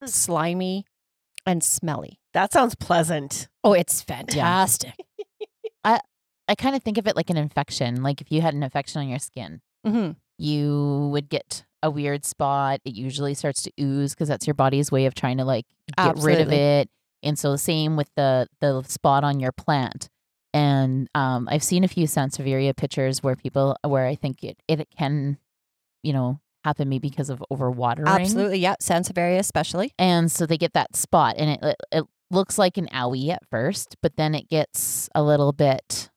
Hmm. 0.00 0.06
slimy, 0.08 0.84
and 1.46 1.62
smelly. 1.62 2.18
That 2.34 2.52
sounds 2.52 2.74
pleasant. 2.74 3.48
Oh, 3.64 3.72
it's 3.72 4.00
fantastic. 4.02 4.94
I 5.84 6.00
I 6.48 6.54
kind 6.54 6.74
of 6.76 6.82
think 6.82 6.98
of 6.98 7.06
it 7.06 7.14
like 7.16 7.30
an 7.30 7.36
infection. 7.36 8.02
Like 8.02 8.20
if 8.20 8.30
you 8.32 8.40
had 8.40 8.54
an 8.54 8.62
infection 8.62 9.00
on 9.00 9.08
your 9.08 9.18
skin, 9.18 9.60
hmm 9.84 10.12
you 10.40 11.08
would 11.12 11.28
get 11.28 11.64
a 11.82 11.90
weird 11.90 12.24
spot. 12.24 12.80
It 12.84 12.94
usually 12.94 13.34
starts 13.34 13.62
to 13.62 13.72
ooze 13.80 14.14
because 14.14 14.28
that's 14.28 14.46
your 14.46 14.54
body's 14.54 14.92
way 14.92 15.06
of 15.06 15.14
trying 15.14 15.38
to 15.38 15.44
like 15.44 15.66
get 15.96 16.16
rid 16.18 16.40
of 16.40 16.52
it. 16.52 16.88
And 17.22 17.38
so 17.38 17.52
the 17.52 17.58
same 17.58 17.96
with 17.96 18.10
the 18.16 18.48
the 18.60 18.82
spot 18.84 19.24
on 19.24 19.40
your 19.40 19.52
plant. 19.52 20.08
And 20.54 21.08
um, 21.14 21.48
I've 21.50 21.62
seen 21.62 21.84
a 21.84 21.88
few 21.88 22.06
Sansevieria 22.06 22.76
pictures 22.76 23.22
where 23.22 23.36
people 23.36 23.76
where 23.86 24.06
I 24.06 24.14
think 24.14 24.42
it 24.42 24.60
it 24.66 24.88
can, 24.96 25.38
you 26.02 26.12
know, 26.12 26.40
happen 26.64 26.88
maybe 26.88 27.08
because 27.08 27.30
of 27.30 27.42
overwatering. 27.52 28.06
Absolutely. 28.06 28.58
Yeah. 28.58 28.76
Sansevieria, 28.82 29.38
especially. 29.38 29.92
And 29.98 30.30
so 30.30 30.46
they 30.46 30.58
get 30.58 30.72
that 30.74 30.96
spot, 30.96 31.36
and 31.38 31.50
it 31.50 31.60
it, 31.62 31.76
it 31.92 32.04
looks 32.30 32.58
like 32.58 32.76
an 32.78 32.88
owie 32.88 33.30
at 33.30 33.46
first, 33.50 33.96
but 34.02 34.16
then 34.16 34.34
it 34.34 34.48
gets 34.48 35.08
a 35.14 35.22
little 35.22 35.52
bit, 35.52 36.10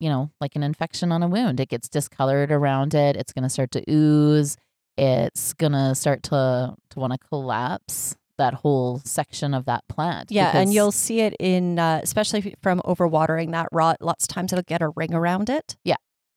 you 0.00 0.08
know, 0.08 0.30
like 0.40 0.56
an 0.56 0.62
infection 0.62 1.12
on 1.12 1.22
a 1.22 1.28
wound. 1.28 1.60
It 1.60 1.68
gets 1.68 1.88
discolored 1.88 2.50
around 2.52 2.94
it. 2.94 3.16
It's 3.16 3.32
going 3.32 3.44
to 3.44 3.48
start 3.48 3.70
to 3.72 3.84
ooze. 3.90 4.56
It's 4.96 5.54
going 5.54 5.72
to 5.72 5.94
start 5.94 6.22
to 6.24 6.76
to 6.90 7.00
want 7.00 7.12
to 7.12 7.18
collapse 7.18 8.16
that 8.38 8.54
whole 8.54 9.00
section 9.04 9.54
of 9.54 9.64
that 9.66 9.86
plant. 9.88 10.30
Yeah, 10.30 10.56
and 10.56 10.72
you'll 10.72 10.92
see 10.92 11.20
it 11.20 11.34
in, 11.38 11.78
uh, 11.78 12.00
especially 12.02 12.54
from 12.62 12.80
overwatering 12.84 13.52
that 13.52 13.68
rot. 13.72 13.98
Lots 14.00 14.24
of 14.24 14.28
times 14.28 14.52
it'll 14.52 14.62
get 14.64 14.82
a 14.82 14.88
ring 14.90 15.14
around 15.14 15.48
it. 15.50 15.76
Yeah. 15.84 15.96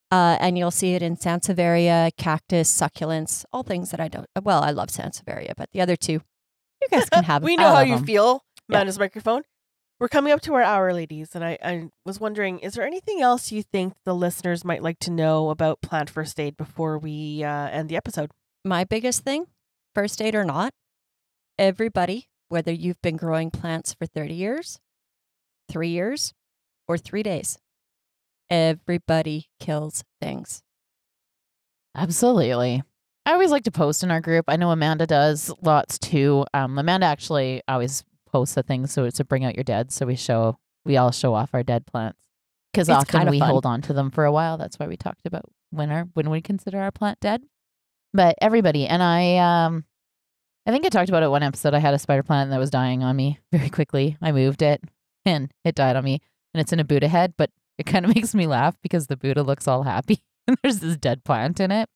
Uh, 0.10 0.38
and 0.40 0.58
you'll 0.58 0.72
see 0.72 0.94
it 0.94 1.02
in 1.02 1.18
Sansevieria, 1.18 2.12
cactus, 2.18 2.72
succulents, 2.72 3.44
all 3.52 3.64
things 3.64 3.92
that 3.92 4.00
I 4.00 4.08
don't. 4.08 4.26
Well, 4.42 4.62
I 4.64 4.72
love 4.72 4.88
Sansevieria, 4.90 5.54
but 5.58 5.70
the 5.74 5.82
other 5.82 5.96
two, 5.98 6.14
you 6.82 6.88
guys 6.90 7.10
can 7.10 7.24
have. 7.26 7.44
we 7.52 7.58
know 7.58 7.74
how 7.76 7.82
you 7.82 7.94
you 7.94 7.98
'em. 7.98 8.06
feel, 8.06 8.44
Yeah. 8.70 8.78
Amanda's 8.78 9.00
microphone. 9.00 9.42
We're 10.00 10.08
coming 10.08 10.32
up 10.32 10.42
to 10.42 10.54
our 10.54 10.62
hour, 10.62 10.94
ladies, 10.94 11.30
and 11.34 11.44
I, 11.44 11.58
I 11.64 11.90
was 12.06 12.20
wondering, 12.20 12.60
is 12.60 12.76
there 12.76 12.86
anything 12.86 13.20
else 13.20 13.52
you 13.52 13.64
think 13.64 13.94
the 14.06 14.14
listeners 14.14 14.64
might 14.64 14.84
like 14.84 15.00
to 15.00 15.12
know 15.12 15.50
about 15.50 15.82
plant 15.82 16.10
first 16.10 16.40
aid 16.40 16.56
before 16.56 17.00
we 17.00 17.44
uh, 17.44 17.68
end 17.70 17.90
the 17.90 17.98
episode? 17.98 18.30
My 18.64 18.84
biggest 18.84 19.24
thing, 19.24 19.48
first 19.96 20.22
aid 20.22 20.36
or 20.36 20.46
not, 20.46 20.72
everybody, 21.58 22.30
whether 22.50 22.72
you've 22.72 23.02
been 23.02 23.18
growing 23.18 23.52
plants 23.52 23.94
for 23.94 24.06
30 24.06 24.34
years, 24.34 24.80
three 25.70 25.90
years, 25.90 26.34
or 26.88 26.98
three 26.98 27.24
days, 27.24 27.58
everybody 28.50 29.50
kills 29.60 30.04
things. 30.22 30.64
Absolutely. 31.96 32.84
I 33.26 33.34
always 33.34 33.52
like 33.52 33.64
to 33.64 33.72
post 33.72 34.04
in 34.04 34.12
our 34.12 34.22
group. 34.22 34.46
I 34.48 34.56
know 34.56 34.72
Amanda 34.72 35.06
does 35.06 35.52
lots 35.62 36.00
too. 36.00 36.46
Um, 36.54 36.78
Amanda 36.78 37.08
actually 37.08 37.62
always 37.68 38.04
posts 38.32 38.56
the 38.56 38.64
things 38.64 38.94
so 38.94 39.04
it's 39.04 39.18
to 39.18 39.26
bring 39.26 39.44
out 39.44 39.56
your 39.56 39.64
dead. 39.64 39.92
So 39.92 40.06
we 40.06 40.16
show, 40.16 40.60
we 40.86 40.96
all 40.96 41.12
show 41.12 41.34
off 41.34 41.50
our 41.54 41.64
dead 41.64 41.86
plants 41.86 42.20
because 42.72 42.90
often 42.90 43.30
we 43.30 43.40
fun. 43.40 43.50
hold 43.50 43.66
on 43.66 43.82
to 43.82 43.94
them 43.94 44.12
for 44.12 44.24
a 44.24 44.32
while. 44.32 44.58
That's 44.58 44.78
why 44.80 44.88
we 44.88 44.96
talked 44.96 45.26
about 45.26 45.46
when 45.72 45.92
our 45.92 46.04
when 46.14 46.30
we 46.30 46.42
consider 46.42 46.80
our 46.80 46.92
plant 46.92 47.20
dead. 47.20 47.42
But 48.14 48.36
everybody 48.42 48.88
and 48.88 49.04
I, 49.04 49.38
um, 49.38 49.84
I 50.68 50.72
think 50.72 50.86
I 50.86 50.90
talked 50.90 51.08
about 51.10 51.24
it 51.24 51.32
one 51.32 51.44
episode. 51.44 51.74
I 51.74 51.80
had 51.80 51.94
a 51.94 52.00
spider 52.00 52.24
plant 52.24 52.50
that 52.52 52.60
was 52.60 52.70
dying 52.70 53.02
on 53.02 53.16
me 53.16 53.40
very 53.54 53.70
quickly. 53.70 54.18
I 54.22 54.32
moved 54.34 54.62
it 54.62 54.84
and 55.26 55.50
it 55.64 55.76
died 55.76 55.96
on 55.96 56.04
me, 56.04 56.20
and 56.54 56.62
it's 56.62 56.74
in 56.74 56.80
a 56.80 56.84
Buddha 56.84 57.08
head. 57.08 57.34
But 57.38 57.52
it 57.78 57.86
kind 57.86 58.06
of 58.06 58.14
makes 58.16 58.36
me 58.36 58.48
laugh 58.48 58.76
because 58.84 59.08
the 59.08 59.18
Buddha 59.18 59.44
looks 59.44 59.68
all 59.68 59.84
happy 59.84 60.22
and 60.48 60.58
there's 60.62 60.80
this 60.80 60.98
dead 60.98 61.24
plant 61.24 61.60
in 61.60 61.72
it. 61.72 61.90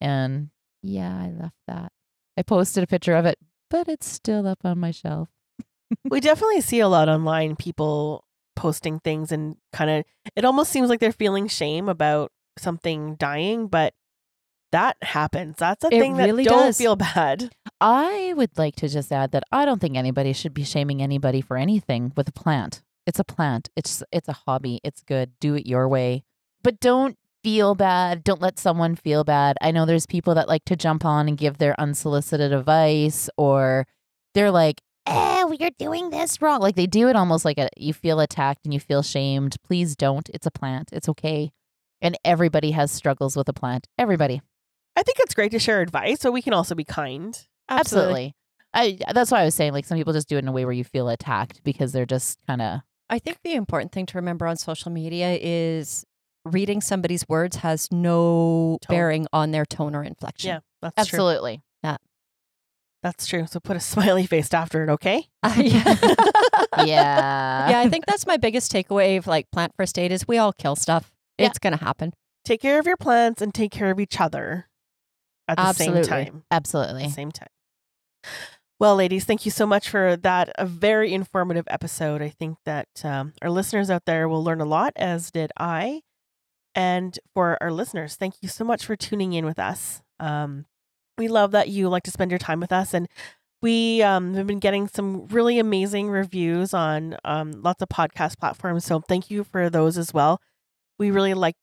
And 0.00 0.50
yeah, 0.82 1.12
I 1.16 1.30
left 1.30 1.56
that. 1.66 1.90
I 2.36 2.42
posted 2.42 2.84
a 2.84 2.86
picture 2.86 3.14
of 3.16 3.26
it, 3.26 3.38
but 3.70 3.88
it's 3.88 4.06
still 4.08 4.46
up 4.46 4.60
on 4.64 4.78
my 4.78 4.90
shelf. 4.92 5.28
we 6.04 6.20
definitely 6.20 6.60
see 6.60 6.80
a 6.80 6.88
lot 6.88 7.08
online 7.08 7.56
people 7.56 8.24
posting 8.56 9.00
things 9.00 9.32
and 9.32 9.56
kind 9.72 9.90
of 9.90 10.04
it 10.36 10.44
almost 10.44 10.70
seems 10.70 10.88
like 10.88 11.00
they're 11.00 11.10
feeling 11.10 11.48
shame 11.48 11.88
about 11.88 12.30
something 12.56 13.16
dying 13.16 13.66
but 13.66 13.92
that 14.70 14.96
happens 15.02 15.56
that's 15.56 15.82
a 15.82 15.88
It 15.88 15.98
thing 15.98 16.16
that 16.18 16.26
really 16.26 16.44
don't 16.44 16.66
does. 16.66 16.78
feel 16.78 16.94
bad 16.94 17.50
I 17.80 18.32
would 18.36 18.56
like 18.56 18.76
to 18.76 18.88
just 18.88 19.12
add 19.12 19.32
that 19.32 19.44
I 19.52 19.64
don't 19.64 19.80
think 19.80 19.96
anybody 19.96 20.32
should 20.32 20.54
be 20.54 20.64
shaming 20.64 21.02
anybody 21.02 21.40
for 21.40 21.56
anything 21.56 22.12
with 22.16 22.28
a 22.28 22.32
plant. 22.32 22.82
It's 23.06 23.18
a 23.18 23.24
plant. 23.24 23.68
It's 23.76 24.02
it's 24.12 24.28
a 24.28 24.32
hobby. 24.46 24.80
It's 24.82 25.02
good. 25.02 25.32
Do 25.40 25.54
it 25.54 25.66
your 25.66 25.88
way. 25.88 26.24
But 26.62 26.80
don't 26.80 27.18
feel 27.42 27.74
bad. 27.74 28.24
Don't 28.24 28.40
let 28.40 28.58
someone 28.58 28.96
feel 28.96 29.22
bad. 29.24 29.58
I 29.60 29.70
know 29.70 29.84
there's 29.84 30.06
people 30.06 30.34
that 30.36 30.48
like 30.48 30.64
to 30.66 30.76
jump 30.76 31.04
on 31.04 31.28
and 31.28 31.36
give 31.36 31.58
their 31.58 31.78
unsolicited 31.78 32.52
advice 32.52 33.28
or 33.36 33.86
they're 34.32 34.50
like, 34.50 34.80
"Eh, 35.06 35.44
you're 35.60 35.70
doing 35.78 36.08
this 36.10 36.40
wrong." 36.40 36.60
Like 36.60 36.76
they 36.76 36.86
do 36.86 37.08
it 37.08 37.16
almost 37.16 37.44
like 37.44 37.58
a, 37.58 37.68
you 37.76 37.92
feel 37.92 38.20
attacked 38.20 38.64
and 38.64 38.72
you 38.72 38.80
feel 38.80 39.02
shamed. 39.02 39.56
Please 39.62 39.94
don't. 39.96 40.30
It's 40.32 40.46
a 40.46 40.50
plant. 40.50 40.88
It's 40.92 41.08
okay. 41.10 41.52
And 42.00 42.16
everybody 42.24 42.70
has 42.70 42.90
struggles 42.90 43.36
with 43.36 43.48
a 43.48 43.52
plant. 43.52 43.88
Everybody. 43.98 44.40
i 44.96 45.02
think 45.02 45.18
it's 45.20 45.34
great 45.34 45.50
to 45.52 45.58
share 45.58 45.80
advice 45.80 46.20
but 46.22 46.32
we 46.32 46.40
can 46.42 46.52
also 46.54 46.74
be 46.74 46.84
kind 46.84 47.46
Absolutely. 47.68 48.34
I 48.72 48.98
that's 49.12 49.30
why 49.30 49.42
I 49.42 49.44
was 49.44 49.54
saying 49.54 49.72
like 49.72 49.84
some 49.84 49.96
people 49.96 50.12
just 50.12 50.28
do 50.28 50.36
it 50.36 50.40
in 50.40 50.48
a 50.48 50.52
way 50.52 50.64
where 50.64 50.72
you 50.74 50.84
feel 50.84 51.08
attacked 51.08 51.62
because 51.64 51.92
they're 51.92 52.06
just 52.06 52.38
kind 52.46 52.60
of 52.60 52.80
I 53.08 53.18
think 53.18 53.38
the 53.44 53.54
important 53.54 53.92
thing 53.92 54.06
to 54.06 54.18
remember 54.18 54.46
on 54.46 54.56
social 54.56 54.90
media 54.90 55.38
is 55.40 56.04
reading 56.44 56.80
somebody's 56.80 57.28
words 57.28 57.56
has 57.56 57.88
no 57.92 58.78
Tone. 58.82 58.94
bearing 58.96 59.26
on 59.32 59.50
their 59.52 59.64
tone 59.64 59.94
or 59.94 60.02
inflection. 60.02 60.48
yeah 60.48 60.58
that's 60.82 60.94
true 61.08 61.18
absolutely. 61.18 61.62
Yeah. 61.82 61.96
That's 63.02 63.26
true 63.26 63.46
so 63.46 63.60
put 63.60 63.76
a 63.76 63.80
smiley 63.80 64.26
face 64.26 64.52
after 64.52 64.82
it 64.84 64.90
okay 64.90 65.24
Uh, 65.42 65.54
yeah. 65.58 65.94
yeah. 66.84 67.70
yeah, 67.70 67.78
I 67.80 67.88
think 67.88 68.06
that's 68.06 68.26
my 68.26 68.36
biggest 68.36 68.72
takeaway 68.72 69.18
of 69.18 69.26
like 69.26 69.50
plant 69.52 69.72
first 69.76 69.98
aid 69.98 70.10
is 70.12 70.26
we 70.26 70.38
all 70.38 70.52
kill 70.52 70.76
stuff. 70.76 71.12
Yeah. 71.38 71.46
It's 71.46 71.58
going 71.58 71.76
to 71.76 71.84
happen. 71.84 72.12
take 72.44 72.60
care 72.60 72.78
of 72.78 72.86
your 72.86 72.96
plants 72.96 73.40
and 73.42 73.54
take 73.54 73.70
care 73.72 73.90
of 73.90 74.00
each 74.00 74.20
other 74.20 74.68
at 75.48 75.56
the 75.58 75.62
Absolutely. 75.62 76.02
same 76.04 76.10
time 76.10 76.18
Absolutely. 76.18 76.44
at 76.50 76.56
Absolutely. 76.56 77.02
the 77.04 77.10
same 77.12 77.30
time 77.32 77.48
well 78.80 78.96
ladies 78.96 79.24
thank 79.24 79.44
you 79.44 79.50
so 79.50 79.66
much 79.66 79.88
for 79.88 80.16
that 80.16 80.50
a 80.58 80.66
very 80.66 81.12
informative 81.12 81.64
episode 81.68 82.22
i 82.22 82.28
think 82.28 82.58
that 82.64 82.88
um, 83.04 83.32
our 83.42 83.50
listeners 83.50 83.90
out 83.90 84.04
there 84.06 84.28
will 84.28 84.42
learn 84.44 84.60
a 84.60 84.64
lot 84.64 84.92
as 84.96 85.30
did 85.30 85.52
i 85.58 86.00
and 86.74 87.18
for 87.34 87.58
our 87.62 87.72
listeners 87.72 88.16
thank 88.16 88.34
you 88.42 88.48
so 88.48 88.64
much 88.64 88.84
for 88.84 88.96
tuning 88.96 89.32
in 89.32 89.44
with 89.44 89.58
us 89.58 90.02
um, 90.20 90.66
We 91.18 91.28
love 91.28 91.52
that 91.52 91.68
you 91.68 91.88
like 91.88 92.04
to 92.04 92.12
spend 92.12 92.30
your 92.32 92.38
time 92.38 92.60
with 92.60 92.72
us. 92.72 92.94
And 92.94 93.08
we 93.62 94.02
um, 94.02 94.34
have 94.34 94.46
been 94.46 94.60
getting 94.60 94.88
some 94.88 95.26
really 95.28 95.58
amazing 95.58 96.10
reviews 96.10 96.74
on 96.74 97.16
um, 97.24 97.52
lots 97.62 97.82
of 97.82 97.88
podcast 97.88 98.38
platforms. 98.38 98.84
So 98.84 99.00
thank 99.00 99.30
you 99.30 99.44
for 99.44 99.70
those 99.70 99.98
as 99.98 100.14
well. 100.14 100.40
We 100.98 101.10
really 101.10 101.34
like 101.34 101.56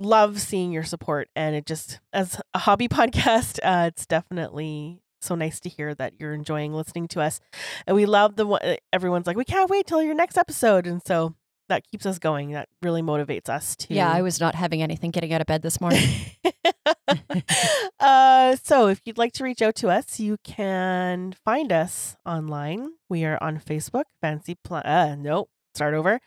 love 0.00 0.40
seeing 0.40 0.72
your 0.72 0.84
support. 0.84 1.28
And 1.36 1.56
it 1.56 1.66
just, 1.66 2.00
as 2.12 2.40
a 2.54 2.60
hobby 2.60 2.88
podcast, 2.90 3.58
uh, 3.62 3.88
it's 3.88 4.06
definitely 4.06 5.00
so 5.20 5.34
nice 5.34 5.60
to 5.60 5.68
hear 5.68 5.94
that 5.94 6.14
you're 6.18 6.34
enjoying 6.34 6.72
listening 6.72 7.08
to 7.08 7.20
us. 7.20 7.40
And 7.86 7.96
we 7.96 8.06
love 8.06 8.36
the 8.36 8.46
one, 8.46 8.60
everyone's 8.92 9.26
like, 9.26 9.36
we 9.36 9.44
can't 9.44 9.70
wait 9.70 9.86
till 9.86 10.02
your 10.02 10.14
next 10.14 10.36
episode. 10.36 10.86
And 10.86 11.02
so 11.04 11.34
that 11.68 11.84
keeps 11.90 12.06
us 12.06 12.18
going. 12.18 12.52
That 12.52 12.68
really 12.82 13.02
motivates 13.02 13.48
us 13.48 13.76
to. 13.76 13.94
Yeah, 13.94 14.10
I 14.10 14.22
was 14.22 14.40
not 14.40 14.54
having 14.54 14.82
anything 14.82 15.10
getting 15.10 15.32
out 15.32 15.40
of 15.40 15.46
bed 15.46 15.62
this 15.62 15.80
morning. 15.80 16.08
uh, 18.00 18.56
so 18.56 18.88
if 18.88 19.00
you'd 19.04 19.18
like 19.18 19.32
to 19.34 19.44
reach 19.44 19.62
out 19.62 19.74
to 19.76 19.88
us, 19.88 20.20
you 20.20 20.36
can 20.44 21.34
find 21.44 21.72
us 21.72 22.16
online. 22.24 22.90
We 23.08 23.24
are 23.24 23.42
on 23.42 23.58
Facebook, 23.58 24.04
Fancy 24.20 24.56
Plan. 24.62 24.84
Uh, 24.84 25.16
nope, 25.16 25.48
start 25.74 25.94
over. 25.94 26.20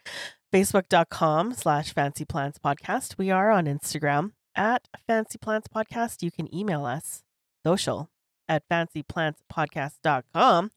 Facebook.com 0.53 1.53
slash 1.53 1.93
Fancy 1.93 2.25
Plants 2.25 2.59
Podcast. 2.59 3.17
We 3.17 3.29
are 3.29 3.51
on 3.51 3.65
Instagram 3.65 4.31
at 4.55 4.87
Fancy 5.07 5.37
Plants 5.37 5.67
Podcast. 5.73 6.23
You 6.23 6.31
can 6.31 6.53
email 6.53 6.85
us 6.85 7.23
social 7.65 8.09
at 8.49 8.67
fancyplantspodcast.com. 8.67 10.71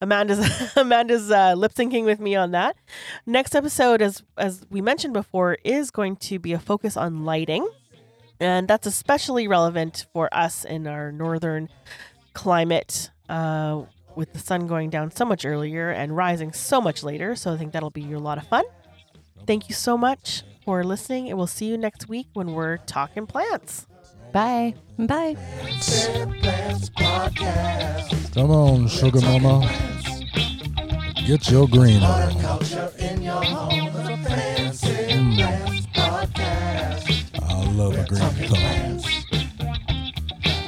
Amanda's 0.00 0.72
Amanda's 0.76 1.30
uh, 1.30 1.54
lip 1.56 1.72
syncing 1.74 2.04
with 2.04 2.20
me 2.20 2.36
on 2.36 2.52
that. 2.52 2.76
Next 3.26 3.54
episode, 3.54 4.02
as 4.02 4.22
as 4.36 4.64
we 4.70 4.80
mentioned 4.80 5.14
before, 5.14 5.58
is 5.64 5.90
going 5.90 6.16
to 6.16 6.38
be 6.38 6.52
a 6.52 6.58
focus 6.58 6.96
on 6.96 7.24
lighting, 7.24 7.68
and 8.38 8.68
that's 8.68 8.86
especially 8.86 9.48
relevant 9.48 10.06
for 10.12 10.28
us 10.32 10.64
in 10.64 10.86
our 10.86 11.10
northern 11.10 11.68
climate, 12.34 13.10
uh, 13.28 13.82
with 14.14 14.32
the 14.32 14.38
sun 14.38 14.66
going 14.66 14.90
down 14.90 15.10
so 15.10 15.24
much 15.24 15.46
earlier 15.46 15.90
and 15.90 16.16
rising 16.16 16.52
so 16.52 16.80
much 16.80 17.02
later. 17.02 17.34
So 17.34 17.54
I 17.54 17.56
think 17.56 17.72
that'll 17.72 17.90
be 17.90 18.12
a 18.12 18.18
lot 18.18 18.38
of 18.38 18.46
fun. 18.46 18.64
Thank 19.46 19.68
you 19.68 19.74
so 19.74 19.96
much 19.96 20.42
for 20.64 20.84
listening, 20.84 21.28
and 21.28 21.38
we'll 21.38 21.46
see 21.46 21.66
you 21.66 21.78
next 21.78 22.08
week 22.08 22.28
when 22.34 22.52
we're 22.52 22.78
talking 22.78 23.26
plants. 23.26 23.86
Bye. 24.34 24.74
Bye. 24.98 25.36
Come 28.34 28.50
on, 28.50 28.88
sugar 28.88 29.20
mama. 29.20 29.70
Get 31.24 31.48
your 31.52 31.68
green 31.68 32.02
on. 32.02 32.40
Culture 32.40 32.90
in 32.98 33.22
your 33.22 33.44
home. 33.44 33.92
The 33.92 34.16
Fancy 34.28 34.92
Plants 35.36 35.86
Podcast. 35.94 37.06
I 37.44 37.70
love 37.74 37.96
a 37.96 38.04
green 38.08 38.22
thumb. 38.22 38.58
Plants 38.58 39.06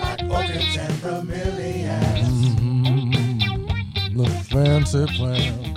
like 0.00 0.22
orchids 0.30 0.76
and 0.76 0.94
bromeliads. 1.02 2.22
Mm-hmm. 2.54 4.16
The 4.16 4.28
fancy 4.48 5.06
plant 5.06 5.76